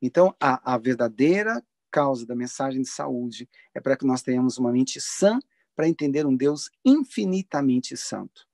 [0.00, 4.72] Então, a, a verdadeira causa da mensagem de saúde é para que nós tenhamos uma
[4.72, 5.38] mente sã
[5.78, 8.48] para entender um Deus infinitamente santo.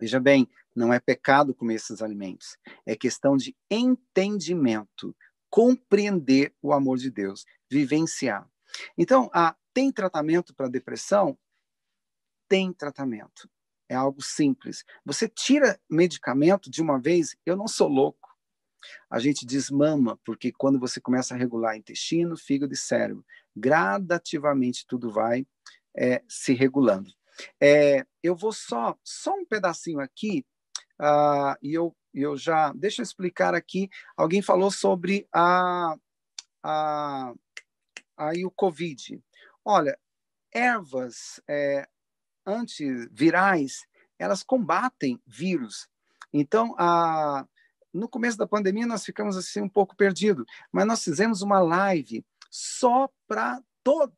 [0.00, 2.56] Veja bem, não é pecado comer esses alimentos,
[2.86, 5.14] é questão de entendimento,
[5.50, 8.50] compreender o amor de Deus, vivenciar.
[8.96, 11.38] Então, ah, tem tratamento para depressão?
[12.48, 13.46] Tem tratamento.
[13.86, 14.82] É algo simples.
[15.04, 18.30] Você tira medicamento de uma vez, eu não sou louco.
[19.10, 25.10] A gente desmama, porque quando você começa a regular intestino, fígado e cérebro, gradativamente tudo
[25.10, 25.46] vai
[26.00, 27.12] é, se regulando.
[27.60, 30.46] É, eu vou só, só um pedacinho aqui,
[30.98, 32.72] uh, e eu, eu já.
[32.72, 33.90] Deixa eu explicar aqui.
[34.16, 35.94] Alguém falou sobre a,
[36.62, 37.34] a,
[38.16, 39.22] aí o Covid.
[39.62, 39.98] Olha,
[40.52, 41.86] ervas é,
[42.46, 43.86] antivirais,
[44.18, 45.86] elas combatem vírus.
[46.32, 47.46] Então, a,
[47.92, 52.24] no começo da pandemia, nós ficamos assim um pouco perdidos, mas nós fizemos uma live
[52.50, 53.62] só para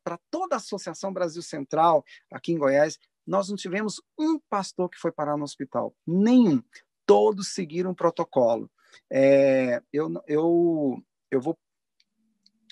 [0.03, 4.97] para toda a Associação Brasil Central, aqui em Goiás, nós não tivemos um pastor que
[4.97, 5.95] foi parar no hospital.
[6.05, 6.61] Nenhum.
[7.05, 8.69] Todos seguiram o protocolo.
[9.09, 11.57] É, eu, eu, eu, vou,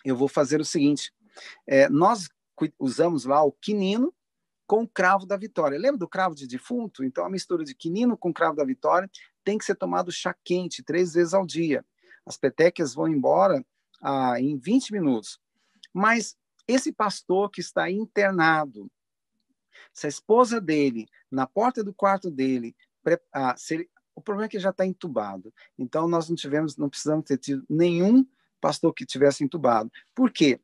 [0.06, 1.14] eu vou fazer o seguinte:
[1.66, 2.30] é, nós
[2.78, 4.14] usamos lá o quinino
[4.68, 5.78] com o cravo da vitória.
[5.78, 7.04] Lembra do cravo de defunto?
[7.04, 9.10] Então, a mistura de quinino com cravo da vitória
[9.44, 11.84] tem que ser tomado chá quente três vezes ao dia.
[12.26, 13.66] As petequias vão embora
[14.02, 15.40] ah, em 20 minutos.
[15.94, 16.38] Mas
[16.72, 18.90] esse pastor que está internado,
[19.94, 22.76] se a esposa dele, na porta do quarto dele,
[23.34, 25.54] ah, ele, o problema é que ele já está entubado.
[25.78, 28.26] Então, nós não tivemos, não precisamos ter tido nenhum
[28.60, 29.92] pastor que tivesse entubado.
[30.14, 30.60] Por quê?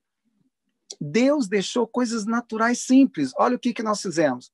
[1.01, 3.31] Deus deixou coisas naturais simples.
[3.37, 4.51] Olha o que, que nós fizemos.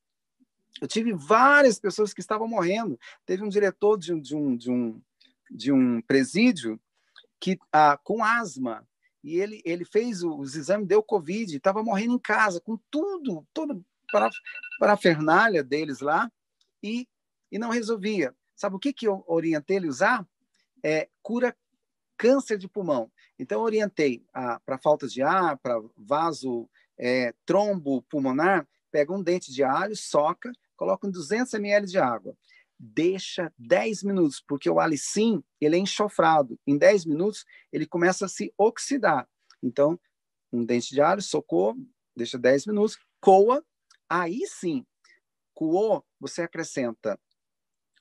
[0.81, 2.99] Eu tive várias pessoas que estavam morrendo.
[3.25, 5.01] Teve um diretor de um, de um, de um,
[5.51, 6.80] de um presídio
[7.39, 8.88] que ah, com asma
[9.23, 13.83] e ele, ele fez os exames, deu Covid, estava morrendo em casa, com tudo, tudo
[14.11, 14.29] para,
[14.77, 16.29] para a fernália deles lá,
[16.81, 17.07] e,
[17.51, 18.35] e não resolvia.
[18.55, 20.27] Sabe o que, que eu orientei ele usar?
[20.83, 21.55] É, cura
[22.17, 23.11] câncer de pulmão.
[23.39, 24.25] Então, orientei
[24.65, 30.51] para falta de ar, para vaso é, trombo pulmonar, pega um dente de alho, soca,
[30.75, 32.35] coloca em 200 ml de água.
[32.79, 36.59] Deixa 10 minutos, porque o alicim ele é enxofrado.
[36.65, 39.27] Em 10 minutos, ele começa a se oxidar.
[39.61, 39.99] Então,
[40.51, 41.75] um dente de alho, socou,
[42.15, 43.63] deixa 10 minutos, coa,
[44.09, 44.85] aí sim,
[45.53, 47.19] coou, você acrescenta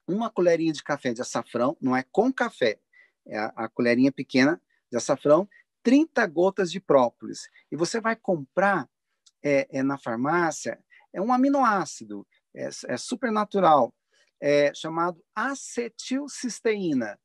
[0.07, 2.79] uma colherinha de café de açafrão, não é com café,
[3.27, 5.49] é a, a colherinha pequena de açafrão,
[5.83, 7.49] 30 gotas de própolis.
[7.71, 8.89] E você vai comprar
[9.43, 10.79] é, é na farmácia,
[11.13, 13.95] é um aminoácido, é, é super natural,
[14.43, 17.17] é, chamado acetilcisteína,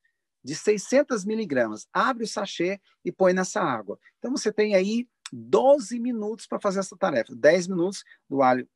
[0.43, 1.87] de 600 miligramas.
[1.91, 3.99] Abre o sachê e põe nessa água.
[4.19, 7.35] Então, você tem aí 12 minutos para fazer essa tarefa.
[7.35, 8.69] 10 minutos do alho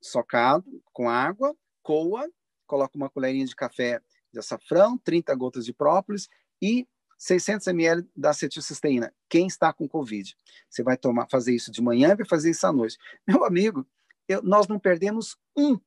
[0.00, 2.26] socado com água, coa,
[2.66, 4.00] coloca uma colherinha de café
[4.32, 6.28] de açafrão, 30 gotas de própolis
[6.60, 6.88] e
[7.18, 9.14] 600 ml da acetilcisteína.
[9.28, 10.34] Quem está com Covid?
[10.68, 12.96] Você vai tomar, fazer isso de manhã e vai fazer isso à noite.
[13.28, 13.86] Meu amigo,
[14.26, 15.78] eu, nós não perdemos um,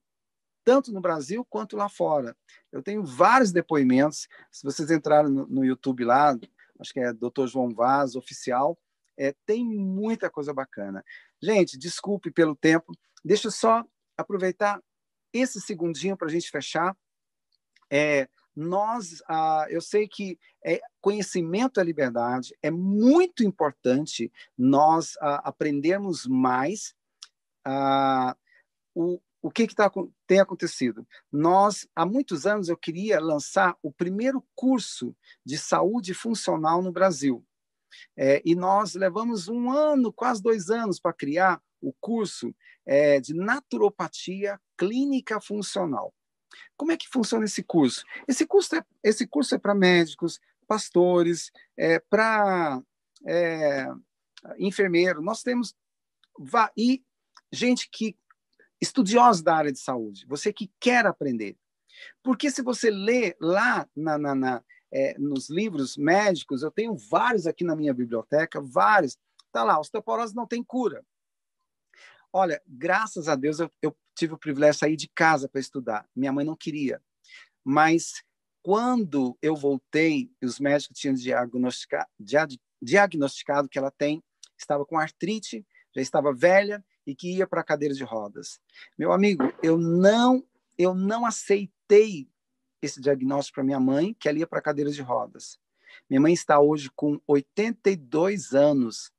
[0.64, 2.36] tanto no Brasil quanto lá fora.
[2.72, 4.28] Eu tenho vários depoimentos.
[4.52, 6.38] Se vocês entrarem no, no YouTube lá,
[6.80, 7.48] acho que é Dr.
[7.48, 8.78] João Vaz, oficial,
[9.18, 11.04] é, tem muita coisa bacana.
[11.42, 12.94] Gente, desculpe pelo tempo.
[13.24, 13.84] Deixa eu só
[14.18, 14.82] aproveitar
[15.34, 16.96] esse segundinho para a gente fechar.
[17.92, 25.42] É, nós, ah, eu sei que é, conhecimento é liberdade, é muito importante nós ah,
[25.48, 26.94] aprendermos mais
[27.66, 28.36] ah,
[28.94, 29.90] o, o que, que tá,
[30.28, 31.08] tem acontecido.
[31.32, 37.46] Nós, há muitos anos, eu queria lançar o primeiro curso de saúde funcional no Brasil.
[38.16, 42.54] É, e nós levamos um ano, quase dois anos, para criar o curso
[42.86, 46.14] é, de naturopatia clínica funcional.
[46.76, 48.04] Como é que funciona esse curso?
[48.28, 52.82] Esse curso é, esse curso é para médicos, pastores, é, para
[53.26, 53.88] é,
[54.58, 55.22] enfermeiro.
[55.22, 55.76] Nós temos
[56.78, 57.04] e
[57.52, 58.16] gente que
[58.82, 61.58] estudiosos da área de saúde, você que quer aprender.
[62.24, 67.46] Porque se você lê lá na, na, na é, nos livros médicos, eu tenho vários
[67.46, 69.18] aqui na minha biblioteca, vários.
[69.52, 71.04] Tá lá, osteoporose não tem cura.
[72.32, 76.08] Olha, graças a Deus eu, eu tive o privilégio de sair de casa para estudar.
[76.16, 77.02] Minha mãe não queria.
[77.64, 78.24] Mas
[78.62, 82.10] quando eu voltei, os médicos tinham diagnosticado,
[82.82, 84.24] diagnosticado que ela tem,
[84.58, 85.66] estava com artrite,
[85.96, 88.60] já estava velha e que ia para a cadeira de rodas.
[88.98, 90.44] Meu amigo, eu não
[90.78, 92.30] eu não aceitei
[92.82, 95.60] esse diagnóstico para minha mãe, que ela ia para a cadeira de rodas.
[96.10, 99.12] Minha mãe está hoje com 82 anos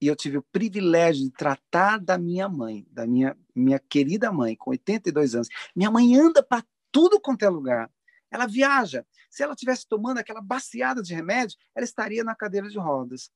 [0.00, 4.54] e eu tive o privilégio de tratar da minha mãe, da minha, minha querida mãe,
[4.54, 5.48] com 82 anos.
[5.74, 7.90] Minha mãe anda para tudo quanto é lugar.
[8.30, 9.04] Ela viaja.
[9.28, 13.32] Se ela tivesse tomando aquela baciada de remédio, ela estaria na cadeira de rodas.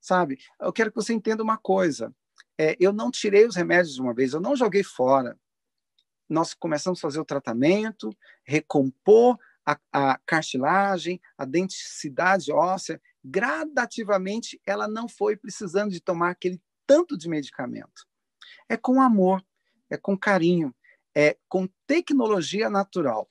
[0.00, 0.38] Sabe?
[0.60, 2.14] Eu quero que você entenda uma coisa.
[2.58, 5.38] É, eu não tirei os remédios de uma vez, eu não joguei fora.
[6.28, 14.86] Nós começamos a fazer o tratamento, recompor a, a cartilagem, a denticidade óssea, gradativamente ela
[14.86, 18.06] não foi precisando de tomar aquele tanto de medicamento.
[18.68, 19.44] É com amor,
[19.90, 20.74] é com carinho,
[21.14, 23.28] é com tecnologia natural.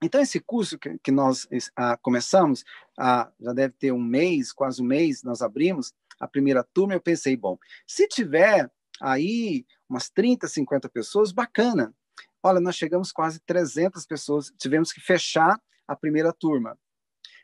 [0.00, 2.64] Então, esse curso que, que nós ah, começamos,
[2.96, 7.00] ah, já deve ter um mês, quase um mês, nós abrimos a primeira turma, eu
[7.00, 8.70] pensei, bom, se tiver
[9.00, 11.94] aí umas 30, 50 pessoas, bacana.
[12.42, 16.78] Olha, nós chegamos quase 300 pessoas, tivemos que fechar a primeira turma.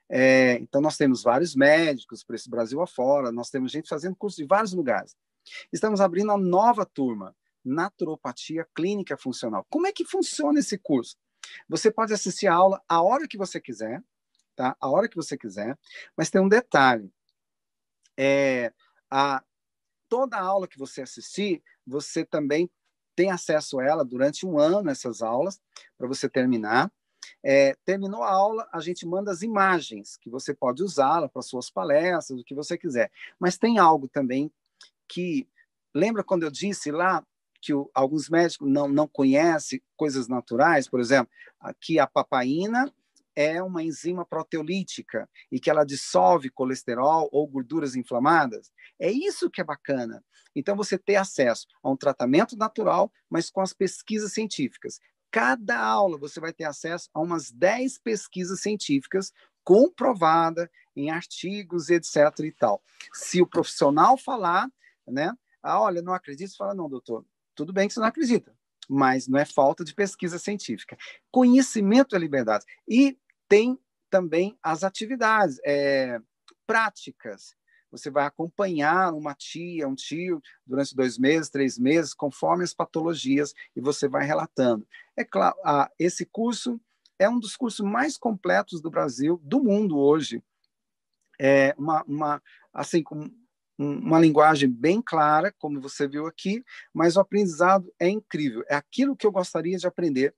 [0.08, 4.36] É, então, nós temos vários médicos para esse Brasil afora, nós temos gente fazendo curso
[4.36, 5.16] de vários lugares.
[5.72, 7.34] Estamos abrindo a nova turma,
[7.64, 9.66] Naturopatia Clínica Funcional.
[9.70, 11.16] Como é que funciona esse curso?
[11.68, 14.02] Você pode assistir a aula a hora que você quiser,
[14.54, 14.76] tá?
[14.80, 15.78] A hora que você quiser,
[16.16, 17.10] mas tem um detalhe.
[18.16, 18.72] É,
[19.10, 19.42] a,
[20.08, 22.70] toda aula que você assistir, você também
[23.16, 25.60] tem acesso a ela durante um ano, essas aulas,
[25.96, 26.90] para você terminar.
[27.42, 31.70] É, terminou a aula, a gente manda as imagens, que você pode usá-la para suas
[31.70, 33.10] palestras, o que você quiser.
[33.38, 34.50] Mas tem algo também
[35.08, 35.48] que.
[35.96, 37.24] Lembra quando eu disse lá
[37.62, 40.88] que o, alguns médicos não, não conhecem coisas naturais?
[40.88, 42.92] Por exemplo, aqui a papaina
[43.36, 48.70] é uma enzima proteolítica e que ela dissolve colesterol ou gorduras inflamadas.
[48.98, 50.24] É isso que é bacana.
[50.54, 55.00] Então, você ter acesso a um tratamento natural, mas com as pesquisas científicas.
[55.30, 59.32] Cada aula você vai ter acesso a umas 10 pesquisas científicas
[59.64, 62.16] comprovada em artigos, etc.
[62.40, 62.82] e tal.
[63.12, 64.68] Se o profissional falar,
[65.08, 65.32] né?
[65.62, 67.24] Ah, olha, não acredito, você fala, não, doutor,
[67.54, 68.54] tudo bem que você não acredita,
[68.88, 70.96] mas não é falta de pesquisa científica.
[71.30, 72.64] Conhecimento é liberdade.
[72.86, 73.78] E tem
[74.10, 76.18] também as atividades é,
[76.66, 77.54] práticas.
[77.90, 83.54] Você vai acompanhar uma tia, um tio, durante dois meses, três meses, conforme as patologias,
[83.76, 84.86] e você vai relatando.
[85.16, 86.80] É claro, ah, esse curso
[87.18, 90.42] é um dos cursos mais completos do Brasil, do mundo hoje.
[91.40, 92.42] É uma, uma
[92.72, 93.30] assim, com
[93.78, 98.64] uma linguagem bem clara, como você viu aqui, mas o aprendizado é incrível.
[98.68, 100.34] É aquilo que eu gostaria de aprender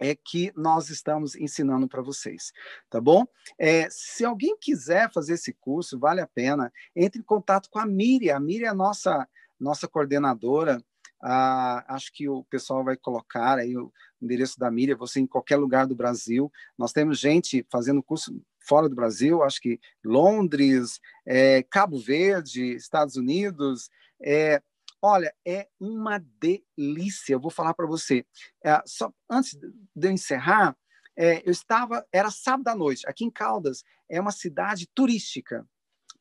[0.00, 2.52] é que nós estamos ensinando para vocês,
[2.90, 3.24] tá bom?
[3.58, 7.86] É, se alguém quiser fazer esse curso, vale a pena, entre em contato com a
[7.86, 8.36] Miriam.
[8.36, 10.82] A Miriam é a nossa, nossa coordenadora
[11.26, 13.90] ah, acho que o pessoal vai colocar aí o
[14.20, 16.52] endereço da Miriam, você em qualquer lugar do Brasil.
[16.76, 23.16] Nós temos gente fazendo curso fora do Brasil, acho que Londres, é, Cabo Verde, Estados
[23.16, 23.88] Unidos.
[24.22, 24.60] É,
[25.04, 27.34] olha, é uma delícia.
[27.34, 28.24] Eu vou falar para você.
[28.64, 30.74] É, só antes de eu encerrar,
[31.14, 35.68] é, eu estava, era sábado à noite, aqui em Caldas, é uma cidade turística,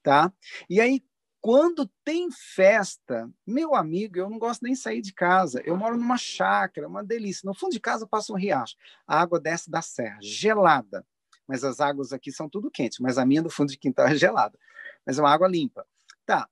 [0.04, 0.32] tá?
[0.70, 1.02] E aí
[1.40, 5.62] quando tem festa, meu amigo, eu não gosto nem de sair de casa.
[5.66, 7.46] Eu moro numa chácara, uma delícia.
[7.46, 8.78] No fundo de casa passa um riacho.
[9.06, 11.06] A água desce da serra, gelada.
[11.46, 14.16] Mas as águas aqui são tudo quente, mas a minha do fundo de quintal é
[14.16, 14.58] gelada.
[15.06, 15.86] Mas é uma água limpa.
[16.26, 16.48] Tá.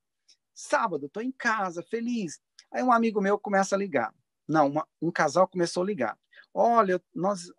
[0.53, 2.39] Sábado, estou em casa, feliz.
[2.71, 4.13] Aí um amigo meu começa a ligar.
[4.47, 6.17] Não, uma, um casal começou a ligar.
[6.53, 7.51] Olha, nós,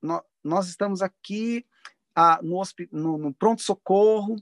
[0.00, 1.66] nós, nós estamos aqui
[2.14, 2.62] ah, no,
[2.92, 4.36] no, no pronto-socorro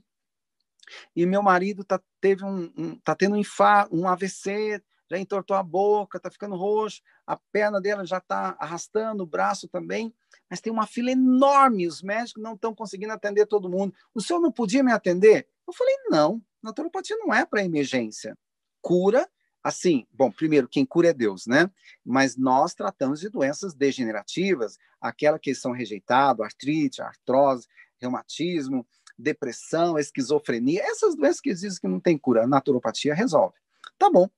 [1.15, 5.55] e meu marido tá, teve um, um, tá tendo um, infarto, um AVC, já entortou
[5.55, 10.13] a boca, tá ficando roxo, a perna dela já está arrastando, o braço também,
[10.49, 13.93] mas tem uma fila enorme, os médicos não estão conseguindo atender todo mundo.
[14.13, 15.47] O senhor não podia me atender?
[15.67, 18.37] Eu falei, não, naturopatia não é para emergência.
[18.81, 19.29] Cura,
[19.63, 21.69] assim, bom, primeiro, quem cura é Deus, né?
[22.05, 27.67] Mas nós tratamos de doenças degenerativas, aquela que são rejeitadas, artrite, artrose,
[27.99, 28.87] reumatismo,
[29.17, 33.55] depressão, esquizofrenia, essas doenças que dizem que não tem cura, a naturopatia resolve.
[33.97, 34.29] Tá bom.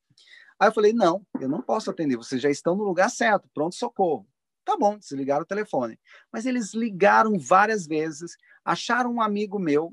[0.60, 3.76] Aí eu falei, não, eu não posso atender, vocês já estão no lugar certo, pronto
[3.76, 4.28] socorro.
[4.64, 6.00] Tá bom, desligaram o telefone.
[6.32, 9.92] Mas eles ligaram várias vezes, acharam um amigo meu,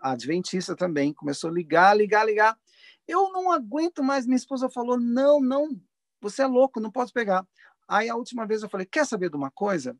[0.00, 2.56] adventista também, começou a ligar, ligar, ligar.
[3.06, 5.68] Eu não aguento mais, minha esposa falou, não, não,
[6.20, 7.46] você é louco, não posso pegar.
[7.88, 9.96] Aí a última vez eu falei, quer saber de uma coisa?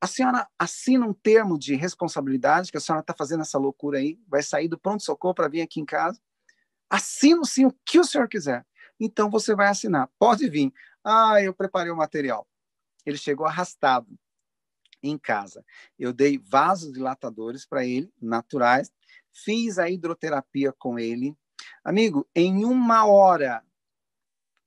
[0.00, 4.18] a senhora assina um termo de responsabilidade, que a senhora está fazendo essa loucura aí,
[4.28, 6.20] vai sair do pronto-socorro para vir aqui em casa.
[6.88, 8.64] Assina sim o que o senhor quiser.
[9.00, 10.08] Então você vai assinar.
[10.18, 10.72] Pode vir.
[11.04, 12.46] Ah, eu preparei o material.
[13.04, 14.08] Ele chegou arrastado
[15.02, 15.64] em casa.
[15.98, 18.92] Eu dei vasos dilatadores para ele, naturais.
[19.32, 21.36] Fiz a hidroterapia com ele.
[21.84, 23.62] Amigo, em uma hora,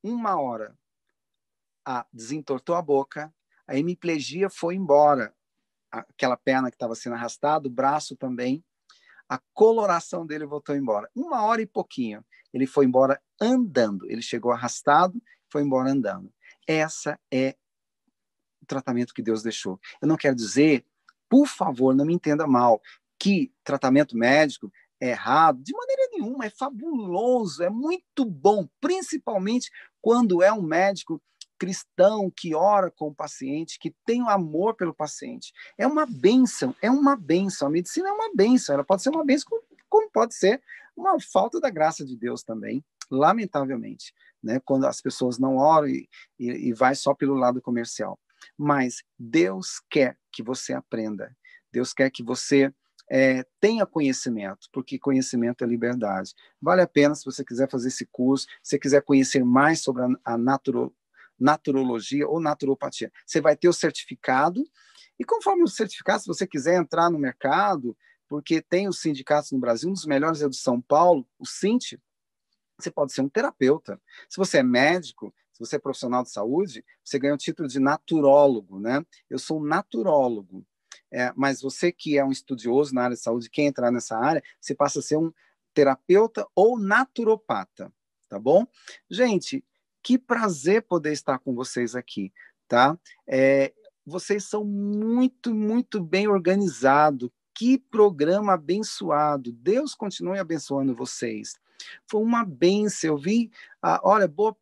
[0.04, 0.78] uma hora,
[1.86, 3.34] ah, desentortou a boca,
[3.68, 5.34] a hemiplegia foi embora,
[5.92, 8.64] aquela perna que estava sendo arrastada, o braço também,
[9.28, 11.10] a coloração dele voltou embora.
[11.16, 14.10] Uma hora e pouquinho, ele foi embora andando.
[14.10, 16.32] Ele chegou arrastado, foi embora andando.
[16.68, 17.56] Essa é
[18.62, 19.80] o tratamento que Deus deixou.
[20.02, 20.86] Eu não quero dizer,
[21.30, 22.82] por favor, não me entenda mal,
[23.18, 29.72] que tratamento médico é errado, de maneira nenhuma, é fabuloso, é muito bom, principalmente
[30.02, 31.22] quando é um médico
[31.62, 35.54] cristão que ora com o paciente, que tem o amor pelo paciente.
[35.78, 37.68] É uma benção, é uma benção.
[37.68, 40.60] A medicina é uma benção, ela pode ser uma benção como, como pode ser
[40.96, 44.12] uma falta da graça de Deus também, lamentavelmente,
[44.42, 44.60] né?
[44.66, 46.10] quando as pessoas não oram e,
[46.40, 48.20] e, e vai só pelo lado comercial.
[48.58, 51.36] Mas Deus quer que você aprenda,
[51.72, 52.74] Deus quer que você
[53.10, 56.34] é, tenha conhecimento, porque conhecimento é liberdade.
[56.62, 60.08] Vale a pena se você quiser fazer esse curso, se quiser conhecer mais sobre a,
[60.34, 60.96] a naturo,
[61.38, 63.12] naturologia ou naturopatia.
[63.26, 64.64] Você vai ter o certificado,
[65.20, 67.98] e conforme o certificado, se você quiser entrar no mercado,
[68.30, 71.46] porque tem os sindicatos no Brasil, um dos melhores é o de São Paulo, o
[71.46, 71.96] Cint,
[72.80, 74.02] você pode ser um terapeuta.
[74.30, 78.80] Se você é médico, você é profissional de saúde, você ganha o título de naturólogo,
[78.80, 79.06] né?
[79.30, 80.66] Eu sou naturólogo.
[81.12, 84.42] É, mas você que é um estudioso na área de saúde, quer entrar nessa área,
[84.60, 85.32] você passa a ser um
[85.74, 87.92] terapeuta ou naturopata,
[88.30, 88.66] tá bom?
[89.10, 89.64] Gente,
[90.02, 92.34] que prazer poder estar com vocês aqui,
[92.68, 92.98] tá?
[93.28, 93.74] É,
[94.06, 97.30] vocês são muito, muito bem organizados.
[97.54, 99.52] Que programa abençoado.
[99.52, 101.60] Deus continue abençoando vocês.
[102.08, 103.12] Foi uma benção.
[103.12, 103.52] Eu vi,
[103.82, 104.56] ah, olha, boa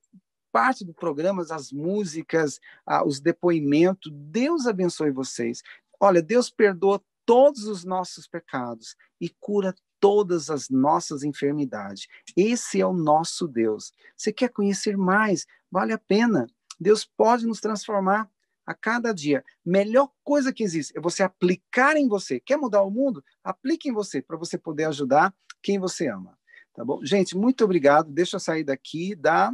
[0.52, 2.60] parte do programa, as músicas,
[3.06, 4.12] os depoimentos.
[4.14, 5.62] Deus abençoe vocês.
[6.00, 12.08] Olha, Deus perdoa todos os nossos pecados e cura todas as nossas enfermidades.
[12.36, 13.92] Esse é o nosso Deus.
[14.16, 15.46] Você quer conhecer mais?
[15.70, 16.48] Vale a pena.
[16.80, 18.30] Deus pode nos transformar
[18.66, 19.44] a cada dia.
[19.66, 22.40] Melhor coisa que existe é você aplicar em você.
[22.40, 23.24] Quer mudar o mundo?
[23.44, 26.38] Aplique em você para você poder ajudar quem você ama.
[26.74, 27.04] Tá bom?
[27.04, 28.10] Gente, muito obrigado.
[28.10, 29.54] Deixa eu sair daqui, dar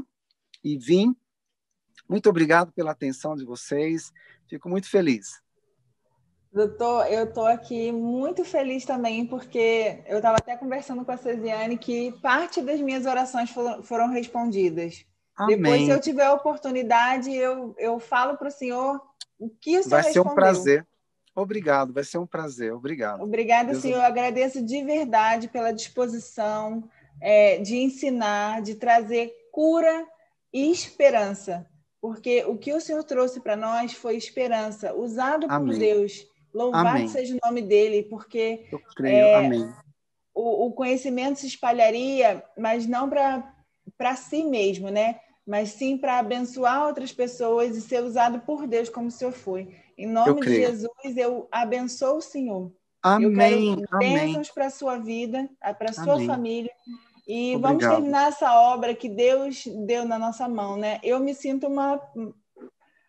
[0.66, 1.16] e vim.
[2.10, 4.12] Muito obrigado pela atenção de vocês.
[4.50, 5.40] Fico muito feliz.
[6.52, 11.78] Doutor, eu estou aqui muito feliz também, porque eu estava até conversando com a Cesiane
[11.78, 15.06] que parte das minhas orações foram, foram respondidas.
[15.36, 15.58] Amém.
[15.58, 19.02] Depois, se eu tiver a oportunidade, eu, eu falo para o senhor
[19.38, 20.88] o que o senhor Vai ser um prazer.
[21.36, 22.74] Obrigado, vai ser um prazer.
[22.74, 23.22] Obrigado.
[23.22, 23.98] Obrigada, Deus senhor.
[23.98, 26.90] Eu agradeço de verdade pela disposição
[27.20, 30.08] é, de ensinar, de trazer cura
[30.56, 31.68] e esperança.
[32.02, 35.74] Porque o que o senhor trouxe para nós foi esperança, usado Amém.
[35.74, 36.26] por Deus
[36.56, 37.08] Louvado Amém.
[37.10, 39.26] seja o nome dele, porque Eu creio.
[39.26, 39.74] É, Amém.
[40.34, 45.20] O, o, conhecimento se espalharia, mas não para si mesmo, né?
[45.46, 49.76] Mas sim para abençoar outras pessoas e ser usado por Deus como o Senhor foi.
[49.98, 52.72] Em nome de Jesus, eu abençoo o Senhor.
[53.04, 53.74] Amém.
[53.74, 56.28] Eu quero bênçãos para a sua vida, para a sua Amém.
[56.28, 56.72] família.
[57.28, 57.62] E Obrigado.
[57.62, 61.00] vamos terminar essa obra que Deus deu na nossa mão, né?
[61.04, 62.00] Eu me sinto uma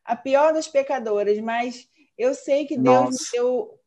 [0.05, 3.25] a pior das pecadoras, mas eu sei que Deus Nossa.
[3.25, 3.81] me deu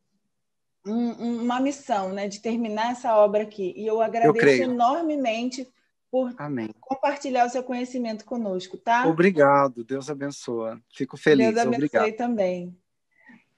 [0.86, 3.72] um, uma missão, né, de terminar essa obra aqui.
[3.76, 5.66] E eu agradeço eu enormemente
[6.10, 6.70] por Amém.
[6.80, 9.06] compartilhar o seu conhecimento conosco, tá?
[9.06, 10.80] Obrigado, Deus abençoa.
[10.92, 11.46] Fico feliz.
[11.46, 12.16] Deus abençoe Obrigado.
[12.16, 12.76] também.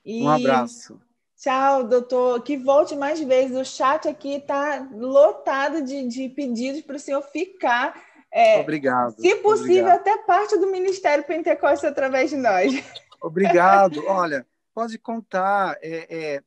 [0.04, 0.22] E...
[0.22, 1.00] Um abraço.
[1.43, 2.40] Tchau, doutor.
[2.43, 3.56] Que volte mais vezes.
[3.56, 8.01] O chat aqui está lotado de, de pedidos para o senhor ficar.
[8.31, 9.20] É, Obrigado.
[9.20, 10.01] Se possível, Obrigado.
[10.01, 12.73] até parte do Ministério Pentecostes através de nós.
[13.20, 14.02] Obrigado.
[14.06, 15.77] Olha, Pode contar.
[15.82, 16.43] É, é,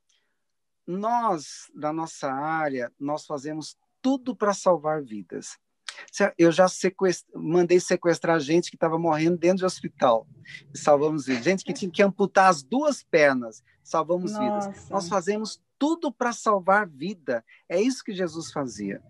[0.85, 5.57] nós, da nossa área, nós fazemos tudo para salvar vidas.
[6.37, 7.25] Eu já sequest...
[7.33, 10.27] mandei sequestrar gente que estava morrendo dentro de hospital.
[10.73, 11.43] Salvamos vidas.
[11.43, 13.63] Gente que tinha que amputar as duas pernas.
[13.83, 14.69] Salvamos Nossa.
[14.69, 14.89] vidas.
[14.89, 17.43] Nós fazemos tudo para salvar vida.
[17.69, 19.01] É isso que Jesus fazia.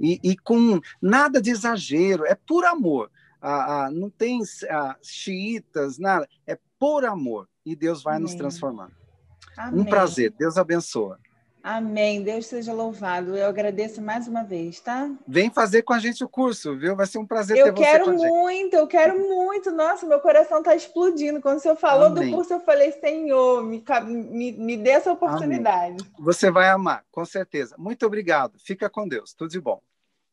[0.00, 2.24] E, e, com nada de exagero.
[2.26, 3.10] É por amor.
[3.40, 6.28] Ah, ah, não tem ah, xiitas, nada.
[6.46, 8.24] É por amor e Deus vai Amém.
[8.24, 8.90] nos transformar.
[9.56, 9.80] Amém.
[9.80, 11.18] Um prazer, Deus abençoa.
[11.62, 13.36] Amém, Deus seja louvado.
[13.36, 15.10] Eu agradeço mais uma vez, tá?
[15.28, 16.96] Vem fazer com a gente o curso, viu?
[16.96, 19.70] Vai ser um prazer eu ter você quero muito, eu quero muito.
[19.70, 21.40] Nossa, meu coração está explodindo.
[21.40, 22.30] Quando o senhor falou Amém.
[22.30, 26.02] do curso, eu falei, Senhor, me, me, me dê essa oportunidade.
[26.02, 26.12] Amém.
[26.18, 27.74] Você vai amar, com certeza.
[27.78, 28.58] Muito obrigado.
[28.58, 29.34] Fica com Deus.
[29.34, 29.82] Tudo de bom.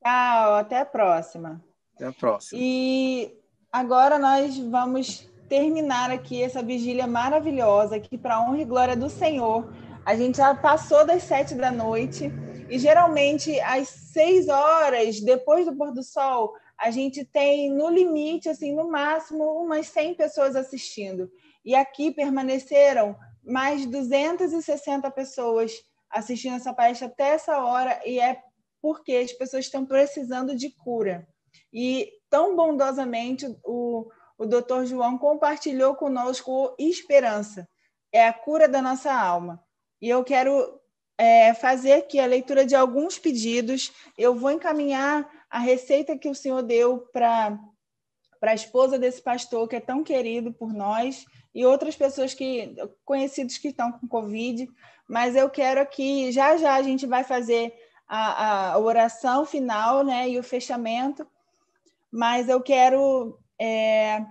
[0.02, 1.62] Tchau, até a próxima.
[1.96, 2.62] Até a próxima.
[2.62, 3.38] E
[3.72, 9.70] agora nós vamos terminar aqui essa vigília maravilhosa, que para honra e glória do Senhor,
[10.08, 12.32] a gente já passou das sete da noite
[12.70, 18.48] e geralmente às seis horas depois do pôr do sol a gente tem no limite,
[18.48, 21.30] assim, no máximo umas 100 pessoas assistindo.
[21.66, 25.74] E aqui permaneceram mais de 260 pessoas
[26.10, 28.40] assistindo essa palestra até essa hora e é
[28.82, 31.28] porque as pessoas estão precisando de cura.
[31.74, 34.08] E tão bondosamente o
[34.38, 37.68] o doutor João compartilhou conosco esperança.
[38.14, 39.67] É a cura da nossa alma.
[40.02, 40.80] E eu quero
[41.18, 43.92] é, fazer aqui a leitura de alguns pedidos.
[44.18, 47.60] Eu vou encaminhar a receita que o senhor deu para
[48.40, 51.26] para a esposa desse pastor que é tão querido por nós
[51.56, 54.70] e outras pessoas que conhecidos que estão com covid,
[55.08, 57.74] mas eu quero aqui já já a gente vai fazer
[58.08, 61.28] a, a oração final, né, e o fechamento,
[62.12, 64.26] mas eu quero é,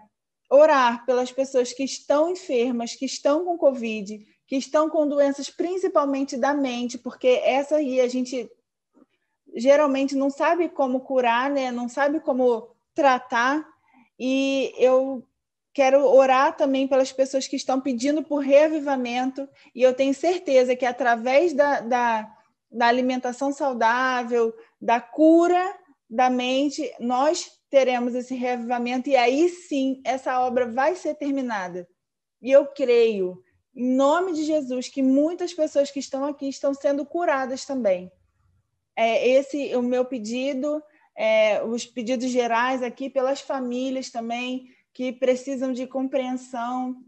[0.51, 6.37] orar pelas pessoas que estão enfermas, que estão com Covid, que estão com doenças principalmente
[6.37, 8.51] da mente, porque essa aí a gente
[9.55, 11.73] geralmente não sabe como curar, né?
[11.73, 13.67] não sabe como tratar.
[14.19, 15.27] E eu
[15.73, 20.87] quero orar também pelas pessoas que estão pedindo por reavivamento, e eu tenho certeza que
[20.87, 22.37] através da, da,
[22.71, 25.77] da alimentação saudável, da cura
[26.09, 31.87] da mente, nós teremos esse reavivamento e aí sim essa obra vai ser terminada.
[32.41, 33.43] E eu creio,
[33.77, 38.11] em nome de Jesus, que muitas pessoas que estão aqui estão sendo curadas também.
[38.97, 40.83] É esse o meu pedido,
[41.15, 47.05] é, os pedidos gerais aqui pelas famílias também que precisam de compreensão,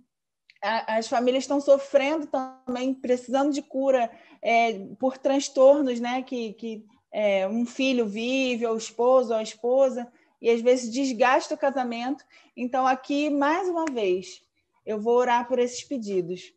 [0.61, 4.11] as famílias estão sofrendo também, precisando de cura
[4.43, 6.23] é, por transtornos, né?
[6.23, 10.93] Que, que é, um filho vive, ou o esposo, ou a esposa, e às vezes
[10.93, 12.25] desgasta o casamento.
[12.57, 14.43] Então, aqui, mais uma vez,
[14.85, 16.53] eu vou orar por esses pedidos.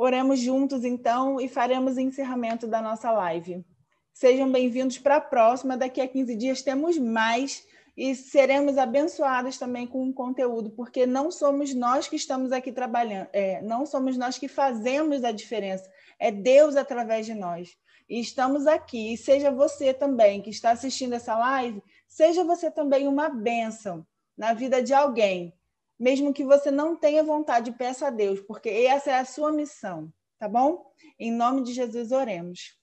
[0.00, 3.66] Oremos juntos, então, e faremos o encerramento da nossa live.
[4.14, 5.76] Sejam bem-vindos para a próxima.
[5.76, 7.66] Daqui a 15 dias temos mais
[7.96, 13.26] e seremos abençoados também com o conteúdo, porque não somos nós que estamos aqui trabalhando,
[13.32, 17.76] é, não somos nós que fazemos a diferença, é Deus através de nós.
[18.08, 23.08] E estamos aqui, e seja você também que está assistindo essa live, seja você também
[23.08, 24.06] uma bênção
[24.36, 25.52] na vida de alguém,
[25.98, 30.12] mesmo que você não tenha vontade, peça a Deus, porque essa é a sua missão,
[30.38, 30.90] tá bom?
[31.18, 32.78] Em nome de Jesus, oremos.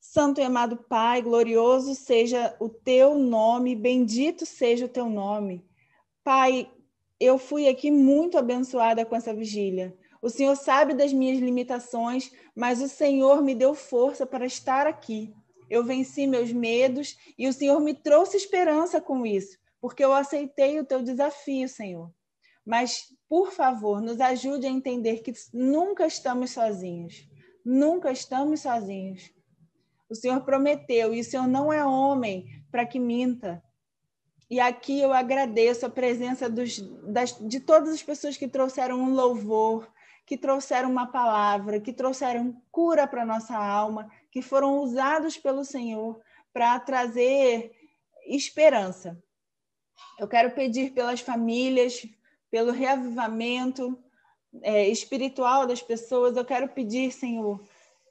[0.00, 5.64] Santo e amado Pai, glorioso seja o teu nome, bendito seja o teu nome.
[6.24, 6.70] Pai,
[7.18, 9.96] eu fui aqui muito abençoada com essa vigília.
[10.20, 15.32] O Senhor sabe das minhas limitações, mas o Senhor me deu força para estar aqui.
[15.70, 20.78] Eu venci meus medos e o Senhor me trouxe esperança com isso, porque eu aceitei
[20.78, 22.08] o teu desafio, Senhor.
[22.64, 27.28] Mas, por favor, nos ajude a entender que nunca estamos sozinhos.
[27.64, 29.34] Nunca estamos sozinhos.
[30.08, 33.60] O Senhor prometeu, e o Senhor não é homem para que minta.
[34.48, 36.78] E aqui eu agradeço a presença dos,
[37.12, 39.90] das, de todas as pessoas que trouxeram um louvor,
[40.24, 46.20] que trouxeram uma palavra, que trouxeram cura para nossa alma, que foram usados pelo Senhor
[46.52, 47.72] para trazer
[48.28, 49.20] esperança.
[50.18, 52.06] Eu quero pedir pelas famílias,
[52.50, 53.98] pelo reavivamento
[54.62, 56.36] é, espiritual das pessoas.
[56.36, 57.60] Eu quero pedir, Senhor,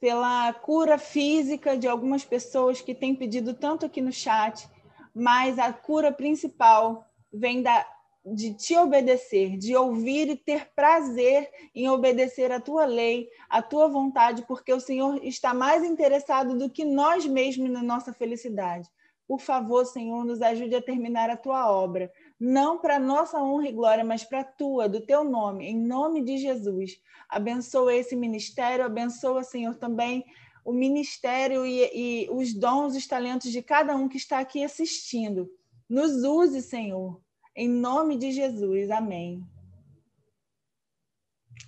[0.00, 4.68] pela cura física de algumas pessoas que têm pedido tanto aqui no chat,
[5.14, 7.86] mas a cura principal vem da,
[8.24, 13.88] de te obedecer, de ouvir e ter prazer em obedecer a tua lei, a tua
[13.88, 18.88] vontade, porque o Senhor está mais interessado do que nós mesmos na nossa felicidade.
[19.32, 23.72] Por favor, Senhor, nos ajude a terminar a tua obra, não para nossa honra e
[23.72, 27.00] glória, mas para a tua, do teu nome, em nome de Jesus.
[27.30, 30.22] Abençoa esse ministério, abençoa, Senhor, também
[30.62, 35.50] o ministério e, e os dons, os talentos de cada um que está aqui assistindo.
[35.88, 37.18] Nos use, Senhor,
[37.56, 38.90] em nome de Jesus.
[38.90, 39.42] Amém.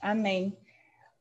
[0.03, 0.55] Amém.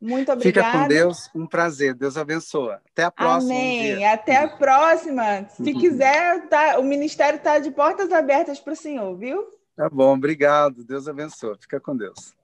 [0.04, 0.68] Muito obrigada.
[0.68, 1.94] Fica com Deus, um prazer.
[1.94, 2.82] Deus abençoa.
[2.92, 3.54] Até a próxima.
[3.54, 4.06] Amém.
[4.06, 5.46] Até a próxima.
[5.48, 5.80] Se uhum.
[5.80, 9.48] quiser, tá, o ministério está de portas abertas para o senhor, viu?
[9.78, 10.84] Tá bom, obrigado.
[10.84, 11.56] Deus abençoe.
[11.58, 12.36] Fica com Deus.